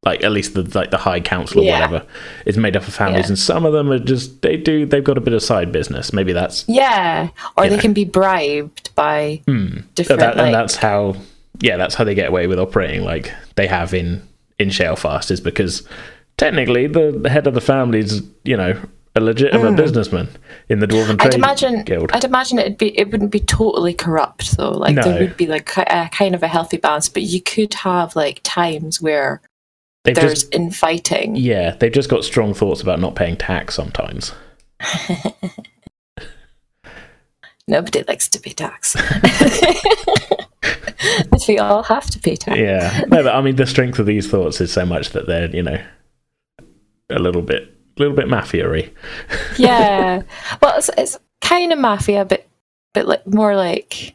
like 0.04 0.22
at 0.22 0.32
least 0.32 0.54
the 0.54 0.62
like 0.78 0.90
the 0.90 0.98
high 0.98 1.20
council 1.20 1.60
or 1.60 1.64
Yeah. 1.64 1.80
whatever 1.80 2.06
is 2.46 2.56
made 2.56 2.76
up 2.76 2.86
of 2.86 2.94
families 2.94 3.24
Yeah. 3.26 3.28
and 3.30 3.38
some 3.38 3.64
of 3.64 3.72
them 3.72 3.90
are 3.90 3.98
just 3.98 4.42
they 4.42 4.56
do 4.56 4.86
they've 4.86 5.04
got 5.04 5.18
a 5.18 5.20
bit 5.20 5.34
of 5.34 5.42
side 5.42 5.70
business 5.72 6.12
maybe 6.12 6.32
that's 6.32 6.64
yeah 6.68 7.28
or 7.56 7.68
they 7.68 7.76
know. 7.76 7.82
can 7.82 7.92
be 7.92 8.04
bribed 8.04 8.94
by 8.94 9.42
hmm. 9.46 9.78
different 9.94 10.20
that, 10.20 10.36
like, 10.36 10.46
and 10.46 10.54
that's 10.54 10.76
how 10.76 11.16
yeah 11.60 11.76
that's 11.76 11.94
how 11.94 12.04
they 12.04 12.14
get 12.14 12.28
away 12.28 12.46
with 12.46 12.58
operating 12.58 13.02
like 13.04 13.32
they 13.56 13.66
have 13.66 13.94
in 13.94 14.26
in 14.58 14.68
Shalefast 14.68 15.30
is 15.30 15.40
because 15.40 15.86
technically 16.36 16.86
the, 16.86 17.12
the 17.22 17.28
head 17.30 17.46
of 17.46 17.54
the 17.54 17.60
family 17.60 17.98
is 18.00 18.22
you 18.44 18.56
know 18.56 18.78
a 19.16 19.20
legitimate 19.20 19.76
businessman 19.76 20.28
in 20.68 20.80
the 20.80 20.86
dwarven 20.86 21.18
trade 21.18 21.20
Mm. 21.20 21.26
I'd 21.26 21.34
imagine. 21.34 21.82
guild 21.84 22.10
I'd 22.12 22.24
imagine 22.24 22.58
it'd 22.58 22.78
be. 22.78 22.98
It 22.98 23.10
wouldn't 23.12 23.30
be 23.30 23.40
totally 23.40 23.94
corrupt 23.94 24.56
though. 24.56 24.72
Like 24.72 24.96
No. 24.96 25.02
there 25.02 25.20
would 25.20 25.36
be 25.36 25.46
like 25.46 25.76
a 25.76 26.08
kind 26.12 26.34
of 26.34 26.42
a 26.42 26.48
healthy 26.48 26.78
balance, 26.78 27.08
but 27.08 27.22
you 27.22 27.40
could 27.40 27.74
have 27.74 28.16
like 28.16 28.40
times 28.42 29.00
where 29.00 29.40
they've 30.04 30.16
there's 30.16 30.42
just 30.42 30.54
infighting. 30.54 31.36
yeah 31.36 31.76
they've 31.76 31.92
just 31.92 32.10
got 32.10 32.24
strong 32.24 32.54
thoughts 32.54 32.82
about 32.82 32.98
not 33.00 33.14
paying 33.14 33.36
tax 33.36 33.74
sometimes 33.74 34.32
Nobody 37.66 38.04
likes 38.06 38.28
to 38.28 38.38
pay 38.40 38.50
tax. 38.52 38.94
but 41.30 41.40
we 41.48 41.58
all 41.58 41.82
have 41.82 42.06
to 42.10 42.18
pay 42.18 42.36
tax. 42.36 42.58
yeah 42.58 43.00
no 43.08 43.22
but 43.22 43.34
i 43.34 43.40
mean 43.40 43.56
the 43.56 43.66
strength 43.66 43.98
of 43.98 44.06
these 44.06 44.28
thoughts 44.30 44.60
is 44.60 44.72
so 44.72 44.84
much 44.86 45.10
that 45.10 45.26
they're 45.26 45.50
you 45.54 45.62
know 45.62 45.82
a 47.10 47.18
little 47.18 47.42
bit 47.42 47.73
little 47.98 48.14
bit 48.14 48.28
mafia-y 48.28 48.90
Yeah. 49.58 50.22
Well, 50.62 50.78
it's, 50.78 50.90
it's 50.96 51.18
kind 51.40 51.72
of 51.72 51.78
mafia, 51.78 52.24
but 52.24 52.46
but 52.92 53.06
like 53.06 53.26
more 53.26 53.56
like 53.56 54.14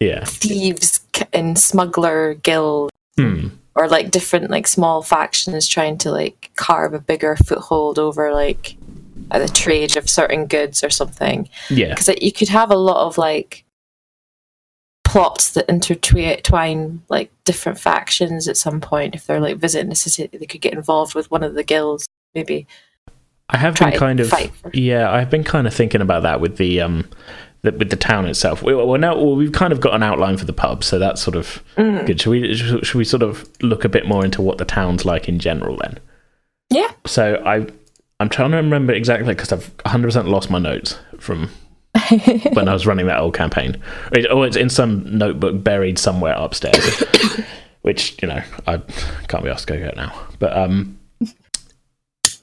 yeah 0.00 0.24
thieves 0.24 1.00
and 1.32 1.58
smuggler 1.58 2.34
guild, 2.34 2.90
hmm. 3.16 3.48
or 3.74 3.88
like 3.88 4.10
different 4.10 4.50
like 4.50 4.66
small 4.66 5.02
factions 5.02 5.66
trying 5.66 5.98
to 5.98 6.10
like 6.10 6.50
carve 6.56 6.94
a 6.94 7.00
bigger 7.00 7.36
foothold 7.36 7.98
over 7.98 8.32
like 8.32 8.76
the 9.30 9.48
trade 9.48 9.96
of 9.96 10.08
certain 10.08 10.46
goods 10.46 10.84
or 10.84 10.90
something. 10.90 11.48
Yeah. 11.70 11.90
Because 11.90 12.08
you 12.20 12.32
could 12.32 12.48
have 12.48 12.70
a 12.70 12.76
lot 12.76 13.06
of 13.06 13.18
like 13.18 13.64
plots 15.16 15.50
that 15.52 15.66
intertwine 15.68 17.02
like 17.08 17.30
different 17.44 17.78
factions 17.80 18.48
at 18.48 18.56
some 18.56 18.80
point. 18.80 19.14
If 19.14 19.26
they're 19.26 19.40
like 19.40 19.56
visiting 19.56 19.90
a 19.90 19.94
city, 19.94 20.36
they 20.36 20.46
could 20.46 20.60
get 20.60 20.74
involved 20.74 21.14
with 21.14 21.30
one 21.30 21.42
of 21.42 21.54
the 21.54 21.64
guilds, 21.64 22.06
maybe. 22.34 22.66
I 23.48 23.56
have 23.56 23.76
been 23.76 23.92
kind 23.92 24.20
of 24.20 24.28
for- 24.28 24.70
yeah, 24.74 25.10
I've 25.10 25.30
been 25.30 25.44
kind 25.44 25.66
of 25.66 25.72
thinking 25.74 26.00
about 26.00 26.22
that 26.24 26.40
with 26.40 26.56
the 26.58 26.80
um 26.80 27.08
the, 27.62 27.72
with 27.72 27.90
the 27.90 27.96
town 27.96 28.26
itself. 28.26 28.62
We, 28.62 28.74
well, 28.74 28.98
now 28.98 29.16
well, 29.16 29.36
we've 29.36 29.52
kind 29.52 29.72
of 29.72 29.80
got 29.80 29.94
an 29.94 30.02
outline 30.02 30.36
for 30.36 30.44
the 30.44 30.52
pub, 30.52 30.84
so 30.84 30.98
that's 30.98 31.22
sort 31.22 31.36
of 31.36 31.62
Mm. 31.76 32.06
good. 32.06 32.20
Should 32.20 32.30
we 32.30 32.54
should 32.54 32.94
we 32.94 33.04
sort 33.04 33.22
of 33.22 33.48
look 33.62 33.84
a 33.84 33.88
bit 33.88 34.06
more 34.06 34.24
into 34.24 34.42
what 34.42 34.58
the 34.58 34.64
town's 34.64 35.04
like 35.04 35.28
in 35.28 35.38
general 35.38 35.76
then? 35.78 35.98
Yeah. 36.70 36.90
So 37.06 37.42
I 37.46 37.66
I'm 38.20 38.28
trying 38.28 38.50
to 38.50 38.56
remember 38.58 38.92
exactly 38.92 39.32
because 39.34 39.52
I've 39.52 39.70
100 39.84 40.08
percent 40.08 40.28
lost 40.28 40.50
my 40.50 40.58
notes 40.58 40.98
from 41.18 41.48
when 42.52 42.68
I 42.68 42.72
was 42.72 42.86
running 42.86 43.06
that 43.06 43.18
old 43.18 43.34
campaign. 43.34 43.76
It- 44.12 44.26
Oh, 44.30 44.42
it's 44.42 44.56
in 44.56 44.68
some 44.70 45.18
notebook 45.18 45.62
buried 45.62 45.98
somewhere 45.98 46.34
upstairs, 46.36 47.02
which 47.82 48.20
you 48.22 48.28
know 48.28 48.42
I 48.66 48.78
can't 49.28 49.44
be 49.44 49.50
asked 49.50 49.68
to 49.68 49.74
go 49.74 49.78
get 49.80 49.96
now. 49.96 50.12
But 50.38 50.56
um, 50.56 50.98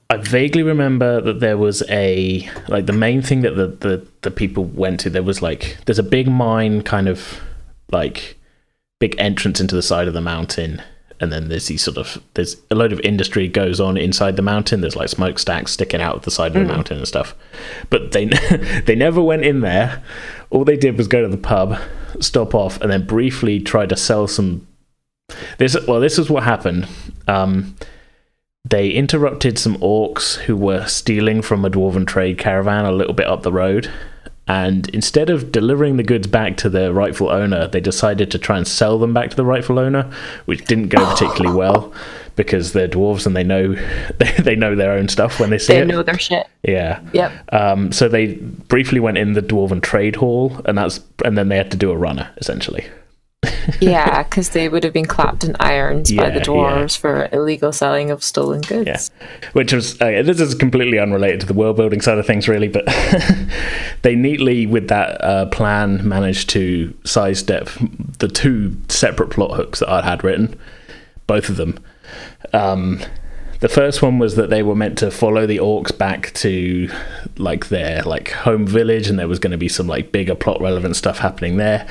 I 0.10 0.18
vaguely 0.18 0.64
remember 0.64 1.22
that 1.22 1.40
there 1.40 1.58
was 1.58 1.84
a 1.90 2.48
like 2.68 2.86
the 2.86 2.94
main 2.94 3.22
thing 3.22 3.42
that 3.42 3.56
the, 3.56 3.68
the 3.68 4.08
the 4.22 4.32
people 4.32 4.64
went 4.66 5.00
to. 5.02 5.10
There 5.10 5.24
was 5.24 5.42
like 5.42 5.78
there's 5.86 6.00
a 6.00 6.04
big 6.04 6.28
mine, 6.28 6.82
kind 6.84 7.08
of 7.08 7.40
like 7.92 8.38
big 9.00 9.16
entrance 9.18 9.60
into 9.60 9.76
the 9.76 9.82
side 9.82 10.08
of 10.08 10.14
the 10.14 10.22
mountain. 10.22 10.82
And 11.24 11.32
then 11.32 11.48
there's 11.48 11.68
these 11.68 11.82
sort 11.82 11.98
of 11.98 12.22
there's 12.34 12.58
a 12.70 12.76
load 12.76 12.92
of 12.92 13.00
industry 13.00 13.48
goes 13.48 13.80
on 13.80 13.96
inside 13.96 14.36
the 14.36 14.42
mountain. 14.42 14.82
There's 14.82 14.98
like 14.98 15.08
smokestacks 15.08 15.72
sticking 15.72 16.02
out 16.02 16.18
of 16.18 16.24
the 16.24 16.32
side 16.32 16.54
of 16.54 16.68
the 16.68 16.74
mountain 16.74 16.98
and 16.98 17.08
stuff. 17.08 17.34
But 17.90 18.12
they 18.12 18.26
they 18.86 18.96
never 18.96 19.22
went 19.22 19.46
in 19.46 19.62
there. 19.62 20.04
All 20.50 20.66
they 20.66 20.76
did 20.76 20.98
was 20.98 21.08
go 21.08 21.22
to 21.22 21.30
the 21.30 21.38
pub, 21.38 21.80
stop 22.20 22.54
off, 22.54 22.80
and 22.82 22.92
then 22.92 23.08
briefly 23.08 23.62
try 23.62 23.86
to 23.86 23.96
sell 23.96 24.28
some. 24.28 24.68
This 25.60 25.78
well, 25.88 26.02
this 26.02 26.20
is 26.20 26.30
what 26.30 26.44
happened. 26.44 26.90
Um, 27.26 27.76
they 28.66 28.90
interrupted 28.90 29.58
some 29.58 29.78
orcs 29.78 30.36
who 30.36 30.58
were 30.58 30.86
stealing 30.88 31.42
from 31.42 31.64
a 31.64 31.70
dwarven 31.70 32.06
trade 32.06 32.38
caravan 32.38 32.84
a 32.84 32.92
little 32.92 33.14
bit 33.14 33.28
up 33.28 33.44
the 33.44 33.52
road. 33.52 33.90
And 34.48 34.90
instead 34.90 35.30
of 35.30 35.52
delivering 35.52 35.98
the 35.98 36.04
goods 36.04 36.28
back 36.28 36.58
to 36.58 36.70
their 36.70 36.92
rightful 36.92 37.30
owner, 37.30 37.68
they 37.68 37.80
decided 37.80 38.30
to 38.32 38.38
try 38.38 38.58
and 38.58 38.68
sell 38.68 39.00
them 39.00 39.14
back 39.14 39.30
to 39.30 39.36
the 39.36 39.46
rightful 39.46 39.80
owner, 39.80 40.12
which 40.46 40.66
didn't 40.66 40.90
go 40.90 41.06
particularly 41.06 41.56
well 41.58 41.94
because 42.36 42.74
they're 42.74 42.88
dwarves 42.88 43.26
and 43.26 43.36
they 43.36 43.44
know 43.44 43.74
they, 44.18 44.32
they 44.40 44.56
know 44.56 44.76
their 44.76 44.94
own 44.94 45.08
stuff 45.08 45.40
when 45.40 45.50
they 45.50 45.58
see 45.58 45.74
they 45.74 45.82
it. 45.82 45.88
know 45.88 46.04
their 46.04 46.20
shit. 46.20 46.48
Yeah. 46.64 47.00
Yep. 47.14 47.54
Um, 47.54 47.92
so 47.92 48.10
they 48.10 48.36
briefly 48.36 49.00
went 49.00 49.18
in 49.18 49.34
the 49.34 49.42
dwarven 49.42 49.82
trade 49.82 50.16
hall, 50.18 50.60
and 50.66 50.78
that's 50.78 51.00
and 51.24 51.38
then 51.38 51.50
they 51.50 51.58
had 51.58 51.72
to 51.72 51.78
do 51.78 51.92
a 51.92 51.98
runner 51.98 52.30
essentially. 52.38 52.86
Yeah, 53.80 54.24
because 54.24 54.50
they 54.50 54.70
would 54.70 54.84
have 54.84 54.94
been 54.94 55.06
clapped 55.06 55.44
in 55.44 55.56
irons 55.60 56.12
by 56.12 56.30
the 56.30 56.40
dwarves 56.40 56.98
for 56.98 57.30
illegal 57.32 57.72
selling 57.72 58.12
of 58.12 58.24
stolen 58.24 58.62
goods. 58.62 59.12
Yeah, 59.20 59.28
which 59.54 59.74
was 59.74 60.00
uh, 60.02 60.22
this 60.24 60.40
is 60.40 60.56
completely 60.56 61.00
unrelated 61.00 61.42
to 61.42 61.46
the 61.46 61.54
world 61.54 61.78
building 61.78 62.02
side 62.02 62.18
of 62.18 62.26
things, 62.26 62.48
really. 62.48 62.68
But 62.68 62.86
they 64.02 64.16
neatly, 64.16 64.66
with 64.66 64.88
that 64.88 65.24
uh, 65.24 65.46
plan, 65.48 66.08
managed 66.08 66.50
to 66.52 66.94
sidestep 67.04 67.70
the 68.20 68.28
two 68.28 68.78
separate 68.88 69.30
plot 69.30 69.56
hooks 69.56 69.80
that 69.80 69.90
I'd 69.90 70.04
had 70.04 70.24
written, 70.24 70.58
both 71.28 71.50
of 71.50 71.58
them. 71.58 71.80
Um, 72.54 73.02
the 73.64 73.70
first 73.70 74.02
one 74.02 74.20
was 74.20 74.36
that 74.36 74.50
they 74.50 74.62
were 74.62 74.76
meant 74.76 74.98
to 74.98 75.10
follow 75.10 75.48
the 75.48 75.56
orcs 75.56 75.98
back 75.98 76.34
to 76.34 76.90
like 77.38 77.70
their 77.70 78.02
like 78.04 78.32
home 78.32 78.68
village, 78.68 79.08
and 79.08 79.18
there 79.18 79.30
was 79.30 79.40
going 79.40 79.52
to 79.52 79.58
be 79.58 79.70
some 79.70 79.88
like 79.88 80.12
bigger 80.12 80.36
plot 80.36 80.60
relevant 80.60 80.98
stuff 80.98 81.20
happening 81.20 81.56
there. 81.56 81.88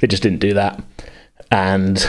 They 0.00 0.08
just 0.08 0.22
didn't 0.22 0.40
do 0.40 0.52
that, 0.52 0.82
and 1.50 2.08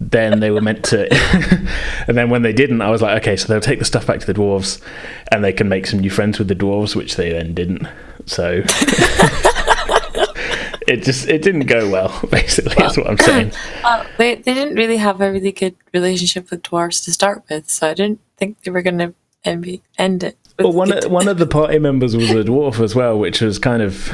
then 0.00 0.40
they 0.40 0.50
were 0.50 0.60
meant 0.60 0.84
to 0.84 1.08
and 2.08 2.16
then 2.16 2.30
when 2.30 2.42
they 2.42 2.52
didn't 2.52 2.80
i 2.82 2.90
was 2.90 3.02
like 3.02 3.20
okay 3.20 3.36
so 3.36 3.48
they'll 3.48 3.60
take 3.60 3.78
the 3.78 3.84
stuff 3.84 4.06
back 4.06 4.20
to 4.20 4.26
the 4.26 4.34
dwarves 4.34 4.80
and 5.32 5.42
they 5.42 5.52
can 5.52 5.68
make 5.68 5.86
some 5.86 5.98
new 6.00 6.10
friends 6.10 6.38
with 6.38 6.46
the 6.48 6.54
dwarves 6.54 6.94
which 6.94 7.16
they 7.16 7.32
then 7.32 7.52
didn't 7.54 7.86
so 8.26 8.62
it 10.86 11.02
just 11.02 11.28
it 11.28 11.42
didn't 11.42 11.66
go 11.66 11.90
well 11.90 12.18
basically 12.30 12.74
that's 12.76 12.96
what 12.96 13.08
i'm 13.08 13.18
saying 13.18 13.50
Well, 13.82 14.00
uh, 14.00 14.06
they, 14.18 14.34
they 14.36 14.54
didn't 14.54 14.74
really 14.76 14.96
have 14.98 15.20
a 15.20 15.30
really 15.32 15.52
good 15.52 15.74
relationship 15.92 16.50
with 16.50 16.62
dwarves 16.62 17.04
to 17.04 17.12
start 17.12 17.42
with, 17.48 17.68
so 17.68 17.88
I 17.90 17.94
didn't 17.94 18.20
think 18.36 18.62
they 18.62 18.70
were 18.70 18.82
going 18.82 18.98
to 18.98 19.14
end, 19.44 19.80
end 19.98 20.22
it. 20.24 20.36
well 20.58 20.72
one 20.72 20.92
of, 20.92 21.10
one 21.10 21.28
of 21.28 21.38
the 21.38 21.46
party 21.46 21.78
members 21.78 22.16
was 22.16 22.30
a 22.30 22.44
dwarf 22.44 22.80
as 22.82 22.94
well 22.94 23.18
which 23.18 23.40
was 23.40 23.58
kind 23.58 23.82
of 23.82 24.10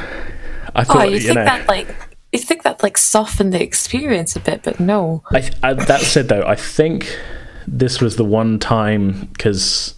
i 0.74 0.80
Oh, 0.80 0.84
thought 0.84 1.08
you 1.10 1.16
you, 1.16 1.20
think 1.20 1.34
know 1.36 1.44
that 1.44 1.68
like 1.68 1.88
you 2.34 2.44
think 2.44 2.62
that 2.64 2.82
like 2.82 2.98
softened 2.98 3.52
the 3.52 3.62
experience 3.62 4.36
a 4.36 4.40
bit, 4.40 4.62
but 4.62 4.80
no. 4.80 5.22
I, 5.32 5.50
I, 5.62 5.74
that 5.74 6.00
said, 6.00 6.28
though, 6.28 6.44
I 6.44 6.56
think 6.56 7.18
this 7.66 8.00
was 8.00 8.16
the 8.16 8.24
one 8.24 8.58
time 8.58 9.28
because 9.32 9.94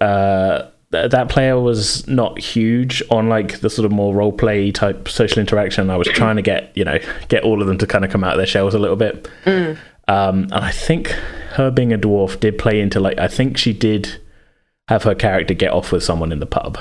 uh, 0.00 0.68
th- 0.92 1.10
that 1.10 1.28
player 1.28 1.60
was 1.60 2.06
not 2.08 2.38
huge 2.38 3.02
on 3.10 3.28
like 3.28 3.60
the 3.60 3.70
sort 3.70 3.84
of 3.84 3.92
more 3.92 4.14
role 4.14 4.32
play 4.32 4.72
type 4.72 5.08
social 5.08 5.40
interaction. 5.40 5.90
I 5.90 5.96
was 5.96 6.08
trying 6.08 6.36
to 6.36 6.42
get 6.42 6.72
you 6.74 6.84
know 6.84 6.98
get 7.28 7.44
all 7.44 7.60
of 7.60 7.68
them 7.68 7.78
to 7.78 7.86
kind 7.86 8.04
of 8.04 8.10
come 8.10 8.24
out 8.24 8.32
of 8.32 8.38
their 8.38 8.46
shells 8.46 8.74
a 8.74 8.78
little 8.78 8.96
bit, 8.96 9.28
um, 10.08 10.44
and 10.44 10.54
I 10.54 10.70
think 10.70 11.08
her 11.52 11.70
being 11.70 11.92
a 11.92 11.98
dwarf 11.98 12.40
did 12.40 12.58
play 12.58 12.80
into 12.80 13.00
like 13.00 13.18
I 13.18 13.28
think 13.28 13.56
she 13.56 13.72
did 13.72 14.20
have 14.88 15.02
her 15.02 15.14
character 15.14 15.54
get 15.54 15.72
off 15.72 15.92
with 15.92 16.02
someone 16.02 16.32
in 16.32 16.40
the 16.40 16.46
pub. 16.46 16.78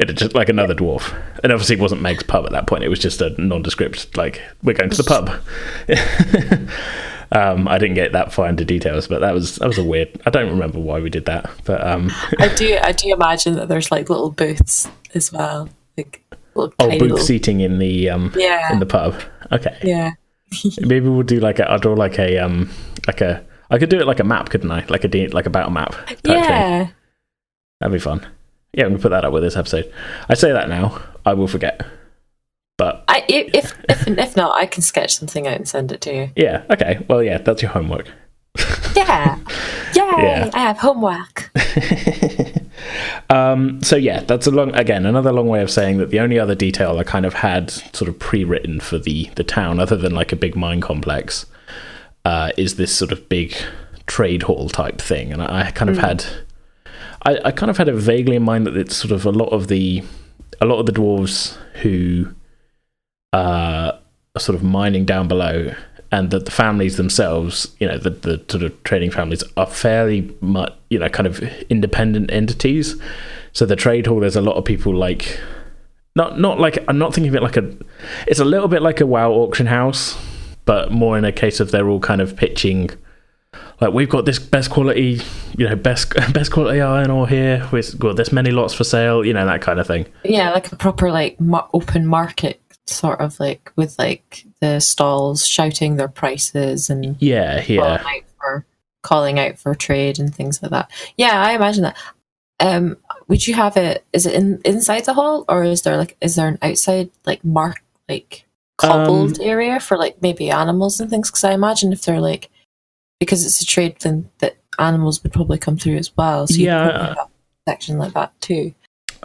It 0.00 0.14
just 0.16 0.34
like 0.34 0.48
another 0.48 0.74
dwarf, 0.74 1.12
and 1.42 1.52
obviously 1.52 1.76
it 1.76 1.80
wasn't 1.82 2.00
Meg's 2.00 2.22
pub 2.22 2.46
at 2.46 2.52
that 2.52 2.66
point. 2.66 2.84
It 2.84 2.88
was 2.88 2.98
just 2.98 3.20
a 3.20 3.30
nondescript 3.40 4.16
like 4.16 4.40
we're 4.62 4.72
going 4.74 4.88
to 4.90 4.96
the 4.96 5.04
pub. 5.04 5.28
um, 7.32 7.68
I 7.68 7.78
didn't 7.78 7.94
get 7.96 8.12
that 8.12 8.32
far 8.32 8.48
into 8.48 8.64
details, 8.64 9.06
but 9.06 9.20
that 9.20 9.34
was 9.34 9.56
that 9.56 9.66
was 9.68 9.78
a 9.78 9.84
weird. 9.84 10.08
I 10.26 10.30
don't 10.30 10.50
remember 10.50 10.78
why 10.78 11.00
we 11.00 11.10
did 11.10 11.26
that, 11.26 11.50
but 11.64 11.86
um, 11.86 12.10
I 12.38 12.48
do 12.54 12.78
I 12.82 12.92
do 12.92 13.12
imagine 13.12 13.54
that 13.56 13.68
there's 13.68 13.90
like 13.90 14.08
little 14.10 14.30
booths 14.30 14.88
as 15.14 15.32
well, 15.32 15.68
like 15.96 16.22
little 16.54 16.74
oh, 16.78 16.90
booth 16.90 17.00
little- 17.02 17.18
seating 17.18 17.60
in 17.60 17.78
the 17.78 18.10
um 18.10 18.32
Yeah. 18.36 18.72
in 18.72 18.80
the 18.80 18.86
pub. 18.86 19.20
Okay, 19.52 19.76
Yeah, 19.82 20.12
maybe 20.80 21.08
we'll 21.08 21.22
do 21.22 21.40
like 21.40 21.58
a. 21.58 21.70
I'll 21.70 21.78
draw 21.78 21.94
like 21.94 22.18
a 22.18 22.38
um 22.38 22.70
like 23.06 23.20
a. 23.20 23.44
I 23.70 23.78
could 23.78 23.88
do 23.90 24.00
it 24.00 24.06
like 24.06 24.20
a 24.20 24.24
map, 24.24 24.48
couldn't 24.48 24.70
I? 24.70 24.84
Like 24.88 25.04
a 25.04 25.26
like 25.28 25.46
a 25.46 25.50
battle 25.50 25.70
map. 25.72 25.92
Type 26.06 26.20
Thing. 26.22 26.32
yeah. 26.36 26.88
That'd 27.80 27.92
be 27.92 27.98
fun. 27.98 28.26
Yeah, 28.72 28.84
I'm 28.84 28.90
gonna 28.92 29.02
put 29.02 29.10
that 29.10 29.24
up 29.24 29.32
with 29.32 29.42
this 29.42 29.56
episode. 29.56 29.92
I 30.28 30.34
say 30.34 30.52
that 30.52 30.68
now, 30.68 31.00
I 31.26 31.34
will 31.34 31.48
forget. 31.48 31.84
But 32.76 33.04
I 33.08 33.24
if 33.28 33.76
if 33.88 34.06
if 34.08 34.36
not, 34.36 34.56
I 34.60 34.66
can 34.66 34.82
sketch 34.82 35.16
something 35.16 35.46
out 35.46 35.56
and 35.56 35.68
send 35.68 35.92
it 35.92 36.00
to 36.02 36.14
you. 36.14 36.30
yeah, 36.36 36.64
okay. 36.70 37.04
Well, 37.08 37.22
yeah, 37.22 37.38
that's 37.38 37.62
your 37.62 37.70
homework. 37.72 38.10
Yeah, 38.96 39.38
Yay! 39.94 40.02
Yeah. 40.22 40.50
I 40.54 40.58
have 40.60 40.78
homework. 40.78 41.50
Um, 43.28 43.80
so 43.82 43.94
yeah, 43.96 44.20
that's 44.20 44.46
a 44.46 44.50
long 44.50 44.74
again 44.74 45.06
another 45.06 45.32
long 45.32 45.46
way 45.46 45.62
of 45.62 45.70
saying 45.70 45.98
that 45.98 46.10
the 46.10 46.18
only 46.18 46.38
other 46.38 46.54
detail 46.56 46.98
I 46.98 47.04
kind 47.04 47.24
of 47.24 47.34
had 47.34 47.70
sort 47.70 48.08
of 48.08 48.18
pre-written 48.18 48.80
for 48.80 48.98
the 48.98 49.30
the 49.36 49.44
town, 49.44 49.78
other 49.78 49.96
than 49.96 50.12
like 50.12 50.32
a 50.32 50.36
big 50.36 50.56
mine 50.56 50.80
complex, 50.80 51.46
uh, 52.24 52.50
is 52.56 52.74
this 52.76 52.94
sort 52.94 53.12
of 53.12 53.28
big 53.28 53.54
trade 54.06 54.42
hall 54.44 54.68
type 54.68 55.00
thing, 55.00 55.32
and 55.32 55.42
I, 55.42 55.68
I 55.68 55.70
kind 55.70 55.90
of 55.90 55.98
had, 55.98 56.24
I, 57.22 57.38
I 57.46 57.50
kind 57.50 57.70
of 57.70 57.76
had 57.76 57.88
it 57.88 57.94
vaguely 57.94 58.36
in 58.36 58.42
mind 58.42 58.66
that 58.66 58.76
it's 58.76 58.96
sort 58.96 59.12
of 59.12 59.26
a 59.26 59.30
lot 59.30 59.48
of 59.50 59.68
the, 59.68 60.02
a 60.60 60.66
lot 60.66 60.78
of 60.78 60.86
the 60.86 60.92
dwarves 60.92 61.56
who, 61.82 62.34
uh, 63.32 63.92
are 64.36 64.40
sort 64.40 64.56
of 64.56 64.62
mining 64.62 65.04
down 65.04 65.28
below. 65.28 65.74
And 66.12 66.32
that 66.32 66.44
the 66.44 66.50
families 66.50 66.96
themselves, 66.96 67.72
you 67.78 67.86
know, 67.86 67.96
the, 67.96 68.10
the 68.10 68.44
sort 68.48 68.64
of 68.64 68.82
trading 68.82 69.12
families 69.12 69.44
are 69.56 69.64
fairly 69.64 70.34
much, 70.40 70.72
you 70.88 70.98
know, 70.98 71.08
kind 71.08 71.28
of 71.28 71.40
independent 71.70 72.32
entities. 72.32 73.00
So 73.52 73.64
the 73.64 73.76
trade 73.76 74.08
hall, 74.08 74.18
there's 74.18 74.34
a 74.34 74.40
lot 74.40 74.56
of 74.56 74.64
people 74.64 74.92
like, 74.92 75.38
not 76.16 76.40
not 76.40 76.58
like 76.58 76.82
I'm 76.88 76.98
not 76.98 77.14
thinking 77.14 77.28
of 77.28 77.36
it 77.36 77.44
like 77.44 77.56
a, 77.56 77.76
it's 78.26 78.40
a 78.40 78.44
little 78.44 78.66
bit 78.66 78.82
like 78.82 79.00
a 79.00 79.06
WoW 79.06 79.30
auction 79.30 79.66
house, 79.66 80.18
but 80.64 80.90
more 80.90 81.16
in 81.16 81.24
a 81.24 81.30
case 81.30 81.60
of 81.60 81.70
they're 81.70 81.88
all 81.88 82.00
kind 82.00 82.20
of 82.20 82.34
pitching, 82.34 82.90
like 83.80 83.92
we've 83.94 84.08
got 84.08 84.24
this 84.26 84.38
best 84.38 84.70
quality, 84.70 85.20
you 85.56 85.68
know, 85.68 85.76
best 85.76 86.12
best 86.32 86.52
quality 86.52 86.80
iron 86.80 87.10
ore 87.10 87.28
here. 87.28 87.66
We've 87.72 87.98
got 87.98 88.16
this 88.16 88.32
many 88.32 88.50
lots 88.50 88.74
for 88.74 88.84
sale, 88.84 89.24
you 89.24 89.32
know, 89.32 89.46
that 89.46 89.62
kind 89.62 89.78
of 89.80 89.86
thing. 89.86 90.06
Yeah, 90.24 90.50
like 90.52 90.70
a 90.72 90.76
proper 90.76 91.10
like 91.10 91.40
mar- 91.40 91.68
open 91.72 92.06
market 92.06 92.60
sort 92.86 93.20
of 93.20 93.38
like 93.38 93.72
with 93.76 93.96
like 93.98 94.44
the 94.60 94.80
stalls 94.80 95.46
shouting 95.46 95.96
their 95.96 96.08
prices 96.08 96.90
and 96.90 97.16
Yeah, 97.20 97.62
yeah. 97.68 97.98
calling 97.98 98.16
out 98.16 98.24
for 98.38 98.66
calling 99.02 99.38
out 99.38 99.58
for 99.58 99.74
trade 99.74 100.18
and 100.18 100.34
things 100.34 100.60
like 100.62 100.72
that. 100.72 100.90
Yeah, 101.16 101.40
I 101.42 101.52
imagine 101.52 101.84
that. 101.84 101.96
Um, 102.58 102.98
would 103.28 103.46
you 103.46 103.54
have 103.54 103.76
it? 103.78 104.04
Is 104.12 104.26
it 104.26 104.34
in 104.34 104.60
inside 104.64 105.04
the 105.06 105.14
hall 105.14 105.44
or 105.48 105.64
is 105.64 105.82
there 105.82 105.96
like 105.96 106.16
is 106.20 106.34
there 106.34 106.48
an 106.48 106.58
outside 106.60 107.10
like 107.24 107.42
mark 107.44 107.82
like 108.08 108.44
cobbled 108.76 109.38
Um, 109.40 109.46
area 109.46 109.78
for 109.80 109.96
like 109.96 110.20
maybe 110.20 110.50
animals 110.50 111.00
and 111.00 111.08
things? 111.08 111.30
Because 111.30 111.44
I 111.44 111.52
imagine 111.52 111.92
if 111.92 112.02
they're 112.02 112.20
like 112.20 112.50
because 113.20 113.44
it's 113.46 113.60
a 113.60 113.66
trade, 113.66 113.96
then 114.00 114.28
that 114.38 114.56
animals 114.78 115.22
would 115.22 115.32
probably 115.32 115.58
come 115.58 115.76
through 115.76 115.96
as 115.96 116.10
well. 116.16 116.46
So 116.46 116.54
Yeah. 116.56 116.88
probably 116.90 117.08
have 117.08 117.18
a 117.18 117.70
section 117.70 117.98
like 117.98 118.14
that 118.14 118.32
too. 118.40 118.74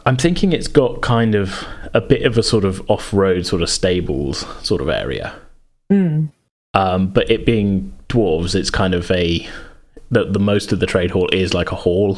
I'm 0.05 0.17
thinking 0.17 0.51
it's 0.51 0.67
got 0.67 1.01
kind 1.01 1.33
of 1.33 1.65
a 1.93 2.01
bit 2.01 2.23
of 2.23 2.37
a 2.37 2.43
sort 2.43 2.65
of 2.65 2.83
off-road 2.89 3.45
sort 3.45 3.61
of 3.61 3.69
stables 3.69 4.45
sort 4.61 4.81
of 4.81 4.89
area. 4.89 5.33
Mm. 5.91 6.29
Um, 6.73 7.07
but 7.07 7.31
it 7.31 7.45
being 7.45 7.93
dwarves, 8.09 8.53
it's 8.53 8.69
kind 8.69 8.93
of 8.93 9.09
a 9.11 9.47
the, 10.11 10.25
the 10.25 10.39
most 10.39 10.71
of 10.71 10.79
the 10.79 10.85
trade 10.85 11.11
hall 11.11 11.29
is 11.31 11.53
like 11.53 11.71
a 11.71 11.75
hall. 11.75 12.15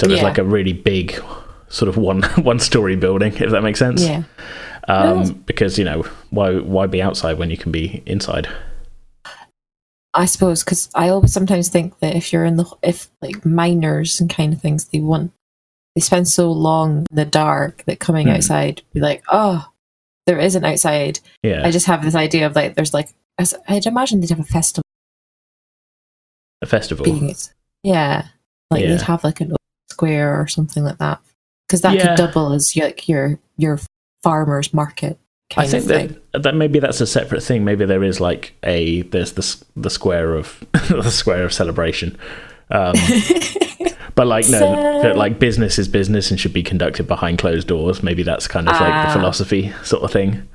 So 0.00 0.06
there's 0.06 0.20
Yeah. 0.20 0.26
like 0.28 0.38
a 0.38 0.44
really 0.44 0.72
big 0.72 1.20
sort 1.68 1.88
of 1.88 1.96
one 1.96 2.22
one 2.36 2.60
story 2.60 2.94
building, 2.96 3.34
if 3.34 3.50
that 3.50 3.62
makes 3.62 3.78
sense. 3.80 4.02
Yeah. 4.04 4.22
Um, 4.88 5.42
because 5.46 5.78
you 5.78 5.84
know 5.84 6.02
why 6.30 6.54
why 6.58 6.86
be 6.86 7.02
outside 7.02 7.38
when 7.38 7.50
you 7.50 7.56
can 7.56 7.72
be 7.72 8.02
inside? 8.06 8.48
I 10.14 10.26
suppose 10.26 10.62
because 10.62 10.90
I 10.94 11.08
always 11.08 11.32
sometimes 11.32 11.68
think 11.68 11.98
that 12.00 12.14
if 12.14 12.32
you're 12.32 12.44
in 12.44 12.56
the 12.56 12.66
if 12.82 13.08
like 13.22 13.44
miners 13.46 14.20
and 14.20 14.28
kind 14.28 14.52
of 14.52 14.60
things, 14.60 14.84
they 14.86 15.00
want 15.00 15.32
they 15.94 16.00
spend 16.00 16.28
so 16.28 16.50
long 16.52 17.06
in 17.10 17.16
the 17.16 17.24
dark 17.24 17.84
that 17.84 17.98
coming 18.00 18.26
Hmm. 18.28 18.34
outside 18.34 18.82
be 18.92 19.00
like, 19.00 19.22
oh, 19.30 19.66
there 20.26 20.38
isn't 20.38 20.64
outside. 20.64 21.20
Yeah, 21.42 21.66
I 21.66 21.70
just 21.70 21.86
have 21.86 22.02
this 22.04 22.14
idea 22.14 22.46
of 22.46 22.54
like 22.54 22.74
there's 22.74 22.92
like 22.94 23.14
I'd 23.68 23.86
imagine 23.86 24.20
they'd 24.20 24.30
have 24.30 24.38
a 24.38 24.44
festival 24.44 24.82
a 26.60 26.66
festival. 26.66 27.06
Yeah, 27.82 28.26
like 28.70 28.82
Yeah. 28.82 28.88
they'd 28.90 29.02
have 29.02 29.24
like 29.24 29.40
an 29.40 29.56
square 29.90 30.40
or 30.40 30.46
something 30.46 30.84
like 30.84 30.98
that 30.98 31.20
because 31.66 31.80
that 31.80 31.94
Yeah. 31.96 32.08
could 32.08 32.16
double 32.16 32.52
as 32.52 32.76
like 32.76 33.08
your 33.08 33.38
your 33.56 33.78
farmers 34.22 34.72
market. 34.74 35.18
I 35.56 35.66
think 35.66 35.84
that 35.86 36.42
that 36.42 36.54
maybe 36.54 36.78
that's 36.78 37.00
a 37.00 37.06
separate 37.06 37.42
thing. 37.42 37.64
Maybe 37.64 37.84
there 37.84 38.02
is 38.04 38.20
like 38.20 38.54
a 38.62 39.02
there's 39.02 39.32
the 39.32 39.64
the 39.76 39.90
square 39.90 40.34
of 40.34 40.62
the 40.72 41.10
square 41.10 41.44
of 41.44 41.52
celebration. 41.52 42.16
Um, 42.70 42.94
but 44.14 44.26
like 44.26 44.48
no, 44.48 44.58
So- 44.58 45.02
that 45.02 45.16
like 45.16 45.38
business 45.38 45.78
is 45.78 45.88
business 45.88 46.30
and 46.30 46.38
should 46.40 46.52
be 46.52 46.62
conducted 46.62 47.06
behind 47.06 47.38
closed 47.38 47.68
doors. 47.68 48.02
Maybe 48.02 48.22
that's 48.22 48.46
kind 48.48 48.68
of 48.68 48.80
like 48.80 48.92
Ah. 48.92 49.06
the 49.06 49.12
philosophy 49.18 49.72
sort 49.82 50.02
of 50.02 50.10
thing. 50.12 50.48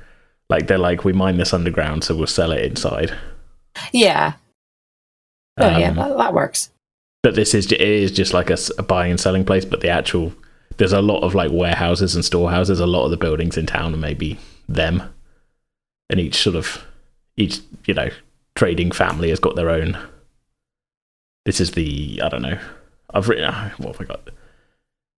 Like 0.50 0.66
they're 0.66 0.78
like 0.78 1.04
we 1.04 1.12
mine 1.12 1.36
this 1.36 1.52
underground, 1.52 2.04
so 2.04 2.16
we'll 2.16 2.26
sell 2.26 2.52
it 2.52 2.64
inside. 2.64 3.12
yeah. 3.92 4.34
Oh 5.60 5.76
yeah, 5.76 5.90
Um, 5.90 5.96
that, 5.96 6.16
that 6.18 6.34
works. 6.34 6.70
but 7.22 7.34
this 7.34 7.52
is 7.52 7.70
it 7.72 7.80
is 7.80 8.12
just 8.12 8.32
like 8.32 8.48
a 8.50 8.82
buying 8.82 9.10
and 9.12 9.20
selling 9.20 9.44
place. 9.44 9.64
But 9.64 9.80
the 9.80 9.88
actual 9.88 10.32
there's 10.78 10.92
a 10.92 11.02
lot 11.02 11.22
of 11.24 11.34
like 11.34 11.50
warehouses 11.50 12.14
and 12.14 12.24
storehouses. 12.24 12.78
A 12.80 12.86
lot 12.86 13.04
of 13.04 13.10
the 13.10 13.16
buildings 13.16 13.56
in 13.56 13.66
town 13.66 13.92
are 13.94 13.98
maybe 13.98 14.38
them, 14.68 15.02
and 16.10 16.20
each 16.20 16.36
sort 16.36 16.56
of 16.56 16.84
each 17.36 17.60
you 17.86 17.94
know 17.94 18.10
trading 18.54 18.90
family 18.90 19.30
has 19.30 19.40
got 19.40 19.56
their 19.56 19.70
own. 19.70 19.98
This 21.44 21.60
is 21.60 21.72
the 21.72 22.20
I 22.22 22.28
don't 22.28 22.42
know. 22.42 22.58
I've 23.12 23.28
written 23.28 23.52
what 23.78 23.96
have 23.96 24.00
I 24.00 24.04
got? 24.04 24.30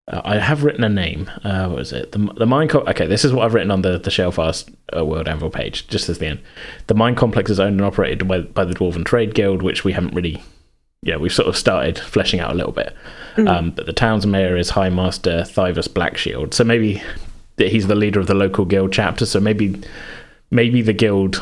Uh, 0.07 0.21
I 0.23 0.39
have 0.39 0.63
written 0.63 0.83
a 0.83 0.89
name. 0.89 1.29
Uh, 1.43 1.67
what 1.67 1.77
was 1.77 1.93
it? 1.93 2.11
The 2.11 2.19
the 2.37 2.45
mine. 2.45 2.67
Co- 2.67 2.81
okay, 2.81 3.07
this 3.07 3.25
is 3.25 3.33
what 3.33 3.45
I've 3.45 3.53
written 3.53 3.71
on 3.71 3.81
the 3.81 3.97
the 3.97 4.11
Shellfast 4.11 4.73
uh, 4.95 5.05
World 5.05 5.27
Anvil 5.27 5.49
page. 5.49 5.87
Just 5.87 6.09
as 6.09 6.19
the 6.19 6.27
end, 6.27 6.41
the 6.87 6.95
mine 6.95 7.15
complex 7.15 7.49
is 7.49 7.59
owned 7.59 7.79
and 7.79 7.85
operated 7.85 8.27
by 8.27 8.41
by 8.41 8.65
the 8.65 8.73
Dwarven 8.73 9.05
Trade 9.05 9.33
Guild, 9.33 9.61
which 9.61 9.83
we 9.83 9.93
haven't 9.93 10.13
really 10.13 10.41
yeah, 11.01 11.15
we've 11.15 11.33
sort 11.33 11.47
of 11.47 11.55
started 11.55 11.97
fleshing 11.97 12.39
out 12.39 12.51
a 12.51 12.55
little 12.55 12.73
bit. 12.73 12.93
Mm. 13.37 13.49
Um, 13.49 13.71
but 13.71 13.85
the 13.85 13.93
town's 13.93 14.25
mayor 14.25 14.57
is 14.57 14.71
High 14.71 14.89
Master 14.89 15.43
Thivus 15.43 15.87
Blackshield. 15.87 16.53
So 16.53 16.63
maybe 16.63 17.01
that 17.59 17.71
he's 17.71 17.87
the 17.87 17.95
leader 17.95 18.19
of 18.19 18.27
the 18.27 18.33
local 18.33 18.65
guild 18.65 18.91
chapter. 18.91 19.25
So 19.25 19.39
maybe 19.39 19.81
maybe 20.51 20.81
the 20.81 20.93
guild 20.93 21.41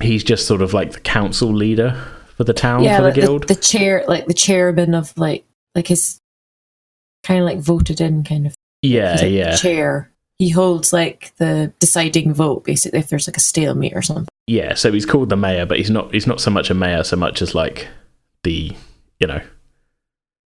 he's 0.00 0.24
just 0.24 0.46
sort 0.46 0.62
of 0.62 0.72
like 0.72 0.92
the 0.92 1.00
council 1.00 1.52
leader 1.52 2.02
for 2.36 2.44
the 2.44 2.54
town 2.54 2.82
yeah, 2.82 2.96
for 2.96 3.02
the 3.02 3.08
like 3.08 3.14
the, 3.14 3.20
guild. 3.20 3.48
the 3.48 3.54
chair, 3.54 4.04
like 4.08 4.26
the 4.26 4.34
chairman 4.34 4.94
of 4.94 5.16
like 5.18 5.44
like 5.74 5.88
his 5.88 6.20
kind 7.22 7.40
of 7.40 7.46
like 7.46 7.58
voted 7.58 8.00
in 8.00 8.24
kind 8.24 8.46
of. 8.46 8.54
yeah, 8.82 9.16
like 9.20 9.30
yeah, 9.30 9.56
chair. 9.56 10.10
He 10.38 10.48
holds 10.48 10.92
like 10.92 11.34
the 11.36 11.72
deciding 11.80 12.32
vote 12.32 12.64
basically 12.64 12.98
if 12.98 13.08
there's 13.08 13.28
like 13.28 13.36
a 13.36 13.40
stalemate 13.40 13.92
or 13.94 14.00
something. 14.00 14.28
yeah. 14.46 14.74
So 14.74 14.90
he's 14.90 15.04
called 15.04 15.28
the 15.28 15.36
mayor, 15.36 15.66
but 15.66 15.76
he's 15.76 15.90
not 15.90 16.12
he's 16.14 16.26
not 16.26 16.40
so 16.40 16.50
much 16.50 16.70
a 16.70 16.74
mayor 16.74 17.04
so 17.04 17.16
much 17.16 17.42
as 17.42 17.54
like 17.54 17.88
the 18.42 18.74
you 19.18 19.26
know 19.26 19.42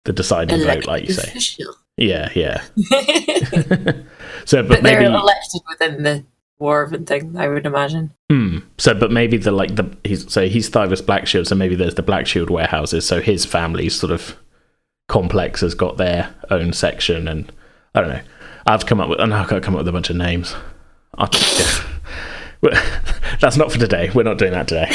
the 0.05 0.13
deciding 0.13 0.63
vote, 0.63 0.85
like 0.85 1.07
you 1.07 1.13
say. 1.13 1.29
Official. 1.29 1.73
Yeah, 1.97 2.29
yeah. 2.35 2.63
so, 4.51 4.61
but, 4.63 4.81
but 4.81 4.83
they're 4.83 5.01
elected 5.01 5.61
within 5.69 6.03
the 6.03 6.25
dwarven 6.59 7.07
thing, 7.07 7.37
I 7.37 7.47
would 7.47 7.65
imagine. 7.65 8.13
Hmm. 8.29 8.57
So, 8.77 8.93
but 8.93 9.09
maybe 9.09 9.37
the 9.37 9.51
like 9.51 9.77
the 9.77 9.95
he's 10.03 10.29
so 10.29 10.49
he's 10.49 10.69
Thivus 10.69 11.01
Blackshield, 11.01 11.47
so 11.47 11.55
maybe 11.55 11.75
there's 11.75 11.95
the 11.95 12.03
Blackshield 12.03 12.49
warehouses. 12.49 13.05
So 13.07 13.21
his 13.21 13.45
family's 13.45 13.95
sort 13.95 14.11
of 14.11 14.35
complex 15.07 15.61
has 15.61 15.73
got 15.73 15.95
their 15.95 16.35
own 16.49 16.73
section, 16.73 17.29
and 17.29 17.49
I 17.95 18.01
don't 18.01 18.09
know. 18.09 18.21
I've 18.67 18.85
come 18.85 18.99
up 18.99 19.07
with, 19.07 19.21
and 19.21 19.33
I've 19.33 19.47
got 19.47 19.55
to 19.55 19.61
come 19.61 19.73
up 19.73 19.79
with 19.79 19.87
a 19.87 19.93
bunch 19.93 20.09
of 20.09 20.17
names. 20.17 20.53
Yeah. 21.17 21.83
That's 23.39 23.55
not 23.55 23.71
for 23.71 23.79
today. 23.79 24.11
We're 24.13 24.23
not 24.23 24.37
doing 24.37 24.51
that 24.51 24.67
today. 24.67 24.91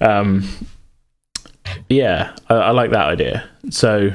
um, 0.04 0.46
yeah, 1.88 2.36
I, 2.50 2.54
I 2.54 2.70
like 2.72 2.90
that 2.90 3.08
idea. 3.08 3.48
So, 3.70 4.10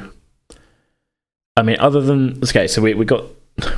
I 1.57 1.63
mean, 1.63 1.77
other 1.79 2.01
than 2.01 2.37
okay, 2.43 2.67
so 2.67 2.83
we 2.83 2.93
we 2.93 3.03
got 3.03 3.25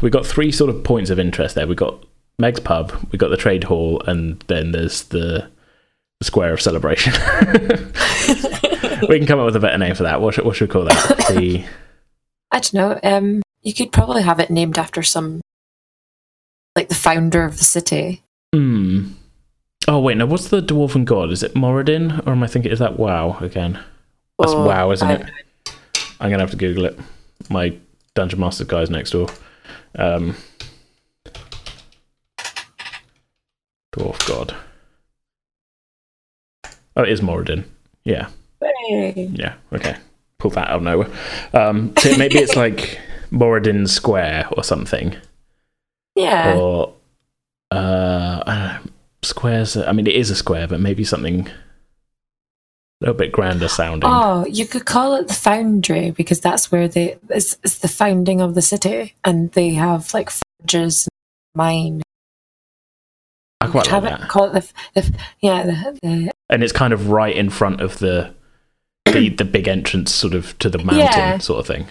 we 0.02 0.10
got 0.10 0.26
three 0.26 0.52
sort 0.52 0.70
of 0.70 0.84
points 0.84 1.10
of 1.10 1.20
interest 1.20 1.56
there. 1.56 1.68
We 1.68 1.76
got 1.76 2.04
Meg's 2.40 2.60
pub, 2.60 2.92
we 3.12 3.18
got 3.18 3.30
the 3.30 3.38
trade 3.38 3.66
hall, 3.66 4.02
and 4.08 4.40
then 4.48 4.72
there's 4.72 5.04
the, 5.04 5.50
the 6.20 6.26
square 6.26 6.54
of 6.54 6.62
celebration. 6.62 7.14
we 9.10 9.18
can 9.18 9.28
come 9.28 9.40
up 9.40 9.46
with 9.46 9.56
a 9.56 9.60
better 9.60 9.78
name 9.78 9.96
for 9.96 10.04
that. 10.04 10.22
What 10.22 10.34
should, 10.36 10.46
what 10.46 10.56
should 10.56 10.70
we 10.70 10.74
call 10.74 10.86
that? 10.86 11.26
The 11.36 11.66
I 12.54 12.60
don't 12.60 12.74
know. 12.74 13.00
Um, 13.04 13.42
you 13.62 13.74
could 13.74 13.92
probably 13.92 14.24
have 14.24 14.40
it 14.40 14.50
named 14.50 14.78
after 14.78 15.02
some, 15.04 15.40
like 16.76 16.90
the 16.90 16.96
founder 16.96 17.46
of 17.46 17.58
the 17.58 17.64
city. 17.64 18.24
hmm. 18.54 19.12
Oh 19.88 20.00
wait, 20.00 20.18
now 20.18 20.28
What's 20.28 20.50
the 20.50 20.62
dwarven 20.62 21.06
god? 21.06 21.32
Is 21.32 21.42
it 21.44 21.56
Moradin, 21.56 22.26
or 22.28 22.32
am 22.34 22.44
I 22.44 22.48
thinking 22.48 22.72
is 22.72 22.80
that 22.80 23.00
WoW 23.00 23.38
again? 23.40 23.80
That's 24.38 24.52
Oh, 24.52 24.66
WoW, 24.68 24.92
isn't 24.92 25.08
I- 25.08 25.14
it? 25.16 25.26
I'm 26.20 26.30
gonna 26.30 26.44
have 26.44 26.52
to 26.52 26.58
Google 26.58 26.86
it. 26.86 27.00
My 27.50 27.76
Dungeon 28.14 28.40
Master 28.40 28.64
Guide's 28.66 28.92
next 28.92 29.10
door. 29.12 29.28
Um, 29.96 30.36
dwarf 33.94 34.26
god. 34.28 34.56
Oh, 36.96 37.04
it 37.04 37.10
is 37.10 37.22
Moradin. 37.22 37.64
Yeah. 38.04 38.28
Hey. 38.62 39.30
Yeah. 39.34 39.56
Okay. 39.74 39.96
Pull 40.38 40.52
that 40.52 40.68
out 40.70 40.78
of 40.78 40.84
nowhere. 40.84 41.10
Um, 41.54 41.94
so 41.98 42.16
maybe 42.18 42.38
it's 42.40 42.56
like 42.66 43.00
Moradin 43.32 43.88
Square 43.88 44.50
or 44.58 44.64
something, 44.64 45.16
Yeah. 46.16 46.56
or 46.58 46.94
uh, 47.72 48.44
I 48.46 48.56
don't 48.76 48.86
know, 48.86 48.92
squares. 49.24 49.78
I 49.78 49.92
mean, 49.94 50.08
it 50.08 50.16
is 50.16 50.30
a 50.30 50.36
square, 50.36 50.68
but 50.68 50.80
maybe 50.80 51.04
something 51.04 51.48
a 53.02 53.06
little 53.06 53.16
bit 53.16 53.32
grander 53.32 53.68
sounding. 53.68 54.10
Oh, 54.12 54.46
you 54.48 54.68
could 54.68 54.86
call 54.86 55.16
it 55.16 55.28
the 55.28 55.34
foundry 55.34 56.12
because 56.12 56.40
that's 56.40 56.72
where 56.72 56.88
they 56.88 57.18
it's, 57.30 57.58
it's 57.64 57.80
the 57.80 57.88
founding 57.88 58.40
of 58.42 58.54
the 58.56 58.62
city, 58.62 59.16
and 59.24 59.52
they 59.54 59.70
have 59.72 60.14
like 60.14 60.30
forges, 60.62 61.08
and 61.08 61.58
mine. 61.58 62.02
I 63.60 63.68
quite 63.68 63.88
have 63.88 64.04
like 64.04 64.14
it 64.14 64.20
that. 64.22 64.30
call 64.30 64.56
it 64.56 64.72
the, 64.94 65.02
the 65.02 65.18
yeah 65.42 65.64
the, 65.64 66.00
the 66.02 66.32
and 66.50 66.64
it's 66.64 66.74
kind 66.74 66.94
of 66.94 67.10
right 67.10 67.36
in 67.36 67.50
front 67.50 67.82
of 67.82 68.00
the 68.00 68.34
the, 69.06 69.30
the 69.30 69.46
big 69.46 69.68
entrance, 69.68 70.14
sort 70.14 70.34
of 70.34 70.58
to 70.60 70.70
the 70.70 70.78
mountain, 70.78 71.00
Yeah. 71.00 71.38
sort 71.40 71.60
of 71.60 71.68
thing. 71.68 71.88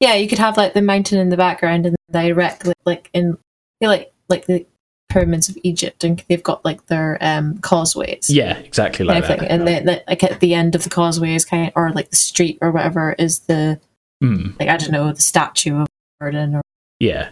yeah 0.00 0.14
you 0.14 0.28
could 0.28 0.38
have 0.38 0.56
like 0.56 0.74
the 0.74 0.82
mountain 0.82 1.18
in 1.18 1.28
the 1.28 1.36
background 1.36 1.86
and 1.86 1.96
directly 2.10 2.72
like 2.84 3.10
in 3.12 3.36
like 3.80 4.12
like 4.28 4.46
the 4.46 4.64
pyramids 5.08 5.48
of 5.48 5.56
Egypt, 5.62 6.04
and 6.04 6.22
they've 6.28 6.42
got 6.42 6.64
like 6.64 6.86
their 6.86 7.18
um 7.20 7.58
causeways. 7.58 8.28
Yeah, 8.30 8.58
exactly 8.58 9.06
kind 9.06 9.20
like 9.20 9.30
of 9.30 9.40
that. 9.40 9.50
And 9.50 9.66
then 9.66 9.86
the, 9.86 10.04
like 10.08 10.22
at 10.22 10.40
the 10.40 10.54
end 10.54 10.74
of 10.74 10.84
the 10.84 10.90
causeway 10.90 11.34
is 11.34 11.44
kind 11.44 11.68
of, 11.68 11.72
or 11.76 11.92
like 11.92 12.10
the 12.10 12.16
street 12.16 12.58
or 12.60 12.70
whatever 12.70 13.14
is 13.18 13.40
the 13.40 13.80
Mm, 14.22 14.58
like 14.58 14.70
I 14.70 14.78
don't 14.78 14.92
know 14.92 15.12
the 15.12 15.20
statue 15.20 15.82
of 15.82 15.88
Gordon 16.20 16.54
or 16.54 16.62
yeah. 16.98 17.28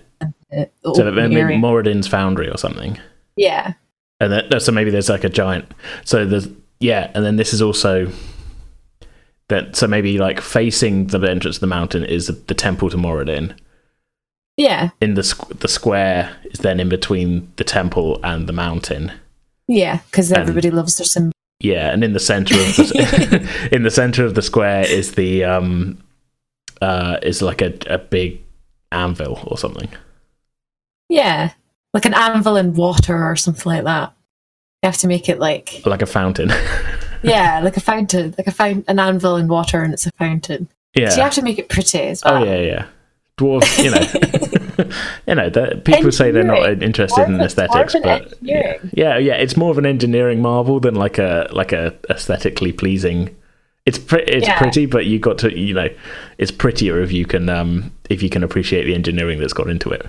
the 0.51 0.69
So 0.95 1.11
maybe 1.11 1.37
area. 1.37 1.59
Moradin's 1.59 2.07
foundry 2.07 2.49
or 2.51 2.59
something. 2.59 2.99
yeah 3.37 3.73
And 4.21 4.33
then, 4.33 4.61
so 4.61 4.71
maybe 4.71 4.91
there's 4.91 5.09
like 5.09 5.25
a 5.25 5.31
giant. 5.31 5.73
So 6.05 6.27
there's 6.27 6.49
yeah, 6.81 7.11
and 7.15 7.25
then 7.25 7.37
this 7.37 7.55
is 7.55 7.63
also 7.63 8.11
that. 9.49 9.77
So 9.77 9.87
maybe 9.87 10.19
like 10.19 10.43
facing 10.43 11.07
the 11.07 11.19
entrance 11.21 11.57
of 11.57 11.61
the 11.63 11.67
mountain 11.67 12.05
is 12.05 12.27
the, 12.27 12.33
the 12.33 12.55
temple 12.55 12.91
to 12.91 12.99
Moradin. 12.99 13.57
Yeah 14.57 14.91
In 15.01 15.15
the 15.15 15.23
squ- 15.23 15.59
the 15.61 15.69
square 15.69 16.37
is 16.45 16.61
then 16.61 16.81
in 16.81 16.89
between 16.89 17.53
the 17.57 17.65
temple 17.65 18.21
and 18.23 18.47
the 18.49 18.53
mountain. 18.53 19.13
yeah 19.69 20.01
because 20.11 20.31
And- 20.31 20.41
everybody 20.43 20.71
loves 20.71 20.97
their 20.97 21.07
symbol. 21.07 21.33
Yeah, 21.61 21.93
and 21.93 22.05
in 22.05 22.13
the 22.13 22.21
center 22.21 22.55
of 22.57 22.77
the 22.77 23.69
in 23.73 23.85
the 23.85 23.91
center 23.91 24.25
of 24.27 24.35
the 24.35 24.43
square 24.43 24.83
is 24.87 25.13
the 25.13 25.45
um 25.45 25.97
uh 26.83 27.17
is 27.23 27.41
like 27.41 27.63
a 27.63 27.73
a 27.87 27.97
big 27.99 28.41
anvil 28.93 29.39
or 29.47 29.57
something. 29.57 29.89
Yeah, 31.09 31.53
like 31.95 32.05
an 32.07 32.15
anvil 32.15 32.57
in 32.57 32.75
water 32.75 33.17
or 33.25 33.37
something 33.37 33.71
like 33.71 33.85
that. 33.85 34.13
You 34.83 34.89
have 34.89 34.99
to 34.99 35.07
make 35.07 35.29
it 35.29 35.39
like 35.39 35.83
like 35.87 36.03
a 36.03 36.07
fountain. 36.07 36.51
yeah, 37.23 37.61
like 37.63 37.77
a 37.77 37.81
fountain, 37.81 38.35
like 38.37 38.47
a 38.49 38.53
fountain, 38.53 38.85
an 38.89 38.99
anvil 38.99 39.37
in 39.37 39.49
water, 39.49 39.81
and 39.83 39.95
it's 39.95 40.07
a 40.07 40.13
fountain. 40.19 40.69
yeah. 40.95 41.09
So 41.11 41.17
you 41.19 41.23
have 41.23 41.35
to 41.35 41.43
make 41.43 41.59
it 41.59 41.69
pretty 41.69 42.01
as 42.01 42.23
well. 42.25 42.43
Oh 42.43 42.45
yeah, 42.45 42.61
yeah. 42.61 42.87
Dwarves, 43.39 43.83
you 43.83 43.91
know, 43.91 44.91
you 45.27 45.35
know. 45.35 45.51
The, 45.51 45.83
people 45.85 46.13
say 46.13 46.31
they're 46.31 46.45
not 46.45 46.83
interested 46.83 47.23
in 47.25 47.41
aesthetics, 47.41 47.95
but 48.03 48.33
yeah, 48.41 48.79
yeah, 48.93 49.19
yeah. 49.19 49.35
It's 49.35 49.57
more 49.57 49.71
of 49.73 49.79
an 49.79 49.87
engineering 49.87 50.41
marvel 50.41 50.79
than 50.79 50.95
like 50.95 51.19
a 51.19 51.49
like 51.53 51.73
a 51.73 51.95
aesthetically 52.09 52.71
pleasing. 52.73 53.35
It's 53.87 53.99
pre- 53.99 54.23
it's 54.23 54.47
Yeah. 54.47 54.57
pretty, 54.59 54.87
but 54.87 55.07
you 55.07 55.19
got 55.19 55.39
to 55.39 55.59
you 55.59 55.75
know, 55.75 55.89
it's 56.39 56.53
prettier 56.53 57.01
if 57.03 57.11
you 57.11 57.27
can 57.27 57.49
um 57.49 57.91
if 58.09 58.23
you 58.23 58.31
can 58.31 58.45
appreciate 58.45 58.85
the 58.85 58.95
engineering 58.95 59.41
that's 59.41 59.53
gone 59.53 59.69
into 59.69 59.91
it. 59.91 60.07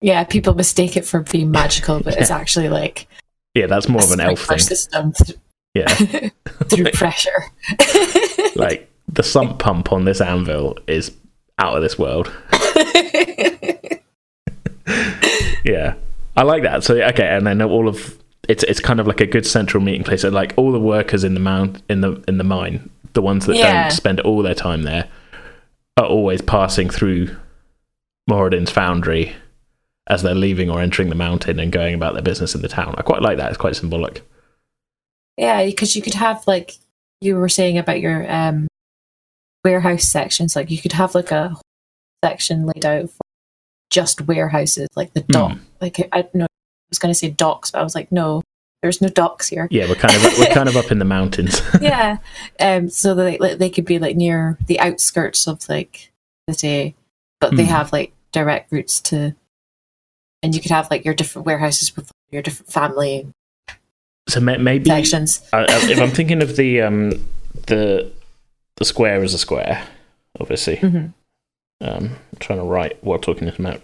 Yeah, 0.00 0.22
people 0.24 0.54
mistake 0.54 0.96
it 0.96 1.04
for 1.04 1.20
being 1.20 1.50
magical, 1.50 2.00
but 2.00 2.16
it's 2.16 2.30
actually 2.40 2.68
like 2.68 3.08
Yeah, 3.54 3.66
that's 3.66 3.88
more 3.88 4.02
of 4.02 4.12
an 4.12 4.20
elf 4.20 4.38
thing. 4.46 4.58
system 4.60 5.12
th- 5.12 5.36
Yeah, 5.74 5.88
through 6.68 6.92
pressure. 6.92 7.44
like 8.54 8.88
the 9.08 9.22
sump 9.24 9.58
pump 9.58 9.92
on 9.92 10.04
this 10.04 10.20
anvil 10.20 10.78
is 10.86 11.10
out 11.60 11.76
of 11.76 11.82
this 11.82 11.98
world. 11.98 12.32
Yeah, 15.64 15.94
I 16.36 16.42
like 16.42 16.62
that. 16.62 16.82
So 16.84 17.00
okay, 17.00 17.28
and 17.28 17.46
then 17.46 17.60
all 17.62 17.86
of 17.86 18.18
it's 18.48 18.64
it's 18.64 18.80
kind 18.80 18.98
of 18.98 19.06
like 19.06 19.20
a 19.20 19.26
good 19.26 19.46
central 19.46 19.82
meeting 19.82 20.02
place. 20.04 20.22
So 20.22 20.30
like 20.30 20.54
all 20.56 20.72
the 20.72 20.80
workers 20.80 21.22
in 21.22 21.34
the 21.34 21.40
mount 21.40 21.82
in 21.88 22.00
the 22.00 22.22
in 22.26 22.38
the 22.38 22.44
mine, 22.44 22.88
the 23.12 23.22
ones 23.22 23.46
that 23.46 23.56
Yeah. 23.56 23.82
don't 23.82 23.90
spend 23.92 24.20
all 24.20 24.42
their 24.42 24.54
time 24.54 24.82
there, 24.82 25.08
are 25.96 26.06
always 26.06 26.40
passing 26.40 26.88
through 26.88 27.36
Moradin's 28.26 28.70
foundry 28.70 29.34
as 30.08 30.22
they're 30.22 30.34
leaving 30.34 30.70
or 30.70 30.80
entering 30.80 31.08
the 31.10 31.14
mountain 31.14 31.60
and 31.60 31.70
going 31.70 31.94
about 31.94 32.14
their 32.14 32.22
business 32.22 32.54
in 32.54 32.62
the 32.62 32.68
town. 32.68 32.94
I 32.98 33.02
quite 33.02 33.22
like 33.22 33.36
that. 33.36 33.50
It's 33.50 33.58
quite 33.58 33.76
symbolic. 33.76 34.22
yeah, 35.36 35.64
because 35.64 35.94
you 35.94 36.02
could 36.02 36.14
have 36.14 36.44
like 36.46 36.72
you 37.20 37.36
were 37.36 37.48
saying 37.50 37.76
about 37.78 38.00
your 38.00 38.28
um 38.32 38.66
warehouse 39.64 40.04
sections, 40.08 40.56
like 40.56 40.70
you 40.70 40.78
could 40.78 40.92
have 40.92 41.14
like 41.14 41.30
a 41.30 41.56
section 42.24 42.66
laid 42.66 42.84
out 42.84 43.10
for 43.10 43.20
just 43.90 44.20
warehouses, 44.22 44.88
like 44.96 45.12
the 45.14 45.20
dock. 45.22 45.52
Hmm. 45.52 45.58
Like 45.80 45.98
I 46.12 46.22
don't 46.22 46.34
know, 46.34 46.44
I 46.44 46.88
was 46.90 46.98
going 46.98 47.12
to 47.12 47.18
say 47.18 47.30
docks, 47.30 47.70
but 47.70 47.80
I 47.80 47.82
was 47.82 47.94
like, 47.94 48.10
no, 48.12 48.42
there's 48.82 49.00
no 49.00 49.08
docks 49.08 49.48
here. 49.48 49.68
Yeah, 49.70 49.88
we're 49.88 49.94
kind 49.94 50.14
of 50.14 50.22
we're 50.38 50.46
kind 50.54 50.68
of 50.68 50.76
up 50.76 50.90
in 50.90 50.98
the 50.98 51.04
mountains. 51.04 51.60
yeah. 51.80 52.18
Um. 52.58 52.88
So 52.88 53.14
they 53.14 53.38
like, 53.38 53.58
they 53.58 53.70
could 53.70 53.84
be 53.84 53.98
like 53.98 54.16
near 54.16 54.56
the 54.66 54.80
outskirts 54.80 55.46
of 55.46 55.68
like 55.68 56.10
the 56.46 56.54
city, 56.54 56.94
but 57.40 57.56
they 57.56 57.64
Hmm. 57.64 57.70
have 57.70 57.92
like 57.92 58.12
direct 58.32 58.70
routes 58.72 59.00
to, 59.02 59.34
and 60.42 60.54
you 60.54 60.60
could 60.62 60.70
have 60.70 60.90
like 60.90 61.04
your 61.04 61.14
different 61.14 61.44
warehouses 61.46 61.94
with 61.96 62.10
your 62.30 62.42
different 62.42 62.72
family 62.72 63.26
so 64.28 64.38
maybe 64.40 64.88
sections. 64.88 65.42
I, 65.52 65.62
I- 65.62 65.90
if 65.90 66.00
I'm 66.00 66.10
thinking 66.10 66.40
of 66.42 66.56
the 66.56 66.80
um 66.82 67.10
the 67.66 68.10
the 68.80 68.84
square 68.84 69.22
is 69.22 69.32
a 69.34 69.38
square, 69.38 69.86
obviously. 70.40 70.76
hmm 70.76 71.06
Um, 71.80 72.16
I'm 72.32 72.38
trying 72.40 72.58
to 72.58 72.64
write 72.64 73.02
what 73.04 73.14
I'm 73.16 73.20
talking 73.20 73.48
about. 73.48 73.80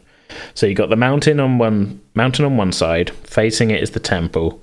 So 0.54 0.66
you 0.66 0.74
got 0.74 0.88
the 0.90 0.96
mountain 0.96 1.38
on 1.38 1.58
one 1.58 2.00
mountain 2.14 2.44
on 2.44 2.56
one 2.56 2.72
side, 2.72 3.10
facing 3.10 3.70
it 3.70 3.80
is 3.82 3.92
the 3.92 4.00
temple. 4.00 4.60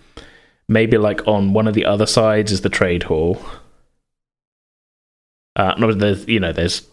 Maybe 0.67 0.97
like 0.97 1.25
on 1.27 1.53
one 1.53 1.67
of 1.67 1.73
the 1.73 1.85
other 1.85 2.05
sides 2.05 2.51
is 2.51 2.61
the 2.61 2.69
trade 2.69 3.03
hall. 3.03 3.41
Uh, 5.55 5.73
no, 5.77 5.93
there's 5.93 6.27
you 6.27 6.39
know 6.39 6.51
there's 6.51 6.85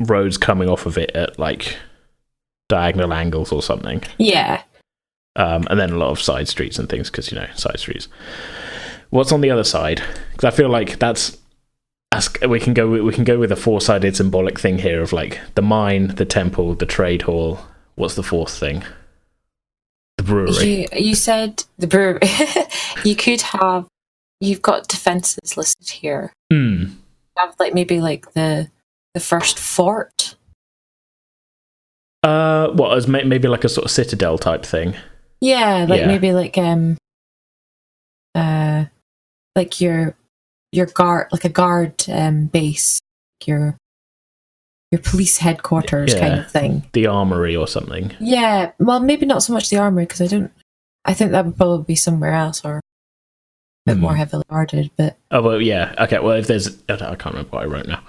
roads 0.00 0.38
coming 0.38 0.68
off 0.68 0.86
of 0.86 0.96
it 0.96 1.10
at 1.14 1.38
like 1.38 1.76
diagonal 2.68 3.12
angles 3.12 3.50
or 3.52 3.62
something, 3.62 4.02
Yeah. 4.18 4.62
um, 5.36 5.66
and 5.68 5.78
then 5.78 5.90
a 5.90 5.96
lot 5.98 6.10
of 6.10 6.20
side 6.20 6.48
streets 6.48 6.78
and 6.78 6.88
things 6.88 7.10
because 7.10 7.30
you 7.32 7.38
know 7.38 7.48
side 7.54 7.78
streets. 7.80 8.08
What's 9.10 9.32
on 9.32 9.40
the 9.40 9.50
other 9.50 9.64
side? 9.64 10.00
Because 10.30 10.44
I 10.44 10.56
feel 10.56 10.68
like 10.68 10.98
that's 11.00 11.36
as 12.12 12.28
we 12.48 12.58
can 12.60 12.74
go 12.74 12.88
we 12.88 13.12
can 13.12 13.24
go 13.24 13.38
with 13.38 13.52
a 13.52 13.56
four-sided 13.56 14.16
symbolic 14.16 14.58
thing 14.58 14.78
here 14.78 15.00
of 15.00 15.12
like 15.12 15.40
the 15.54 15.62
mine 15.62 16.08
the 16.16 16.24
temple 16.24 16.74
the 16.74 16.86
trade 16.86 17.22
hall 17.22 17.60
what's 17.94 18.14
the 18.16 18.22
fourth 18.22 18.52
thing 18.56 18.82
the 20.18 20.24
brewery 20.24 20.82
You 20.82 20.86
you 20.92 21.14
said 21.14 21.64
the 21.78 21.86
brewery. 21.86 22.20
you 23.04 23.16
could 23.16 23.40
have. 23.40 23.86
You've 24.38 24.60
got 24.60 24.86
defenses 24.88 25.56
listed 25.56 25.88
here. 25.88 26.32
Hmm. 26.52 26.84
Have 27.38 27.54
like 27.58 27.72
maybe 27.72 28.00
like 28.02 28.32
the 28.34 28.70
the 29.14 29.20
first 29.20 29.58
fort. 29.58 30.36
uh 32.22 32.68
what 32.72 32.96
as 32.98 33.08
may- 33.08 33.24
maybe 33.24 33.48
like 33.48 33.64
a 33.64 33.68
sort 33.68 33.86
of 33.86 33.90
citadel 33.90 34.36
type 34.36 34.64
thing 34.66 34.94
Yeah, 35.40 35.86
like 35.88 36.00
Yeah. 36.00 36.06
maybe 36.06 36.32
like 36.32 36.58
um 36.58 36.98
uh 38.34 38.84
like 39.56 39.80
your 39.80 40.14
your 40.72 40.86
guard 40.86 41.28
like 41.32 41.44
a 41.44 41.48
guard 41.48 41.94
um 42.08 42.46
base, 42.46 43.00
your 43.46 43.76
your 44.90 45.00
police 45.00 45.38
headquarters 45.38 46.14
kind 46.14 46.40
of 46.40 46.50
thing. 46.50 46.84
the 46.92 47.06
armory 47.06 47.54
or 47.56 47.66
something. 47.68 48.12
Yeah, 48.20 48.72
well 48.78 49.00
maybe 49.00 49.26
not 49.26 49.42
so 49.42 49.52
much 49.52 49.68
the 49.70 49.78
armory 49.78 50.04
because 50.04 50.20
I 50.20 50.26
don't 50.26 50.52
I 51.04 51.14
think 51.14 51.30
that 51.32 51.46
would 51.46 51.56
probably 51.56 51.84
be 51.84 51.94
somewhere 51.96 52.34
else 52.34 52.64
or 52.64 52.76
a 52.78 52.80
bit 53.86 53.94
Hmm. 53.96 54.02
more 54.02 54.14
heavily 54.16 54.44
guarded, 54.50 54.90
but 54.96 55.16
oh 55.30 55.42
well 55.42 55.60
yeah. 55.60 55.94
Okay 55.98 56.18
well 56.18 56.36
if 56.36 56.46
there's 56.46 56.68
i 56.88 56.96
don't- 56.96 57.02
I 57.02 57.14
can't 57.16 57.34
remember 57.34 57.50
what 57.50 57.62
i 57.62 57.66
wrote 57.66 57.86
now. 57.86 58.02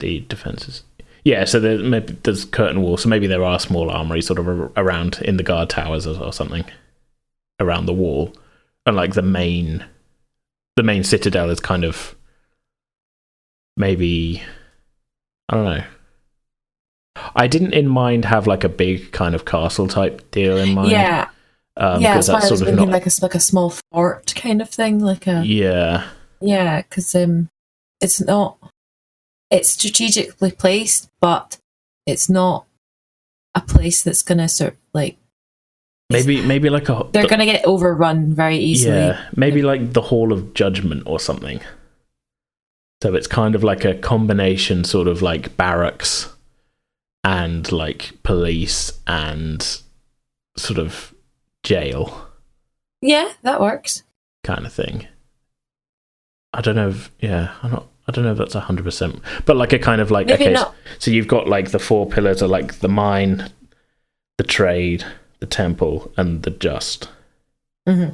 The 0.00 0.20
defenses. 0.28 0.82
Yeah 1.24 1.44
so 1.44 1.60
there's 1.60 1.82
maybe 1.82 2.16
there's 2.22 2.44
curtain 2.44 2.80
wall 2.80 2.96
so 2.96 3.08
maybe 3.08 3.26
there 3.26 3.44
are 3.44 3.58
small 3.58 3.90
armories 3.90 4.26
sort 4.26 4.38
of 4.38 4.46
around 4.78 5.20
in 5.22 5.36
the 5.36 5.42
guard 5.42 5.68
towers 5.68 6.06
or, 6.06 6.22
or 6.22 6.32
something 6.32 6.64
around 7.60 7.86
the 7.86 7.92
wall. 7.94 8.32
And 8.86 8.96
like 8.96 9.14
the 9.14 9.22
main 9.22 9.84
the 10.78 10.84
main 10.84 11.02
citadel 11.02 11.50
is 11.50 11.58
kind 11.58 11.82
of 11.82 12.14
maybe 13.76 14.40
i 15.48 15.56
don't 15.56 15.64
know. 15.64 15.84
I 17.34 17.48
didn't 17.48 17.74
in 17.74 17.88
mind 17.88 18.24
have 18.26 18.46
like 18.46 18.62
a 18.62 18.68
big 18.68 19.10
kind 19.10 19.34
of 19.34 19.44
castle 19.44 19.88
type 19.88 20.30
deal 20.30 20.56
in 20.56 20.74
mind. 20.74 20.92
Yeah, 20.92 21.30
um 21.76 22.00
yeah, 22.00 22.12
because 22.12 22.28
that's 22.28 22.46
I 22.46 22.50
was 22.50 22.60
sort 22.60 22.70
of 22.70 22.76
not 22.76 22.90
like 22.90 23.06
a 23.06 23.10
like 23.20 23.34
a 23.34 23.40
small 23.40 23.74
fort 23.90 24.32
kind 24.36 24.62
of 24.62 24.70
thing, 24.70 25.00
like 25.00 25.26
a 25.26 25.44
yeah. 25.44 26.08
Yeah, 26.40 26.82
because 26.82 27.12
um, 27.16 27.48
it's 28.00 28.20
not. 28.20 28.58
It's 29.50 29.70
strategically 29.70 30.52
placed, 30.52 31.10
but 31.20 31.58
it's 32.06 32.28
not 32.28 32.66
a 33.52 33.60
place 33.60 34.04
that's 34.04 34.22
gonna 34.22 34.48
sort 34.48 34.74
of 34.74 34.78
like 34.94 35.16
maybe 36.10 36.42
maybe 36.42 36.70
like 36.70 36.88
a 36.88 37.06
they're 37.12 37.26
gonna 37.26 37.44
get 37.44 37.64
overrun 37.66 38.32
very 38.34 38.56
easily. 38.58 38.96
Yeah, 38.96 39.26
maybe 39.36 39.62
like 39.62 39.92
the 39.92 40.02
Hall 40.02 40.32
of 40.32 40.54
Judgment 40.54 41.02
or 41.06 41.20
something. 41.20 41.60
So 43.02 43.14
it's 43.14 43.26
kind 43.28 43.54
of 43.54 43.62
like 43.62 43.84
a 43.84 43.94
combination, 43.94 44.82
sort 44.84 45.06
of 45.06 45.22
like 45.22 45.56
barracks 45.56 46.34
and 47.22 47.70
like 47.70 48.12
police 48.24 48.98
and 49.06 49.62
sort 50.56 50.78
of 50.78 51.14
jail 51.62 52.26
Yeah, 53.00 53.32
that 53.42 53.60
works. 53.60 54.02
kind 54.42 54.66
of 54.66 54.72
thing. 54.72 55.06
I 56.52 56.60
don't 56.60 56.74
know 56.74 56.88
if, 56.88 57.10
yeah, 57.20 57.54
I'm 57.62 57.70
not, 57.70 57.86
I 58.08 58.12
don't 58.12 58.24
know 58.24 58.32
if 58.32 58.38
that's 58.38 58.54
100%, 58.54 59.20
but 59.44 59.56
like 59.56 59.72
a 59.72 59.78
kind 59.78 60.00
of 60.00 60.10
like, 60.10 60.26
Maybe 60.26 60.44
okay, 60.44 60.52
not. 60.54 60.74
so 60.98 61.10
you've 61.12 61.28
got 61.28 61.46
like 61.46 61.70
the 61.70 61.78
four 61.78 62.08
pillars 62.08 62.42
are 62.42 62.48
like 62.48 62.80
the 62.80 62.88
mine, 62.88 63.48
the 64.38 64.44
trade, 64.44 65.04
the 65.40 65.46
temple, 65.46 66.12
and 66.16 66.42
the 66.42 66.50
just. 66.50 67.08
hmm 67.86 68.08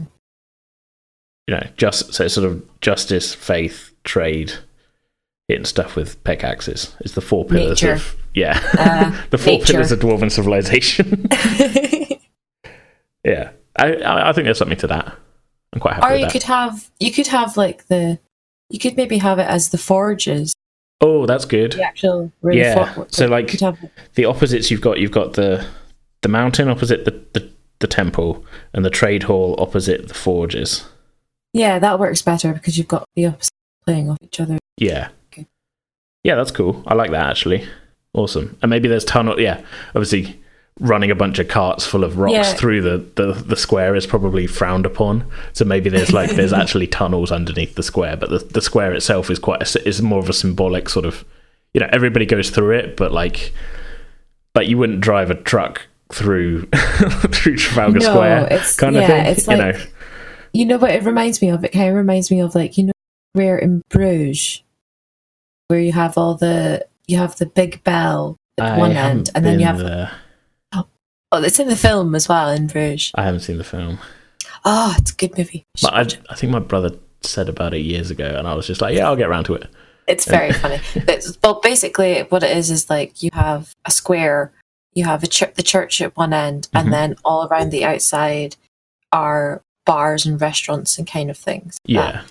you 1.47 1.55
know, 1.55 1.67
just 1.77 2.15
so 2.15 2.25
it's 2.25 2.33
sort 2.33 2.47
of 2.51 2.81
justice, 2.81 3.35
faith, 3.35 3.91
trade, 4.03 4.51
hitting 5.47 5.67
stuff 5.67 5.95
with 5.95 6.23
pickaxes. 6.25 6.97
Is 7.03 7.13
the 7.13 7.21
four 7.21 7.45
pillars 7.45 7.83
Nature. 7.83 7.93
of 7.93 8.17
yeah, 8.33 8.59
Uh, 8.79 9.23
the 9.31 9.37
four 9.37 9.59
nature. 9.59 9.73
pillars 9.75 9.93
of 9.93 9.99
dwarven 9.99 10.33
civilization. 10.33 11.27
yeah, 13.25 13.51
I, 13.77 14.29
I 14.31 14.33
think 14.33 14.45
there's 14.47 14.57
something 14.57 14.79
to 14.79 14.87
that. 14.87 15.15
I'm 15.75 15.81
quite 15.81 15.95
happy 15.97 16.07
or 16.07 16.17
you 16.17 16.23
that. 16.25 16.33
could 16.33 16.45
have 16.45 16.91
you 16.99 17.13
could 17.13 17.27
have 17.27 17.57
like 17.59 17.89
the 17.89 18.19
you 18.71 18.79
could 18.79 18.97
maybe 18.97 19.19
have 19.19 19.39
it 19.39 19.47
as 19.47 19.69
the 19.69 19.77
forges. 19.79 20.55
oh, 21.03 21.27
that's 21.27 21.45
good. 21.45 21.73
The 21.73 21.83
actual 21.83 22.33
Yeah, 22.43 23.05
so, 23.09 23.27
like- 23.27 23.51
The 24.15 24.25
opposites 24.25 24.71
you've 24.71 24.81
got 24.81 24.99
you've 24.99 25.11
got 25.11 25.35
the 25.35 25.67
the 26.25 26.29
mountain 26.29 26.69
opposite 26.69 27.05
the, 27.05 27.13
the 27.35 27.49
the 27.81 27.87
temple 27.87 28.45
and 28.73 28.85
the 28.85 28.91
trade 28.91 29.25
hall 29.25 29.55
opposite 29.59 30.09
the 30.09 30.15
forges. 30.15 30.85
yeah 31.53 31.79
that 31.79 31.99
works 32.01 32.23
better 32.23 32.53
because 32.55 32.77
you've 32.79 32.89
got 32.89 33.05
the 33.15 33.27
opposite 33.27 33.53
playing 33.85 34.09
off 34.11 34.17
each 34.23 34.41
other. 34.41 34.59
Yeah. 34.79 35.09
Okay. 35.33 35.47
Yeah, 36.23 36.35
that's 36.37 36.51
cool. 36.51 36.83
I 36.87 36.95
like 36.95 37.11
that 37.11 37.27
actually. 37.29 37.69
Awesome. 38.15 38.57
And 38.63 38.71
maybe 38.71 38.89
there's 38.89 39.05
tunnel. 39.05 39.39
Yeah, 39.39 39.61
obviously, 39.89 40.41
running 40.81 41.11
a 41.11 41.15
bunch 41.15 41.39
of 41.39 41.49
carts 41.49 41.85
full 41.85 42.03
of 42.03 42.17
rocks 42.19 42.33
Yeah. 42.35 42.55
through 42.55 42.81
the, 42.81 42.97
the 43.17 43.33
the 43.35 43.57
square 43.57 43.95
is 43.95 44.07
probably 44.07 44.47
frowned 44.47 44.87
upon. 44.87 45.27
So 45.53 45.65
maybe 45.67 45.91
there's 45.91 46.13
like 46.13 46.31
there's 46.31 46.53
actually 46.63 46.87
tunnels 46.87 47.31
underneath 47.31 47.75
the 47.75 47.83
square, 47.83 48.17
but 48.17 48.31
the 48.31 48.39
the 48.39 48.63
square 48.63 48.95
itself 48.95 49.31
is 49.31 49.39
quite 49.39 49.61
a, 49.77 49.87
is 49.89 50.01
more 50.01 50.21
of 50.21 50.29
a 50.31 50.33
symbolic 50.33 50.89
sort 50.89 51.05
of. 51.05 51.25
You 51.75 51.81
know, 51.81 51.89
everybody 51.93 52.25
goes 52.25 52.49
through 52.51 52.71
it, 52.79 52.97
but 52.97 53.13
like, 53.13 53.53
like 54.55 54.69
you 54.69 54.79
wouldn't 54.79 55.01
drive 55.01 55.31
a 55.31 55.35
truck 55.35 55.83
through 56.15 56.67
through 57.33 57.57
Trafalgar 57.57 57.99
No, 57.99 58.11
Square 58.11 58.45
it's- 58.47 58.77
kind 58.77 58.97
of 58.97 59.05
thing. 59.07 59.27
it's 59.27 59.47
you 59.49 59.57
know, 59.57 59.73
You 60.53 60.65
know 60.67 60.79
what 60.79 60.91
it 60.93 61.03
reminds 61.03 61.43
me 61.43 61.51
of? 61.51 61.65
It 61.65 61.73
kind 61.73 61.89
of 61.91 61.95
reminds 61.97 62.31
me 62.31 62.41
of 62.41 62.55
like 62.55 62.79
you 62.79 62.85
know 62.85 62.93
where 63.33 63.59
in 63.59 63.83
Bruges, 63.91 64.63
where 65.69 65.81
you 65.81 65.93
have 65.93 66.17
all 66.17 66.35
the 66.37 66.87
you 67.07 67.19
have 67.19 67.37
the 67.37 67.47
big 67.47 67.83
bell 67.85 68.37
at 68.59 68.75
I 68.75 68.79
one 68.79 68.93
end, 68.93 69.31
and 69.35 69.45
then 69.45 69.59
you 69.59 69.67
have 69.67 69.79
there. 69.79 70.13
oh, 70.73 70.87
it's 71.35 71.59
in 71.59 71.69
the 71.69 71.77
film 71.77 72.15
as 72.15 72.29
well 72.29 72.49
in 72.51 72.69
Bruges. 72.69 73.11
I 73.17 73.25
haven't 73.25 73.41
seen 73.41 73.59
the 73.59 73.65
film, 73.65 73.99
Oh, 74.65 74.95
it's 74.99 75.11
a 75.13 75.15
good 75.17 75.37
movie. 75.37 75.65
But 75.83 75.93
I. 75.95 76.01
I 76.31 76.35
think 76.37 76.53
my 76.53 76.59
brother 76.61 76.91
said 77.23 77.49
about 77.49 77.75
it 77.75 77.81
years 77.81 78.11
ago, 78.11 78.25
and 78.39 78.47
I 78.47 78.55
was 78.55 78.67
just 78.67 78.81
like, 78.81 78.95
yeah, 78.97 79.07
I'll 79.07 79.17
get 79.17 79.29
around 79.29 79.45
to 79.45 79.55
it. 79.55 79.67
It's 80.07 80.27
very 80.27 80.53
funny. 80.53 80.81
But, 81.07 81.27
but 81.43 81.63
basically, 81.63 82.21
what 82.29 82.43
it 82.43 82.57
is 82.57 82.71
is 82.71 82.89
like 82.91 83.23
you 83.23 83.31
have 83.33 83.73
a 83.87 83.91
square, 83.91 84.53
you 84.95 85.05
have 85.05 85.23
a 85.23 85.27
ch- 85.27 85.55
the 85.55 85.63
church 85.63 86.01
at 86.01 86.17
one 86.17 86.33
end, 86.33 86.69
and 86.73 86.93
then 86.93 87.17
all 87.25 87.47
around 87.47 87.71
the 87.71 87.85
outside 87.85 88.57
are 89.13 89.63
bars 89.87 90.25
and 90.25 90.41
restaurants 90.41 90.99
and 90.99 91.07
kind 91.07 91.31
of 91.31 91.37
things. 91.37 91.77
Yeah, 91.85 92.23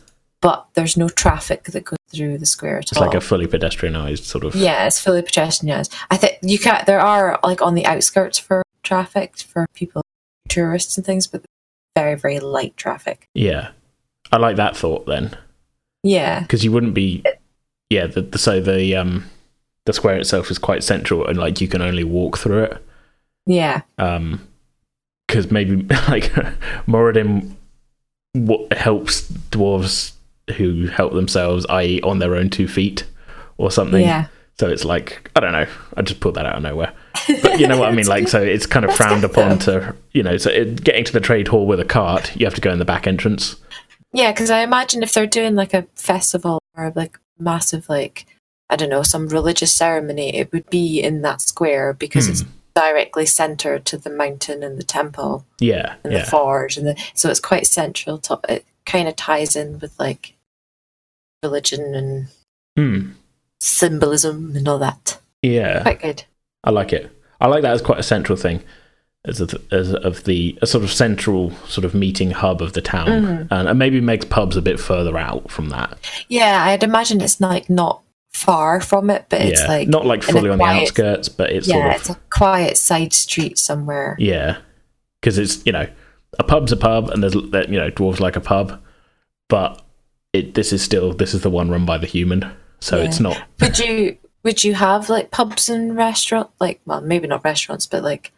but 0.41 0.67
there's 0.73 0.97
no 0.97 1.09
traffic 1.09 1.63
that 1.65 1.85
goes 1.85 1.97
through 2.09 2.37
the 2.37 2.45
square 2.45 2.77
at 2.77 2.83
it's 2.91 2.97
all. 2.97 3.05
like 3.05 3.15
a 3.15 3.21
fully 3.21 3.47
pedestrianised 3.47 4.23
sort 4.23 4.43
of. 4.43 4.55
yeah, 4.55 4.85
it's 4.85 4.99
fully 4.99 5.21
pedestrianised. 5.21 5.93
I 6.09 6.17
think 6.17 6.37
you 6.41 6.59
can. 6.59 6.83
There 6.85 6.99
are 7.01 7.39
like 7.43 7.61
on 7.61 7.75
the 7.75 7.85
outskirts 7.85 8.37
for 8.37 8.63
traffic 8.83 9.37
for 9.37 9.65
people, 9.73 10.01
tourists 10.49 10.97
and 10.97 11.05
things, 11.05 11.27
but 11.27 11.43
very 11.95 12.15
very 12.15 12.39
light 12.39 12.75
traffic. 12.77 13.27
Yeah. 13.33 13.69
I 14.31 14.37
like 14.37 14.55
that 14.55 14.75
thought 14.75 15.05
then, 15.05 15.37
Yeah, 16.01 16.39
because 16.39 16.63
you 16.63 16.71
wouldn't 16.71 16.95
be. 16.95 17.23
Yeah, 17.91 18.07
the, 18.07 18.21
the 18.23 18.39
so 18.39 18.59
the 18.59 18.95
um 18.95 19.25
the 19.85 19.93
square 19.93 20.17
itself 20.17 20.49
is 20.51 20.57
quite 20.57 20.83
central, 20.83 21.25
and 21.27 21.37
like 21.37 21.61
you 21.61 21.67
can 21.67 21.81
only 21.81 22.03
walk 22.03 22.37
through 22.37 22.63
it. 22.63 22.85
yeah, 23.45 23.81
um 23.97 24.47
because 25.27 25.51
maybe 25.51 25.75
like 26.09 26.31
Moradin 26.87 27.53
what 28.33 28.73
helps 28.73 29.29
dwarves 29.51 30.13
who 30.57 30.87
help 30.87 31.13
themselves 31.13 31.65
i.e 31.69 32.01
on 32.01 32.19
their 32.19 32.35
own 32.35 32.49
two 32.49 32.67
feet 32.67 33.05
or 33.57 33.71
something. 33.71 34.01
Yeah. 34.01 34.27
so 34.59 34.67
it's 34.69 34.83
like 34.83 35.29
i 35.35 35.39
don't 35.39 35.51
know. 35.53 35.67
I 35.95 36.01
just 36.01 36.19
pulled 36.19 36.35
that 36.35 36.45
out 36.45 36.55
of 36.57 36.63
nowhere. 36.63 36.93
But 37.41 37.59
you 37.59 37.67
know 37.67 37.79
what 37.79 37.89
i 37.89 37.91
mean? 37.91 38.07
Like 38.07 38.27
so 38.27 38.41
it's 38.41 38.65
kind 38.65 38.85
of 38.85 38.95
frowned 38.95 39.23
upon 39.23 39.59
to 39.59 39.95
you 40.11 40.23
know 40.23 40.37
so 40.37 40.49
it, 40.49 40.83
getting 40.83 41.05
to 41.05 41.13
the 41.13 41.19
trade 41.21 41.47
hall 41.47 41.65
with 41.67 41.79
a 41.79 41.85
cart 41.85 42.35
you 42.35 42.45
have 42.45 42.55
to 42.55 42.61
go 42.61 42.71
in 42.71 42.79
the 42.79 42.85
back 42.85 43.07
entrance. 43.07 43.55
Yeah, 44.11 44.31
because 44.31 44.51
I 44.51 44.59
imagine 44.61 45.01
if 45.01 45.13
they're 45.13 45.25
doing 45.25 45.55
like 45.55 45.73
a 45.73 45.87
festival 45.95 46.59
or 46.77 46.91
like 46.95 47.17
massive, 47.39 47.89
like, 47.89 48.25
I 48.73 48.75
don't 48.75 48.89
know, 48.89 49.03
some 49.03 49.27
religious 49.29 49.71
ceremony, 49.73 50.35
it 50.35 50.51
would 50.51 50.67
be 50.71 50.99
in 50.99 51.21
that 51.21 51.41
square 51.41 51.93
because 51.93 52.27
it's 52.27 52.43
directly 52.75 53.27
centered 53.27 53.85
to 53.85 53.97
the 53.99 54.09
mountain 54.09 54.63
and 54.63 54.79
the 54.79 54.83
temple 54.83 55.45
yeah 55.59 55.93
and 56.03 56.11
yeah 56.11 56.25
the 56.25 56.31
forge. 56.31 56.75
And 56.75 56.87
the, 56.87 56.95
so 57.13 57.29
it's 57.29 57.39
quite 57.39 57.67
central 57.67 58.17
to 58.17 58.39
it, 58.49 58.65
kind 58.87 59.07
of 59.07 59.15
ties 59.15 59.55
in 59.55 59.77
with 59.77 59.93
like 59.99 60.33
religion 61.43 61.93
and 61.93 62.27
Hmm. 62.75 63.11
symbolism 63.59 64.55
and 64.55 64.67
all 64.67 64.79
that. 64.79 65.19
yeah 65.43 65.83
Quite 65.83 66.01
good. 66.01 66.23
I 66.63 66.71
like 66.71 66.91
it. 66.93 67.11
I 67.39 67.45
like 67.47 67.61
that 67.61 67.73
as 67.73 67.81
quite 67.83 67.99
a 67.99 68.03
central 68.03 68.37
thing, 68.37 68.63
as 69.25 69.39
of, 69.39 69.53
as 69.71 69.93
of 69.93 70.23
the 70.23 70.57
a 70.63 70.65
sort 70.65 70.83
of 70.83 70.91
central 70.91 71.51
sort 71.67 71.85
of 71.85 71.93
meeting 71.93 72.31
hub 72.31 72.61
of 72.61 72.73
the 72.73 72.81
town, 72.81 73.07
Mhm. 73.07 73.47
and, 73.51 73.67
and 73.69 73.77
maybe 73.77 74.01
makes 74.01 74.25
pubs 74.25 74.57
a 74.57 74.61
bit 74.63 74.79
further 74.79 75.15
out 75.17 75.51
from 75.51 75.69
that. 75.69 75.97
Yeah, 76.27 76.63
I'd 76.65 76.81
imagine 76.83 77.21
it's 77.21 77.39
like 77.39 77.69
not 77.69 78.01
far 78.33 78.81
from 78.81 79.09
it, 79.09 79.25
but 79.29 79.41
it's 79.41 79.63
like, 79.67 79.87
not 79.87 80.05
like 80.05 80.23
fully 80.23 80.49
on 80.49 80.57
the 80.57 80.63
outskirts, 80.63 81.29
but 81.29 81.51
it's 81.51 81.67
yeah, 81.67 81.73
sort 81.75 81.85
of 81.87 81.95
it's 82.01 82.09
a 82.09 82.15
quiet 82.29 82.77
side 82.77 83.13
street 83.13 83.57
somewhere. 83.57 84.15
yeah, 84.19 84.57
because 85.21 85.37
it's 85.37 85.65
you 85.65 85.71
know 85.71 85.87
a 86.39 86.43
pub's 86.43 86.71
a 86.71 86.77
pub, 86.77 87.09
and 87.09 87.21
there's 87.23 87.33
that 87.51 87.69
you 87.69 87.77
know 87.79 87.89
dwarves 87.91 88.19
like 88.19 88.35
a 88.35 88.41
pub, 88.41 88.81
but 89.49 89.81
it 90.33 90.55
this 90.55 90.73
is 90.73 90.81
still 90.81 91.13
this 91.13 91.33
is 91.33 91.41
the 91.41 91.49
one 91.49 91.69
run 91.69 91.85
by 91.85 91.97
the 91.97 92.07
human, 92.07 92.51
so 92.79 92.97
Yeah. 92.97 93.03
it's 93.05 93.19
not. 93.19 93.41
would 93.61 93.77
you 93.79 94.17
would 94.43 94.63
you 94.63 94.73
have 94.73 95.09
like 95.09 95.31
pubs 95.31 95.69
and 95.69 95.95
restaurant 95.95 96.49
like 96.59 96.81
well 96.85 96.99
maybe 97.01 97.27
not 97.27 97.43
restaurants 97.45 97.85
but 97.85 98.03
like 98.03 98.31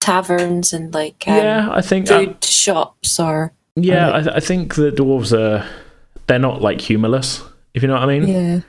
taverns 0.00 0.72
and 0.72 0.92
like 0.94 1.24
um, 1.26 1.36
yeah, 1.36 1.68
I 1.70 1.80
think 1.80 2.10
uh, 2.10 2.34
shops 2.42 3.18
or 3.20 3.52
yeah, 3.76 4.08
or, 4.08 4.20
like- 4.22 4.26
I, 4.34 4.36
I 4.36 4.40
think 4.40 4.74
the 4.74 4.90
dwarves 4.90 5.36
are 5.36 5.66
they're 6.26 6.38
not 6.38 6.60
like 6.62 6.80
humorless, 6.80 7.42
if 7.74 7.82
you 7.82 7.88
know 7.88 7.94
what 7.94 8.02
I 8.08 8.18
mean. 8.18 8.28
yeah 8.28 8.60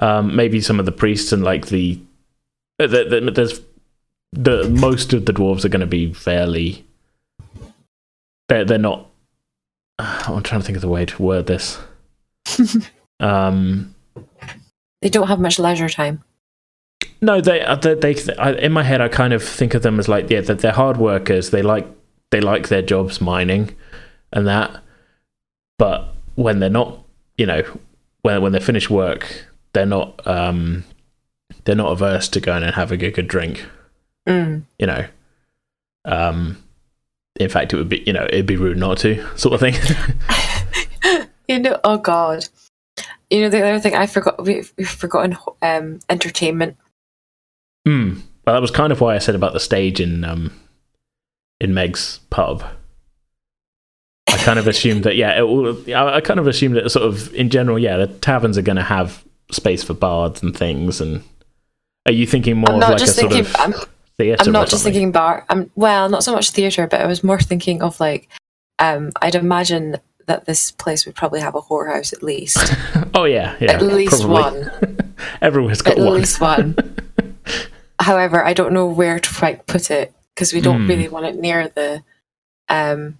um, 0.00 0.34
maybe 0.34 0.60
some 0.60 0.80
of 0.80 0.86
the 0.86 0.92
priests 0.92 1.30
and 1.30 1.44
like 1.44 1.66
the, 1.66 2.00
the, 2.78 2.86
the 2.86 3.30
there's 3.32 3.60
the 4.32 4.68
most 4.70 5.12
of 5.12 5.26
the 5.26 5.32
dwarves 5.32 5.64
are 5.64 5.68
going 5.68 5.80
to 5.80 5.86
be 5.86 6.12
fairly 6.12 6.84
they're 8.48 8.64
they're 8.64 8.78
not 8.78 9.08
I'm 9.98 10.42
trying 10.42 10.60
to 10.60 10.66
think 10.66 10.76
of 10.76 10.82
the 10.82 10.88
way 10.88 11.06
to 11.06 11.22
word 11.22 11.46
this. 11.46 11.78
Um 13.20 13.94
they 15.02 15.10
don't 15.10 15.28
have 15.28 15.40
much 15.40 15.58
leisure 15.58 15.90
time. 15.90 16.24
No 17.20 17.42
they 17.42 17.60
uh, 17.60 17.74
they, 17.76 17.92
they 17.92 18.16
I, 18.38 18.52
in 18.52 18.72
my 18.72 18.82
head 18.82 19.02
I 19.02 19.08
kind 19.08 19.34
of 19.34 19.44
think 19.44 19.74
of 19.74 19.82
them 19.82 19.98
as 19.98 20.08
like 20.08 20.30
yeah 20.30 20.40
they're, 20.40 20.56
they're 20.56 20.72
hard 20.72 20.96
workers. 20.96 21.50
They 21.50 21.60
like 21.60 21.86
they 22.30 22.40
like 22.40 22.68
their 22.68 22.80
jobs 22.80 23.20
mining 23.20 23.76
and 24.32 24.46
that. 24.46 24.82
But 25.78 26.14
when 26.36 26.60
they're 26.60 26.70
not 26.70 27.04
you 27.36 27.44
know 27.44 27.62
when 28.22 28.40
when 28.40 28.52
they 28.52 28.60
finish 28.60 28.88
work 28.88 29.49
they're 29.72 29.86
not 29.86 30.26
um 30.26 30.84
they're 31.64 31.74
not 31.74 31.92
averse 31.92 32.28
to 32.28 32.40
going 32.40 32.62
and 32.62 32.74
having 32.74 33.02
a 33.02 33.10
good 33.10 33.28
drink 33.28 33.66
mm. 34.26 34.62
you 34.78 34.86
know. 34.86 35.06
Um 36.04 36.62
in 37.38 37.48
fact 37.48 37.72
it 37.72 37.76
would 37.76 37.88
be 37.88 38.02
you 38.06 38.12
know 38.12 38.24
it'd 38.24 38.46
be 38.46 38.56
rude 38.56 38.78
not 38.78 38.98
to 38.98 39.24
sort 39.36 39.54
of 39.54 39.60
thing. 39.60 39.74
You 41.50 41.58
know 41.58 41.80
oh 41.82 41.98
god. 41.98 42.46
You 43.28 43.40
know 43.40 43.48
the 43.48 43.60
other 43.60 43.80
thing 43.80 43.96
i 43.96 44.06
forgot 44.06 44.40
we've, 44.44 44.72
we've 44.76 44.88
forgotten 44.88 45.36
um 45.62 45.98
entertainment. 46.08 46.76
Hmm. 47.84 48.20
well 48.46 48.54
that 48.54 48.62
was 48.62 48.70
kind 48.70 48.92
of 48.92 49.00
why 49.00 49.16
i 49.16 49.18
said 49.18 49.34
about 49.34 49.52
the 49.52 49.58
stage 49.58 49.98
in 49.98 50.22
um 50.22 50.52
in 51.60 51.74
meg's 51.74 52.20
pub. 52.30 52.62
I 54.28 54.36
kind 54.36 54.60
of 54.60 54.68
assumed 54.68 55.02
that 55.02 55.16
yeah 55.16 55.42
it 55.42 55.92
I, 55.92 56.16
I 56.16 56.20
kind 56.20 56.38
of 56.38 56.46
assumed 56.46 56.76
that 56.76 56.88
sort 56.88 57.04
of 57.04 57.34
in 57.34 57.50
general 57.50 57.80
yeah 57.80 57.96
the 57.96 58.06
taverns 58.06 58.56
are 58.56 58.62
going 58.62 58.76
to 58.76 58.84
have 58.84 59.24
space 59.50 59.82
for 59.82 59.94
bards 59.94 60.42
and 60.42 60.56
things 60.56 61.00
and 61.00 61.22
are 62.06 62.12
you 62.12 62.26
thinking 62.26 62.56
more 62.56 62.70
i'm 62.70 62.76
of 62.82 62.88
like 62.88 62.98
just 62.98 63.16
a 63.18 63.20
sort 63.20 63.32
thinking 63.32 63.46
of 63.54 63.60
i'm, 63.60 63.74
theatre 64.18 64.44
I'm 64.44 64.52
not 64.52 64.68
just 64.68 64.84
thinking 64.84 65.12
bar 65.12 65.44
i'm 65.48 65.70
well 65.74 66.08
not 66.08 66.22
so 66.24 66.32
much 66.32 66.50
theater 66.50 66.86
but 66.86 67.00
i 67.00 67.06
was 67.06 67.22
more 67.24 67.38
thinking 67.40 67.82
of 67.82 67.98
like 68.00 68.28
um 68.78 69.10
i'd 69.22 69.34
imagine 69.34 69.96
that 70.26 70.44
this 70.46 70.70
place 70.70 71.04
would 71.06 71.14
probably 71.14 71.40
have 71.40 71.54
a 71.54 71.60
whorehouse 71.60 72.12
at 72.12 72.22
least 72.22 72.58
oh 73.14 73.24
yeah 73.24 73.56
yeah 73.60 73.72
at 73.72 73.82
least 73.82 74.20
probably. 74.22 74.62
one 74.62 74.98
everyone's 75.42 75.82
got 75.82 75.98
at 75.98 76.04
one 76.04 76.14
least 76.14 76.40
one. 76.40 76.76
However, 78.00 78.42
I 78.42 78.54
don't 78.54 78.72
know 78.72 78.86
where 78.86 79.18
to 79.20 79.34
quite 79.34 79.66
put 79.66 79.90
it 79.90 80.14
because 80.34 80.54
we 80.54 80.62
don't 80.62 80.82
Hmm. 80.84 80.88
really 80.88 81.08
want 81.08 81.26
it 81.26 81.36
near 81.36 81.68
the. 81.68 82.02
Um, 82.68 83.18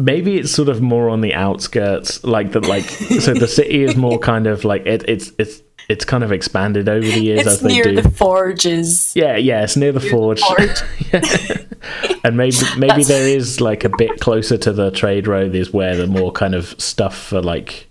maybe 0.00 0.38
it's 0.38 0.50
sort 0.50 0.68
of 0.68 0.80
more 0.80 1.08
on 1.08 1.20
the 1.20 1.34
outskirts 1.34 2.22
like 2.24 2.52
the 2.52 2.60
like 2.60 2.84
so 3.20 3.34
the 3.34 3.48
city 3.48 3.84
is 3.84 3.96
more 3.96 4.18
kind 4.18 4.46
of 4.46 4.64
like 4.64 4.86
it, 4.86 5.04
it's 5.08 5.32
it's 5.38 5.62
it's 5.88 6.04
kind 6.04 6.22
of 6.22 6.30
expanded 6.30 6.88
over 6.88 7.04
the 7.06 7.20
years 7.20 7.40
it's 7.40 7.48
as 7.48 7.60
they 7.60 7.68
near 7.68 7.84
do. 7.84 8.00
the 8.00 8.10
forges. 8.10 9.12
yeah 9.16 9.36
yeah 9.36 9.62
it's 9.62 9.76
near 9.76 9.92
the 9.92 10.00
forge. 10.00 10.40
forge. 10.40 10.82
and 12.24 12.36
maybe 12.36 12.56
maybe 12.78 13.02
there 13.02 13.26
is 13.26 13.60
like 13.60 13.84
a 13.84 13.90
bit 13.96 14.20
closer 14.20 14.56
to 14.56 14.72
the 14.72 14.90
trade 14.90 15.26
road 15.26 15.54
is 15.54 15.72
where 15.72 15.96
the 15.96 16.06
more 16.06 16.30
kind 16.30 16.54
of 16.54 16.80
stuff 16.80 17.16
for 17.16 17.40
like 17.40 17.88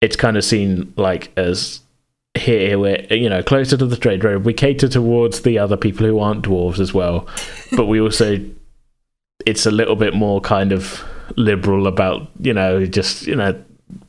it's 0.00 0.16
kind 0.16 0.36
of 0.36 0.44
seen 0.44 0.92
like 0.96 1.30
as 1.36 1.80
here 2.34 2.78
we're 2.78 3.04
you 3.10 3.28
know 3.28 3.42
closer 3.42 3.76
to 3.76 3.86
the 3.86 3.96
trade 3.96 4.24
road. 4.24 4.44
We 4.44 4.54
cater 4.54 4.88
towards 4.88 5.42
the 5.42 5.58
other 5.58 5.76
people 5.76 6.06
who 6.06 6.18
aren't 6.18 6.44
dwarves 6.44 6.78
as 6.78 6.94
well. 6.94 7.26
But 7.76 7.86
we 7.86 8.00
also 8.00 8.38
it's 9.46 9.66
a 9.66 9.70
little 9.70 9.96
bit 9.96 10.14
more 10.14 10.40
kind 10.40 10.72
of 10.72 11.04
liberal 11.36 11.86
about 11.86 12.28
you 12.40 12.52
know 12.54 12.84
just 12.86 13.26
you 13.26 13.36
know 13.36 13.54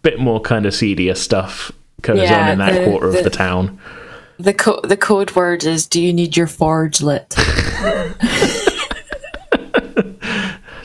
bit 0.01 0.19
more 0.19 0.39
kind 0.41 0.65
of 0.65 0.73
seedier 0.73 1.15
stuff 1.15 1.71
goes 2.01 2.29
on 2.31 2.49
in 2.49 2.57
that 2.59 2.73
the- 2.73 2.85
quarter 2.85 3.11
the- 3.11 3.17
of 3.19 3.23
the 3.23 3.29
town 3.29 3.79
The 4.37 4.53
co- 4.53 4.79
the 4.83 4.95
code 4.97 5.35
word 5.35 5.65
is: 5.65 5.85
Do 5.85 6.01
you 6.01 6.13
need 6.13 6.37
your 6.37 6.47
forge 6.47 7.01
lit? 7.01 7.29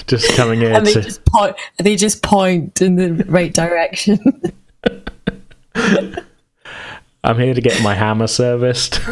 just 0.09 0.35
coming 0.37 0.61
in, 0.63 0.73
and 0.75 0.85
they 0.87 0.93
to 0.95 1.03
just 1.03 1.25
point. 1.27 1.57
They 1.79 1.95
just 1.97 2.21
point 2.23 2.83
in 2.83 2.97
the 2.97 3.25
right 3.29 3.55
direction. 3.55 4.19
I'm 7.25 7.39
here 7.39 7.55
to 7.55 7.61
get 7.61 7.81
my 7.83 7.95
hammer 7.95 8.27
serviced. 8.27 9.01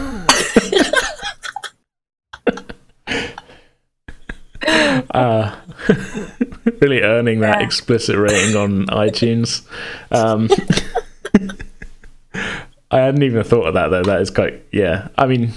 uh, 5.14 5.54
really 6.80 7.02
earning 7.02 7.40
that 7.40 7.60
Yeah. 7.60 7.64
explicit 7.66 8.16
rating 8.16 8.56
on 8.56 8.86
iTunes. 8.88 9.62
Um, 10.10 10.48
I 12.90 12.98
hadn't 12.98 13.22
even 13.22 13.42
thought 13.44 13.66
of 13.68 13.74
that 13.74 13.88
though. 13.88 14.02
That 14.02 14.20
is 14.20 14.30
quite, 14.30 14.62
yeah. 14.72 15.08
I 15.16 15.26
mean, 15.26 15.52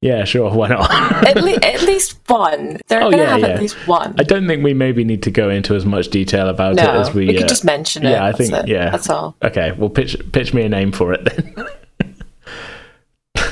Yeah, 0.00 0.24
sure. 0.24 0.50
Why 0.52 0.68
not? 0.68 0.90
at, 0.90 1.36
le- 1.42 1.58
at 1.62 1.82
least 1.82 2.18
one. 2.28 2.80
They're 2.88 3.02
Oh, 3.02 3.10
gonna 3.10 3.22
yeah, 3.22 3.28
have 3.30 3.40
yeah. 3.40 3.46
at 3.48 3.60
least 3.60 3.76
one. 3.86 4.14
I 4.18 4.22
don't 4.24 4.46
think 4.46 4.62
we 4.64 4.74
maybe 4.74 5.04
need 5.04 5.22
to 5.24 5.30
go 5.30 5.48
into 5.50 5.74
as 5.74 5.84
much 5.86 6.08
detail 6.08 6.48
about 6.48 6.76
no, 6.76 6.82
it 6.82 6.88
as 7.00 7.14
we. 7.14 7.26
we 7.26 7.34
could 7.34 7.44
uh, 7.44 7.48
just 7.48 7.64
mention 7.64 8.04
it. 8.06 8.10
yeah, 8.10 8.24
I 8.24 8.32
think- 8.32 8.52
it. 8.52 8.68
yeah. 8.68 8.90
that's 8.90 9.08
all. 9.10 9.36
Okay, 9.42 9.72
well, 9.72 9.90
pitch 9.90 10.16
pitch 10.32 10.52
me 10.54 10.62
a 10.62 10.68
name 10.68 10.92
for 10.92 11.12
it 11.12 11.24
then. 11.24 11.54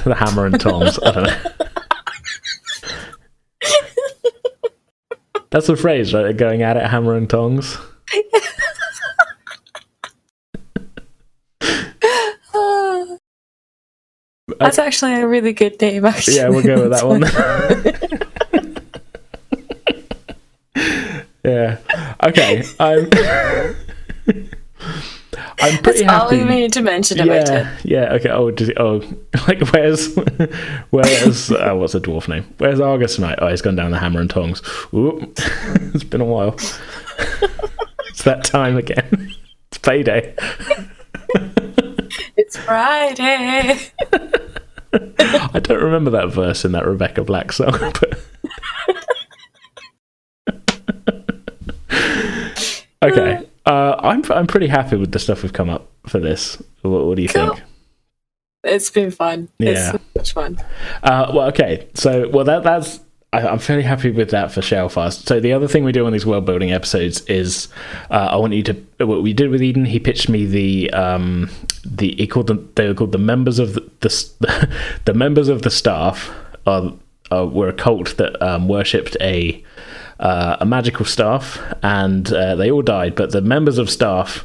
the 0.05 0.15
hammer 0.15 0.47
and 0.47 0.59
tongs. 0.61 0.99
I 1.05 1.11
don't 1.13 1.25
know. 1.25 1.67
That's 5.51 5.67
the 5.67 5.77
phrase, 5.77 6.15
right? 6.15 6.37
Going 6.37 6.63
at 6.63 6.77
it, 6.77 6.87
hammer 6.87 7.15
and 7.15 7.29
tongs. 7.29 7.77
That's 14.59 14.79
uh, 14.79 14.83
actually 14.83 15.15
a 15.15 15.27
really 15.27 15.53
good 15.53 15.81
name. 15.81 16.05
Actually, 16.05 16.37
Yeah, 16.37 16.51
we'll 16.51 16.63
go 16.63 16.89
with 16.89 16.93
that 16.93 17.07
one. 17.07 17.23
yeah. 21.45 21.79
Okay. 22.23 22.63
I'm. 22.79 23.11
I'm 25.61 25.83
pretty 25.83 26.05
That's 26.05 26.25
all 26.25 26.31
we 26.31 26.39
happy. 26.39 26.55
need 26.55 26.73
to 26.75 26.83
mention 26.83 27.21
about 27.21 27.49
it. 27.49 27.49
Yeah, 27.49 27.77
yeah, 27.85 28.13
okay. 28.15 28.29
Oh, 28.31 28.51
does 28.51 28.69
he, 28.69 28.75
oh, 28.77 28.99
like 29.49 29.61
where's 29.73 30.15
where's 30.91 31.51
uh, 31.51 31.75
what's 31.75 31.93
the 31.93 32.01
dwarf 32.01 32.29
name? 32.29 32.45
Where's 32.59 32.81
Argus 32.81 33.17
tonight? 33.17 33.39
Oh, 33.41 33.49
he's 33.49 33.63
gone 33.63 33.77
down 33.77 33.91
the 33.91 33.99
hammer 33.99 34.21
and 34.21 34.31
tongs. 34.31 34.63
Ooh, 34.95 35.19
it's 35.95 36.05
been 36.05 36.21
a 36.21 36.25
while. 36.25 36.55
it's 38.09 38.23
that 38.25 38.45
time 38.45 38.77
again. 38.77 39.35
It's 39.69 39.79
payday. 39.79 40.35
It's 42.37 42.57
Friday. 42.57 43.79
I 44.93 45.61
don't 45.61 45.83
remember 45.83 46.11
that 46.11 46.31
verse 46.33 46.65
in 46.65 46.73
that 46.73 46.87
Rebecca 46.87 47.23
Black 47.23 47.53
song, 47.53 47.79
but 47.79 48.21
okay. 53.03 53.47
Uh, 53.67 53.97
I'm 53.99 54.23
I'm 54.33 54.47
pretty 54.47 54.67
happy 54.69 54.97
with 54.97 55.13
the 55.13 55.19
stuff 55.19 55.43
we've 55.43 55.53
come 55.53 55.71
up 55.71 55.89
for 56.07 56.19
this. 56.19 56.61
What, 56.83 57.07
what 57.07 57.17
do 57.17 57.23
you 57.23 57.29
Cool. 57.29 57.55
think? 57.55 57.67
It's 58.65 58.91
been 58.91 59.11
fun. 59.11 59.49
Yeah. 59.59 59.71
It's 59.71 59.91
so 59.93 60.01
much 60.17 60.33
fun. 60.33 60.59
Uh, 61.03 61.31
well, 61.35 61.49
okay. 61.49 61.89
So, 61.95 62.29
well, 62.29 62.45
that 62.45 62.63
that's. 62.63 63.01
I, 63.33 63.47
I'm 63.47 63.59
fairly 63.61 63.85
happy 63.85 64.11
with 64.11 64.31
that 64.31 64.51
for 64.51 64.61
Shellfast. 64.61 65.27
So 65.27 65.39
the 65.41 65.53
other 65.53 65.69
thing 65.69 65.85
we 65.85 65.93
do 65.93 66.05
on 66.05 66.13
these 66.13 66.27
world 66.27 66.45
building 66.47 66.73
episodes 66.73 67.21
is, 67.27 67.69
uh, 68.11 68.29
I 68.33 68.37
want 68.37 68.53
you 68.55 68.63
to 68.65 69.07
what 69.07 69.23
we 69.23 69.33
did 69.33 69.51
with 69.51 69.63
Eden. 69.63 69.85
He 69.85 70.01
pitched 70.01 70.29
me 70.29 70.47
the 70.47 70.91
um 70.91 71.49
the 71.85 72.15
he 72.17 72.27
called 72.27 72.49
them 72.49 72.71
they 72.75 72.89
were 72.89 72.95
called 72.95 73.13
the 73.13 73.19
members 73.19 73.59
of 73.59 73.75
the 73.75 73.81
the, 74.01 74.69
the 75.05 75.15
members 75.15 75.49
of 75.49 75.63
the 75.63 75.71
staff 75.71 76.31
are, 76.67 76.93
are 77.31 77.47
were 77.47 77.69
a 77.69 77.73
cult 77.73 78.17
that 78.17 78.41
um, 78.43 78.67
worshipped 78.69 79.17
a 79.21 79.63
uh, 80.21 80.59
a 80.61 80.67
magical 80.67 81.05
staff, 81.07 81.59
and 81.83 82.33
uh, 82.33 82.55
they 82.55 82.71
all 82.71 82.83
died. 82.83 83.15
But 83.17 83.33
the 83.33 83.41
members 83.41 83.79
of 83.79 83.91
staff 83.91 84.45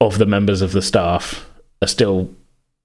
of 0.00 0.18
the 0.18 0.26
members 0.26 0.60
of 0.62 0.72
the 0.72 0.82
staff 0.82 1.48
are 1.82 1.88
still 1.88 2.30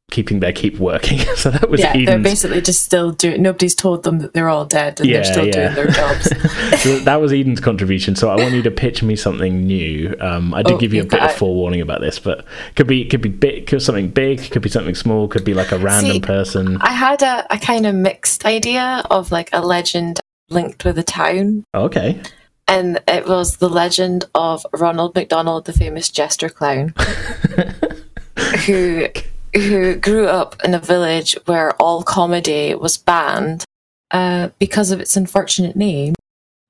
keeping 0.10 0.40
their 0.40 0.54
keep 0.54 0.80
working. 0.80 1.20
so 1.36 1.52
that 1.52 1.70
was 1.70 1.82
yeah, 1.82 1.94
they're 2.06 2.18
basically 2.20 2.62
just 2.62 2.84
still 2.84 3.12
doing. 3.12 3.42
Nobody's 3.42 3.76
told 3.76 4.04
them 4.04 4.20
that 4.20 4.34
they're 4.34 4.50
all 4.50 4.66
dead, 4.66 5.00
and 5.00 5.10
Yeah, 5.10 5.18
they're 5.18 5.24
still 5.26 5.46
yeah. 5.48 5.74
doing 5.74 5.76
their 5.76 5.88
jobs. 5.88 6.82
so 6.82 7.00
that 7.00 7.18
was 7.22 7.34
Eden's 7.34 7.60
contribution. 7.60 8.16
So 8.16 8.30
I 8.30 8.36
want 8.38 8.54
you 8.54 8.62
to 8.64 8.72
pitch 8.72 9.04
me 9.04 9.16
something 9.16 9.66
new. 9.68 10.16
Um, 10.22 10.54
I 10.54 10.64
did 10.64 10.74
Oh, 10.74 10.78
give 10.78 10.94
you 10.94 11.02
a 11.02 11.06
bit 11.06 11.22
of 11.22 11.34
forewarning 11.36 11.82
about 11.82 12.02
this, 12.02 12.18
but 12.18 12.46
could 12.76 12.88
be 12.88 13.06
could 13.06 13.22
be 13.22 13.30
big, 13.30 13.68
could 13.68 13.78
be 13.78 13.84
something 13.84 14.10
big, 14.10 14.50
could 14.52 14.62
be 14.62 14.70
something 14.70 14.96
small, 14.96 15.28
could 15.28 15.44
be 15.44 15.54
like 15.54 15.72
a 15.74 15.78
random 15.78 16.14
See, 16.14 16.20
person. 16.22 16.78
I 16.82 16.94
had 16.94 17.22
a, 17.22 17.46
a 17.54 17.60
kind 17.60 17.86
of 17.86 17.94
mixed 17.94 18.46
idea 18.46 19.04
of 19.12 19.32
like 19.32 19.50
a 19.52 19.60
legend 19.66 20.20
linked 20.50 20.84
with 20.86 20.98
a 20.98 21.04
town, 21.04 21.64
okay, 21.74 22.22
and 22.68 23.00
it 23.08 23.28
was 23.28 23.58
the 23.58 23.70
legend 23.70 24.26
of 24.36 24.66
Ronald 24.74 25.16
McDonald, 25.16 25.66
the 25.66 25.74
famous 25.74 26.10
jester 26.10 26.50
clown, 26.50 26.94
who 28.66 29.08
who 29.56 29.96
grew 29.96 30.28
up 30.28 30.56
in 30.64 30.74
a 30.74 30.80
village 30.80 31.36
where 31.46 31.74
all 31.82 32.04
comedy 32.04 32.76
was 32.76 32.98
banned 32.98 33.64
uh, 34.12 34.50
because 34.60 34.92
of 34.92 35.00
its 35.00 35.18
unfortunate 35.18 35.76
name. 35.76 36.14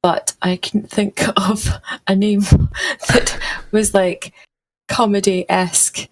But 0.01 0.33
I 0.41 0.55
couldn't 0.55 0.89
think 0.89 1.21
of 1.37 1.67
a 2.07 2.15
name 2.15 2.39
that 3.09 3.37
was 3.71 3.93
like 3.93 4.31
comedy 4.87 5.45
esque. 5.49 6.07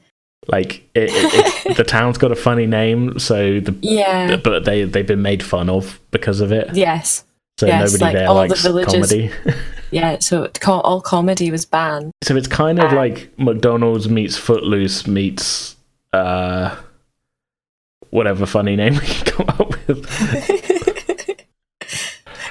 like 0.50 0.90
it, 0.94 1.10
it, 1.10 1.66
it, 1.66 1.78
the 1.78 1.86
town's 1.86 2.18
got 2.18 2.34
a 2.34 2.36
funny 2.36 2.66
name, 2.66 3.18
so 3.18 3.62
the 3.62 3.74
Yeah. 3.82 4.36
but 4.36 4.66
they 4.66 4.84
they've 4.84 5.08
been 5.08 5.22
made 5.22 5.42
fun 5.42 5.70
of 5.70 6.02
because 6.12 6.42
of 6.42 6.52
it. 6.52 6.76
Yes. 6.76 7.24
So 7.60 7.66
yes, 7.66 7.92
nobody 7.94 8.04
like 8.06 8.14
there 8.14 8.28
all 8.28 8.36
the 8.36 8.40
likes 8.50 8.62
villages- 8.62 8.94
comedy. 8.94 9.32
Yeah. 9.92 10.20
So 10.20 10.50
co- 10.60 10.82
all 10.82 11.00
comedy 11.00 11.50
was 11.50 11.66
banned. 11.66 12.12
So 12.22 12.36
it's 12.36 12.48
kind 12.48 12.78
of 12.78 12.90
Um, 12.92 12.96
like 12.98 13.32
McDonald's 13.40 14.10
meets 14.10 14.36
Footloose 14.36 15.08
meets 15.08 15.78
uh, 16.12 16.76
whatever 18.10 18.46
funny 18.46 18.76
name 18.76 18.96
we 18.96 19.00
can 19.00 19.26
come 19.46 19.50
up 19.50 19.88
with. 19.88 20.06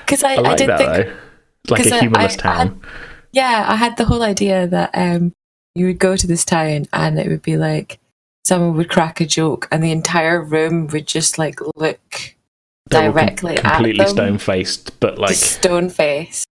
Because 0.06 0.22
I, 0.22 0.34
I 0.34 0.52
I, 0.52 0.54
did 0.56 0.68
that 0.68 0.78
think, 0.78 0.92
though. 0.92 1.16
It's 1.64 1.70
like 1.70 1.86
a 1.86 1.98
humorless 2.00 2.38
I- 2.38 2.48
I 2.48 2.54
had- 2.56 2.68
town. 2.68 2.80
yeah, 3.32 3.64
I 3.68 3.74
had 3.76 3.96
the 3.96 4.04
whole 4.04 4.22
idea 4.22 4.66
that 4.68 4.90
um, 4.94 5.32
you 5.74 5.86
would 5.86 5.98
go 5.98 6.16
to 6.16 6.26
this 6.28 6.44
town 6.44 6.86
and 6.92 7.18
it 7.18 7.26
would 7.28 7.42
be 7.42 7.56
like 7.56 7.98
someone 8.44 8.76
would 8.76 8.88
crack 8.88 9.20
a 9.20 9.26
joke 9.26 9.66
and 9.72 9.82
the 9.82 9.90
entire 9.90 10.40
room 10.42 10.86
would 10.88 11.06
just 11.08 11.38
like 11.38 11.58
look 11.74 12.35
Com- 12.90 13.12
directly 13.12 13.56
at 13.56 13.64
completely 13.64 14.06
stone 14.06 14.38
faced, 14.38 14.98
but 15.00 15.18
like 15.18 15.34
stone 15.34 15.88
face. 15.90 16.44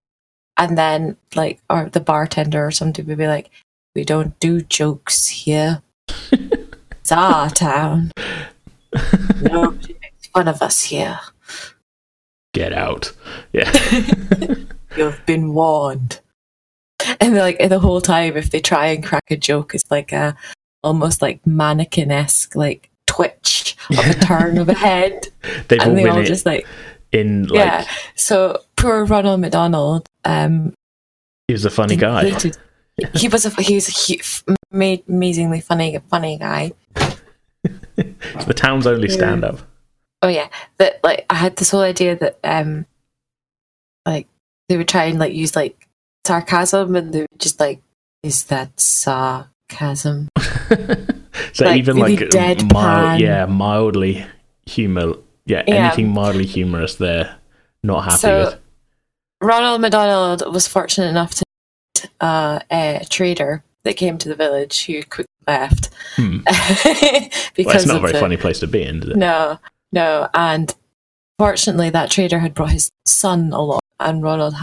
And 0.57 0.77
then 0.77 1.17
like 1.35 1.59
or 1.69 1.89
the 1.89 1.99
bartender 1.99 2.65
or 2.65 2.71
something 2.71 3.05
would 3.05 3.17
be 3.17 3.27
like, 3.27 3.49
We 3.95 4.03
don't 4.03 4.39
do 4.39 4.61
jokes 4.61 5.27
here. 5.27 5.81
it's 6.31 7.11
our 7.11 7.49
town. 7.49 8.11
Nobody 9.41 9.95
makes 10.01 10.27
fun 10.33 10.47
of 10.47 10.61
us 10.61 10.83
here. 10.83 11.19
get 12.53 12.73
out. 12.73 13.11
Yeah. 13.53 13.71
You've 14.97 15.25
been 15.25 15.53
warned. 15.53 16.21
And 17.19 17.35
like 17.35 17.59
the 17.59 17.79
whole 17.79 18.01
time, 18.01 18.37
if 18.37 18.49
they 18.49 18.61
try 18.61 18.87
and 18.87 19.03
crack 19.03 19.25
a 19.29 19.35
joke, 19.37 19.75
it's 19.75 19.91
like 19.91 20.11
a 20.11 20.35
almost 20.83 21.21
like 21.21 21.45
mannequin 21.45 22.11
esque 22.11 22.55
like 22.55 22.89
twitch 23.15 23.77
of 23.91 23.97
a 24.05 24.13
turn 24.15 24.57
of 24.57 24.69
a 24.69 24.73
head, 24.87 25.27
They've 25.67 25.79
all 25.81 25.89
and 25.89 25.97
they 25.97 26.07
all 26.07 26.23
just 26.23 26.45
like 26.45 26.67
in 27.11 27.47
like 27.47 27.59
yeah. 27.59 27.87
So 28.15 28.61
poor 28.75 29.05
Ronald 29.05 29.41
McDonald, 29.41 30.07
um, 30.25 30.73
he 31.47 31.53
was 31.53 31.65
a 31.65 31.69
funny 31.69 31.95
guy. 31.95 32.29
hated- 32.29 32.57
He 33.13 33.27
was 33.27 33.45
a 33.45 33.49
he 33.61 33.75
was 33.75 34.09
a 34.09 34.17
made 34.71 35.03
amazingly 35.09 35.59
funny 35.59 35.99
funny 36.09 36.37
guy. 36.37 36.71
the 37.95 38.53
town's 38.55 38.87
only 38.87 39.09
stand 39.09 39.43
up. 39.43 39.59
Oh 40.21 40.29
yeah, 40.29 40.47
that 40.77 41.03
like 41.03 41.25
I 41.29 41.35
had 41.35 41.57
this 41.57 41.71
whole 41.71 41.81
idea 41.81 42.15
that 42.15 42.39
um, 42.43 42.85
like 44.05 44.27
they 44.69 44.77
would 44.77 44.87
try 44.87 45.05
and 45.05 45.19
like 45.19 45.33
use 45.33 45.57
like 45.57 45.87
sarcasm, 46.25 46.95
and 46.95 47.13
they 47.13 47.19
would 47.21 47.39
just 47.39 47.59
like, 47.59 47.81
is 48.23 48.45
that 48.45 48.79
sarcasm? 48.79 50.29
So 51.53 51.65
Like, 51.65 51.77
even 51.77 51.97
really 51.97 52.17
like 52.17 52.71
mild, 52.73 53.19
yeah, 53.21 53.45
mildly 53.45 54.25
humor 54.65 55.13
yeah, 55.45 55.63
Yeah. 55.67 55.75
anything 55.75 56.09
mildly 56.09 56.45
humorous 56.45 56.95
they're 56.95 57.35
not 57.83 58.03
happy 58.05 58.17
So- 58.17 58.39
with. 58.45 58.59
Ronald 59.41 59.81
McDonald 59.81 60.43
was 60.53 60.67
fortunate 60.67 61.07
enough 61.09 61.35
to 61.35 61.43
meet 61.95 62.09
uh, 62.21 62.59
a 62.71 63.05
trader 63.09 63.63
that 63.83 63.95
came 63.97 64.17
to 64.17 64.29
the 64.29 64.35
village 64.35 64.85
who 64.85 65.03
quickly 65.03 65.25
left 65.47 65.89
Hmm. 66.15 66.37
because 66.37 67.55
Well, 67.65 67.75
it's 67.75 67.85
not 67.85 67.97
a 67.97 67.99
very 67.99 68.13
the, 68.13 68.19
funny 68.19 68.37
place 68.37 68.59
to 68.61 68.67
be 68.67 68.81
in. 68.81 69.01
No, 69.15 69.59
no, 69.91 70.29
and 70.33 70.73
fortunately, 71.37 71.89
that 71.91 72.09
trader 72.09 72.39
had 72.39 72.53
brought 72.55 72.71
his 72.71 72.89
son 73.05 73.51
along, 73.53 73.81
and 73.99 74.23
Ronald 74.23 74.55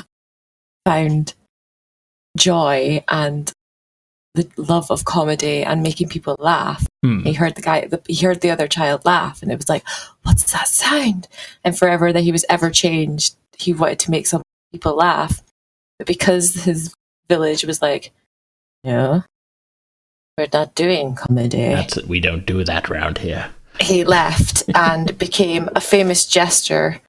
found 0.85 1.35
joy 2.37 3.05
and 3.09 3.53
the 4.35 4.49
love 4.57 4.91
of 4.91 5.05
comedy 5.05 5.62
and 5.62 5.83
making 5.83 6.09
people 6.09 6.37
laugh. 6.39 6.87
Hmm. 7.03 7.20
He 7.20 7.35
heard 7.35 7.55
the 7.55 7.62
guy, 7.62 7.87
the, 7.87 8.01
he 8.09 8.24
heard 8.24 8.41
the 8.41 8.51
other 8.51 8.66
child 8.68 9.05
laugh, 9.05 9.43
and 9.43 9.53
it 9.53 9.57
was 9.57 9.68
like, 9.68 9.85
"What's 10.22 10.51
that 10.53 10.68
sound?" 10.68 11.28
And 11.64 11.76
forever 11.76 12.12
that 12.12 12.22
he 12.22 12.33
was 12.33 12.45
ever 12.49 12.70
changed, 12.70 13.37
he 13.59 13.72
wanted 13.72 13.99
to 14.01 14.11
make 14.11 14.26
some 14.26 14.43
people 14.72 14.95
laugh, 14.97 15.43
but 15.99 16.07
because 16.07 16.55
his 16.64 16.95
village 17.28 17.64
was 17.64 17.83
like, 17.83 18.12
"No, 18.85 19.24
we're 20.39 20.49
not 20.53 20.74
doing 20.74 21.14
comedy." 21.14 21.68
That's 21.68 22.03
we 22.05 22.20
don't 22.20 22.47
do 22.47 22.64
that 22.64 22.89
round 22.89 23.18
here. 23.18 23.51
he 23.80 24.05
left 24.05 24.64
and 24.74 25.16
became 25.26 25.68
a 25.74 25.80
famous 25.80 26.24
jester 26.26 27.01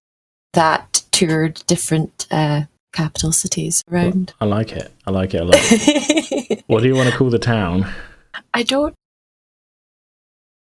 that 0.54 1.04
toured 1.12 1.64
different 1.68 2.28
uh, 2.32 2.64
capital 2.94 3.32
cities 3.32 3.84
around. 3.92 4.34
I 4.40 4.46
like 4.46 4.72
it. 4.72 4.92
I 5.06 5.12
like 5.12 5.34
it 5.34 5.42
a 5.42 5.46
lot. 5.46 6.64
what 6.68 6.82
do 6.82 6.88
you 6.88 6.96
want 6.96 7.10
to 7.10 7.18
call 7.18 7.30
the 7.30 7.40
town? 7.40 7.86
I 8.54 8.64
don't. 8.64 8.96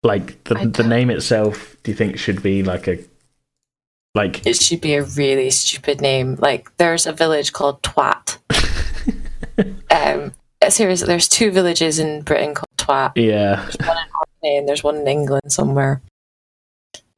Like 0.04 0.44
the 0.46 0.56
the 0.56 0.66
don't- 0.84 0.90
name 0.90 1.10
itself, 1.10 1.76
do 1.84 1.92
you 1.92 1.98
think 1.98 2.18
should 2.18 2.42
be 2.44 2.64
like 2.64 2.88
a 2.88 3.00
Like, 4.16 4.46
It 4.46 4.56
should 4.56 4.82
be 4.82 4.94
a 4.96 5.04
really 5.04 5.50
stupid 5.50 6.00
name. 6.02 6.36
Like 6.40 6.76
there's 6.78 7.06
a 7.06 7.12
village 7.14 7.52
called 7.54 7.82
Twat. 7.82 8.38
um, 9.92 10.32
seriously, 10.70 11.08
there's 11.08 11.28
two 11.28 11.52
villages 11.52 12.00
in 12.00 12.22
Britain 12.22 12.54
called 12.54 12.70
Twat. 12.78 13.12
yeah, 13.16 13.56
There's 13.64 13.78
one 13.88 13.98
in 13.98 14.10
Orkney 14.20 14.58
and 14.58 14.68
there's 14.68 14.84
one 14.84 14.96
in 14.98 15.08
England 15.08 15.52
somewhere. 15.52 16.02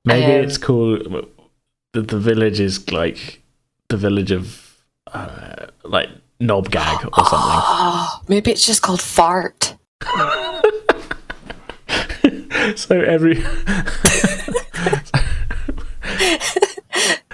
maybe 0.05 0.25
Um, 0.33 0.43
it's 0.45 0.57
called 0.57 1.25
the, 1.93 2.01
the 2.01 2.19
village 2.19 2.59
is 2.59 2.91
like 2.91 3.41
the 3.89 3.97
village 3.97 4.31
of 4.31 4.70
uh, 5.07 5.67
like 5.83 6.09
Knobgag 6.39 7.05
or 7.05 7.25
something. 7.25 7.39
Oh, 7.39 8.21
maybe 8.27 8.51
it's 8.51 8.65
just 8.65 8.81
called 8.81 9.01
Fart. 9.01 9.75
so 12.75 12.99
every 12.99 13.35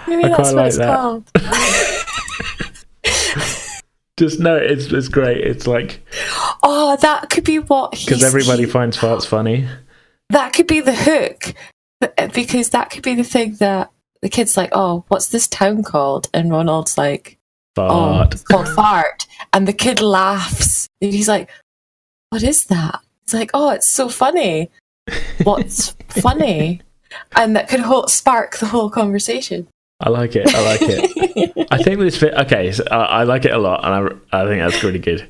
Maybe 0.07 0.23
I 0.23 0.29
that's 0.29 0.53
what 0.53 0.55
like 0.55 0.67
it's 0.67 0.77
that. 0.77 0.95
called. 0.95 1.29
just 4.17 4.39
no, 4.39 4.55
it's 4.55 4.85
it's 4.87 5.09
great. 5.09 5.45
It's 5.45 5.67
like 5.67 6.05
Oh, 6.63 6.97
that 7.01 7.29
could 7.29 7.43
be 7.43 7.59
what 7.59 7.91
because 7.91 8.23
everybody 8.23 8.63
he- 8.63 8.69
finds 8.69 8.97
farts 8.97 9.25
funny. 9.25 9.67
that 10.29 10.53
could 10.53 10.67
be 10.67 10.79
the 10.79 10.95
hook 10.95 11.53
because 12.33 12.69
that 12.71 12.89
could 12.89 13.03
be 13.03 13.15
the 13.15 13.23
thing 13.23 13.55
that 13.55 13.91
the 14.21 14.29
kid's 14.29 14.57
like, 14.57 14.69
oh, 14.71 15.03
what's 15.09 15.27
this 15.27 15.47
town 15.47 15.83
called? 15.83 16.27
And 16.33 16.49
Ronald's 16.51 16.97
like, 16.97 17.36
Fart. 17.77 18.33
it's 18.33 18.43
called 18.43 18.67
Fart. 18.69 19.27
And 19.53 19.67
the 19.67 19.73
kid 19.73 20.01
laughs. 20.01 20.87
And 21.01 21.13
he's 21.13 21.27
like, 21.27 21.49
what 22.29 22.43
is 22.43 22.65
that? 22.65 23.01
It's 23.23 23.33
like, 23.33 23.51
oh, 23.53 23.69
it's 23.69 23.89
so 23.89 24.09
funny. 24.09 24.69
What's 25.43 25.91
funny? 26.09 26.81
And 27.35 27.55
that 27.55 27.69
could 27.69 27.81
whole, 27.81 28.07
spark 28.07 28.57
the 28.57 28.65
whole 28.67 28.89
conversation. 28.89 29.67
I 29.99 30.09
like 30.09 30.35
it. 30.35 30.53
I 30.53 30.61
like 30.63 30.81
it. 30.81 31.67
I 31.71 31.81
think 31.81 31.99
this 31.99 32.17
fit. 32.17 32.33
Okay, 32.33 32.71
so 32.71 32.83
I, 32.91 32.97
I 32.97 33.23
like 33.23 33.45
it 33.45 33.53
a 33.53 33.57
lot, 33.57 33.83
and 33.83 34.21
I 34.31 34.41
I 34.41 34.45
think 34.45 34.61
that's 34.61 34.83
really 34.83 34.99
good. 34.99 35.27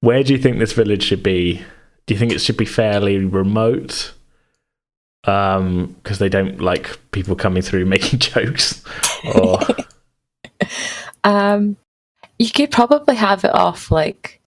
Where 0.00 0.22
do 0.22 0.32
you 0.32 0.38
think 0.38 0.58
this 0.58 0.72
village 0.72 1.02
should 1.02 1.22
be? 1.22 1.62
Do 2.06 2.14
you 2.14 2.18
think 2.18 2.32
it 2.32 2.40
should 2.40 2.56
be 2.56 2.64
fairly 2.64 3.18
remote? 3.18 4.14
Um, 5.24 5.96
because 6.02 6.18
they 6.18 6.30
don't 6.30 6.62
like 6.62 6.98
people 7.10 7.36
coming 7.36 7.62
through 7.62 7.84
making 7.94 8.20
jokes, 8.20 8.82
or 9.34 9.60
Um, 11.24 11.76
you 12.38 12.50
could 12.50 12.70
probably 12.70 13.16
have 13.16 13.44
it 13.44 13.54
off 13.54 13.90
like, 13.90 14.40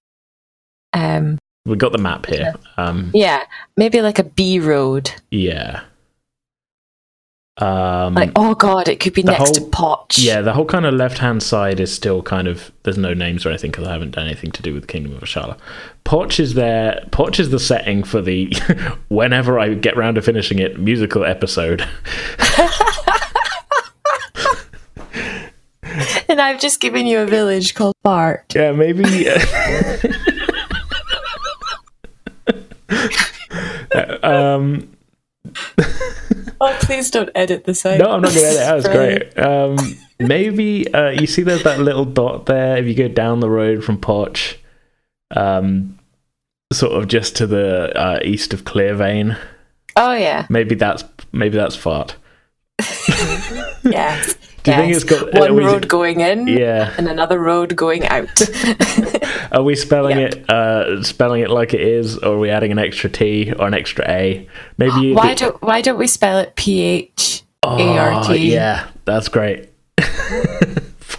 um, 0.94 1.38
we 1.66 1.76
got 1.78 1.92
the 1.92 1.98
map 1.98 2.26
here. 2.26 2.54
Um, 2.78 3.12
yeah, 3.14 3.44
maybe 3.78 4.02
like 4.02 4.20
a 4.20 4.24
B 4.24 4.60
road. 4.60 5.12
yeah. 5.32 5.82
Um, 7.60 8.16
Like, 8.16 8.32
oh 8.36 8.56
god, 8.56 8.88
it 8.88 9.00
could 9.00 9.14
be 9.14 9.22
next 9.22 9.38
whole- 9.38 9.54
to 9.54 9.62
Potch. 9.72 10.18
Yeah, 10.18 10.42
the 10.42 10.54
whole 10.54 10.66
kind 10.66 10.88
of 10.88 10.96
left 10.96 11.20
hand 11.20 11.44
side 11.44 11.80
is 11.80 11.94
still 11.94 12.24
kind 12.24 12.48
of 12.48 12.72
there's 12.82 12.98
no 12.98 13.14
names 13.14 13.46
or 13.46 13.50
anything 13.50 13.70
because 13.70 13.88
I 13.88 13.92
haven't 13.94 14.12
done 14.16 14.26
anything 14.26 14.52
to 14.54 14.64
do 14.64 14.74
with 14.74 14.82
the 14.84 14.88
Kingdom 14.88 15.14
of 15.16 15.22
Ashala. 15.22 15.56
Poch 16.04 16.40
is 16.40 16.56
there. 16.56 17.06
Poch 17.12 17.40
is 17.40 17.52
the 17.52 17.60
setting 17.60 18.04
for 18.04 18.22
the 18.24 18.52
whenever 19.10 19.60
I 19.60 19.76
get 19.76 19.96
round 19.96 20.16
to 20.16 20.24
finishing 20.24 20.58
it 20.58 20.80
musical 20.80 21.24
episode. 21.24 21.82
And 26.34 26.42
I've 26.42 26.60
just 26.60 26.80
given 26.80 27.06
you 27.06 27.20
a 27.20 27.28
village 27.28 27.76
called 27.76 27.94
Bart. 28.02 28.56
Yeah, 28.56 28.72
maybe. 28.72 29.30
uh, 33.94 34.18
um, 34.24 34.90
Oh, 36.60 36.76
please 36.82 37.12
don't 37.12 37.30
edit 37.36 37.66
this 37.66 37.86
out. 37.86 38.00
no, 38.00 38.10
I'm 38.10 38.22
not 38.24 38.34
going 38.34 38.46
to 38.46 38.48
edit. 38.48 38.62
That 38.62 38.74
was 38.74 38.88
great. 38.88 39.38
Um, 39.38 39.78
maybe 40.20 40.92
uh, 40.92 41.12
you 41.12 41.28
see 41.28 41.44
there's 41.44 41.62
that 41.66 41.80
little 41.80 42.04
dot 42.06 42.48
there. 42.48 42.78
If 42.78 42.88
you 42.88 42.96
go 42.96 43.10
down 43.10 43.40
the 43.40 43.52
road 43.52 43.84
from 43.84 44.00
Porch, 44.00 44.58
um, 45.36 46.00
sort 46.72 46.94
of 46.94 47.08
just 47.10 47.36
to 47.36 47.46
the 47.46 47.96
uh, 47.96 48.18
east 48.24 48.56
of 48.56 48.64
Clearvane. 48.64 49.38
Oh 49.96 50.14
yeah, 50.14 50.48
Maybe 50.50 50.74
that's 50.74 51.04
maybe 51.32 51.58
that's 51.58 51.76
fart. 51.76 52.16
yeah. 53.84 54.26
Do 54.64 54.72
you 54.72 54.78
think 54.78 54.96
it's 54.96 55.04
got- 55.04 55.34
one 55.34 55.56
we- 55.56 55.64
road 55.66 55.88
going 55.88 56.22
in 56.22 56.48
Yeah. 56.48 56.94
and 56.98 57.08
another 57.08 57.38
road 57.40 57.76
going 57.76 58.06
out? 58.08 58.42
Are 59.52 59.62
we 59.64 59.76
spelling 59.76 60.18
Yep. 60.20 60.34
it 60.34 60.50
uh 60.50 61.04
spelling 61.04 61.42
it 61.42 61.50
like 61.50 61.74
it 61.74 61.82
is, 61.82 62.18
or 62.18 62.36
are 62.36 62.40
we 62.40 62.50
adding 62.50 62.72
an 62.72 62.80
extra 62.80 63.10
T 63.10 63.52
or 63.60 63.68
an 63.68 63.74
extra 63.74 64.06
A? 64.10 64.48
Maybe 64.78 65.14
why 65.14 65.34
don't 65.36 65.62
Why 65.62 65.82
don't 65.82 65.98
we 66.00 66.08
spell 66.08 66.40
it 66.40 66.56
P 66.56 66.82
H 66.82 67.44
A 67.64 67.68
R 67.68 68.24
T? 68.24 68.30
Oh, 68.30 68.34
Yeah, 68.34 68.88
that's 69.06 69.28
great. 69.30 69.70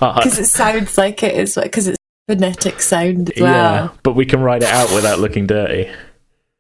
Because 0.01 0.39
it 0.39 0.47
sounds 0.47 0.99
like 0.99 1.23
it 1.23 1.35
is. 1.37 1.55
Because 1.55 1.87
it's 1.89 1.99
phonetic 2.29 2.81
sound 2.81 3.31
as 3.31 3.41
well. 3.41 3.53
Yeah, 3.53 3.89
but 4.03 4.15
we 4.15 4.27
can 4.27 4.41
write 4.41 4.63
it 4.63 4.69
out 4.69 4.93
without 4.93 5.19
looking 5.21 5.47
dirty. 5.47 5.91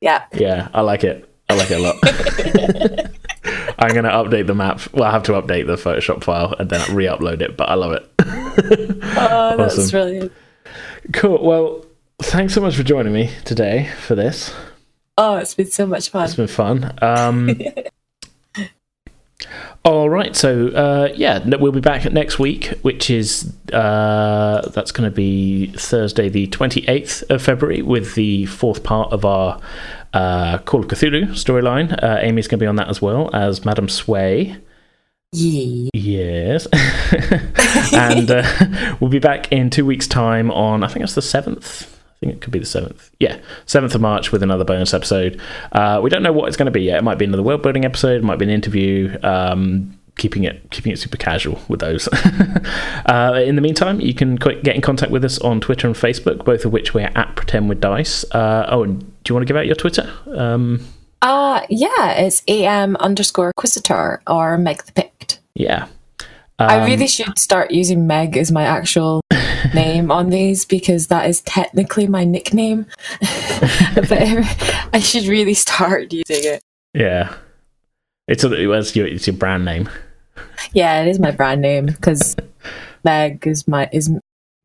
Yeah. 0.01 0.23
Yeah, 0.33 0.69
I 0.73 0.83
like 0.83 1.03
it. 1.05 1.29
I 1.49 1.55
like 1.55 1.71
it 1.71 1.79
a 1.79 1.83
lot. 1.83 1.97
I'm 3.79 3.93
going 3.93 4.05
to 4.05 4.11
update 4.11 4.47
the 4.47 4.55
map. 4.55 4.81
Well, 4.93 5.05
I 5.05 5.11
have 5.11 5.25
to 5.25 5.33
update 5.33 5.67
the 5.67 5.77
Photoshop 5.77 6.25
file 6.25 6.55
and 6.59 6.71
then 6.71 6.81
re-upload 6.95 7.43
it, 7.43 7.57
but 7.57 7.69
I 7.69 7.75
love 7.75 7.93
it. 7.93 8.11
Oh, 9.17 9.57
that's 9.57 9.77
Awesome. 9.79 9.91
brilliant. 9.91 10.33
Cool. 11.13 11.45
Well, 11.45 11.85
thanks 12.23 12.55
so 12.55 12.61
much 12.61 12.77
for 12.77 12.85
joining 12.85 13.13
me 13.13 13.31
today 13.45 13.91
for 14.01 14.15
this. 14.15 14.55
Oh, 15.19 15.37
it's 15.37 15.55
been 15.55 15.71
so 15.71 15.87
much 15.87 16.09
fun. 16.11 16.25
It's 16.25 16.37
been 16.37 16.47
fun. 16.47 16.93
Um, 17.03 17.51
all 19.85 20.09
right, 20.09 20.35
so 20.35 20.69
uh, 20.69 21.09
yeah, 21.15 21.45
we'll 21.57 21.73
be 21.73 21.81
back 21.81 22.11
next 22.13 22.39
week, 22.39 22.67
which 22.83 23.11
is 23.11 23.53
uh, 23.73 24.69
that's 24.73 24.93
going 24.93 25.09
to 25.11 25.15
be 25.15 25.67
Thursday, 25.77 26.29
the 26.29 26.47
twenty 26.47 26.87
eighth 26.89 27.25
of 27.31 27.43
February, 27.43 27.83
with 27.83 28.15
the 28.15 28.47
fourth 28.47 28.83
part 28.85 29.13
of 29.13 29.25
our 29.25 29.61
uh, 30.15 30.59
Call 30.59 30.81
of 30.81 30.89
Cthulhu 30.89 31.31
storyline. 31.31 32.03
Uh, 32.03 32.19
Amy's 32.21 32.49
going 32.49 32.59
to 32.59 32.63
be 32.63 32.69
on 32.69 32.77
that 32.77 32.89
as 32.89 33.03
well 33.03 33.29
as 33.35 33.65
Madam 33.65 33.89
Sway. 33.89 34.57
Yeah. 35.33 35.91
Yes, 35.93 36.67
and 37.93 38.31
uh, 38.31 38.97
we'll 39.01 39.11
be 39.11 39.19
back 39.19 39.51
in 39.51 39.69
two 39.69 39.85
weeks' 39.85 40.07
time 40.07 40.51
on 40.53 40.85
I 40.85 40.89
think 40.89 41.03
it's 41.03 41.17
the 41.17 41.23
seventh. 41.23 41.91
I 42.09 42.19
think 42.21 42.33
it 42.35 42.41
could 42.41 42.53
be 42.53 42.61
the 42.61 42.67
seventh. 42.67 43.11
Yeah, 43.19 43.41
seventh 43.67 43.97
of 43.97 44.01
March 44.01 44.31
with 44.31 44.45
another 44.45 44.65
bonus 44.65 44.95
episode. 44.95 45.41
Uh, 45.73 46.01
we 46.03 46.09
don't 46.09 46.23
know 46.23 46.33
what 46.33 46.47
it's 46.47 46.57
going 46.57 46.67
to 46.67 46.73
be 46.73 46.83
yet. 46.83 46.99
It 46.99 47.03
might 47.03 47.19
be 47.19 47.25
another 47.25 47.43
world 47.43 47.63
building 47.63 47.85
episode. 47.85 48.19
It 48.19 48.25
might 48.25 48.39
be 48.39 48.45
an 48.45 48.51
interview. 48.53 49.19
Um, 49.25 49.99
keeping 50.17 50.45
it 50.45 50.71
keeping 50.71 50.93
it 50.93 50.99
super 50.99 51.17
casual 51.17 51.61
with 51.69 51.81
those. 51.81 52.09
uh, 53.07 53.43
in 53.45 53.57
the 53.57 53.61
meantime, 53.63 54.01
you 54.01 54.15
can 54.15 54.37
get 54.37 54.69
in 54.75 54.81
contact 54.81 55.11
with 55.13 55.25
us 55.25 55.39
on 55.41 55.61
Twitter 55.61 55.87
and 55.87 55.97
Facebook, 55.97 56.45
both 56.45 56.65
of 56.65 56.73
which 56.73 56.95
we're 56.95 57.11
at 57.15 57.35
Pretend 57.37 57.69
with 57.69 57.81
Dice. 57.81 58.25
Uh, 58.33 58.67
oh, 58.71 58.83
and 58.85 59.01
do 59.01 59.31
you 59.31 59.35
want 59.35 59.47
to 59.47 59.51
give 59.51 59.57
out 59.57 59.67
your 59.67 59.75
Twitter? 59.77 60.11
Um, 60.27 60.87
Uh, 61.23 61.63
yeah, 61.71 62.13
it's 62.13 62.43
am 62.49 62.97
underscore 62.97 63.53
Quisitor 63.59 64.19
or 64.27 64.57
Meg 64.59 64.85
the 64.85 64.93
Pict. 64.93 65.41
yeah. 65.55 65.87
I 66.57 66.79
Um, 66.79 66.87
really 66.89 67.09
should 67.09 67.37
start 67.37 67.73
using 67.73 68.07
Meg 68.07 68.37
as 68.37 68.53
my 68.53 68.63
actual 68.63 69.21
name 69.75 70.13
on 70.13 70.31
these 70.31 70.65
because 70.65 71.09
that 71.09 71.29
is 71.29 71.41
technically 71.41 72.07
my 72.07 72.23
nickname. 72.23 72.87
but 73.97 74.13
I 74.93 75.01
should 75.03 75.27
really 75.27 75.55
start 75.55 76.13
using 76.13 76.45
it. 76.53 76.63
Yeah. 76.93 77.35
It's, 78.29 78.45
a, 78.45 78.53
it's, 78.53 78.95
your, 78.95 79.07
it's 79.09 79.27
your 79.27 79.35
brand 79.35 79.65
name. 79.65 79.89
Yeah, 80.73 81.03
it 81.03 81.09
is 81.09 81.19
my 81.19 81.31
brand 81.31 81.61
name 81.61 81.87
because 81.87 82.37
Meg 83.05 83.47
is 83.47 83.69
my 83.69 83.89
is 83.93 84.11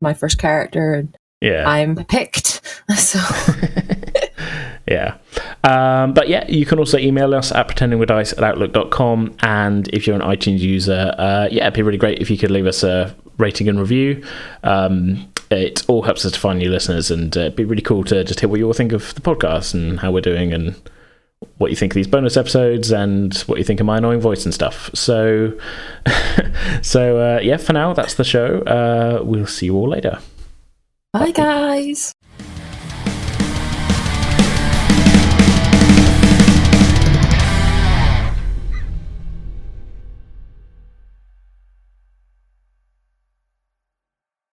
my 0.00 0.14
first 0.14 0.38
character 0.38 0.94
and 0.94 1.16
Yeah. 1.40 1.68
I'm 1.68 1.96
picked. 2.04 2.60
So 2.96 3.20
yeah. 4.88 5.16
Um, 5.62 6.12
but 6.14 6.28
yeah, 6.28 6.46
you 6.48 6.66
can 6.66 6.78
also 6.78 6.98
email 6.98 7.34
us 7.34 7.52
at 7.52 7.68
pretendingwithdice 7.68 8.36
at 8.36 8.42
outlook.com. 8.42 9.36
And 9.40 9.86
if 9.88 10.06
you're 10.06 10.16
an 10.16 10.22
iTunes 10.22 10.58
user, 10.58 11.14
uh, 11.16 11.48
yeah, 11.50 11.64
it'd 11.64 11.74
be 11.74 11.82
really 11.82 11.98
great 11.98 12.18
if 12.18 12.30
you 12.30 12.36
could 12.38 12.50
leave 12.50 12.66
us 12.66 12.82
a 12.82 13.14
rating 13.38 13.68
and 13.68 13.78
review. 13.78 14.24
Um, 14.64 15.30
it 15.50 15.88
all 15.88 16.02
helps 16.02 16.24
us 16.24 16.32
to 16.32 16.40
find 16.40 16.58
new 16.58 16.70
listeners, 16.70 17.10
and 17.10 17.36
uh, 17.36 17.40
it'd 17.40 17.56
be 17.56 17.64
really 17.64 17.82
cool 17.82 18.04
to 18.04 18.22
just 18.24 18.40
hear 18.40 18.48
what 18.48 18.58
you 18.58 18.66
all 18.66 18.72
think 18.72 18.92
of 18.92 19.14
the 19.14 19.20
podcast 19.20 19.74
and 19.74 20.00
how 20.00 20.10
we're 20.12 20.20
doing 20.20 20.52
and 20.52 20.74
what 21.58 21.70
you 21.70 21.76
think 21.76 21.92
of 21.92 21.94
these 21.94 22.06
bonus 22.06 22.36
episodes 22.36 22.90
and 22.90 23.34
what 23.46 23.58
you 23.58 23.64
think 23.64 23.80
of 23.80 23.86
my 23.86 23.98
annoying 23.98 24.20
voice 24.20 24.44
and 24.44 24.52
stuff. 24.52 24.90
So, 24.94 25.58
so 26.82 27.18
uh, 27.18 27.40
yeah, 27.40 27.56
for 27.56 27.72
now, 27.72 27.92
that's 27.94 28.14
the 28.14 28.24
show. 28.24 28.60
Uh, 28.62 29.22
we'll 29.24 29.46
see 29.46 29.66
you 29.66 29.76
all 29.76 29.88
later. 29.88 30.18
bye 31.12 31.30
guys. 31.30 32.14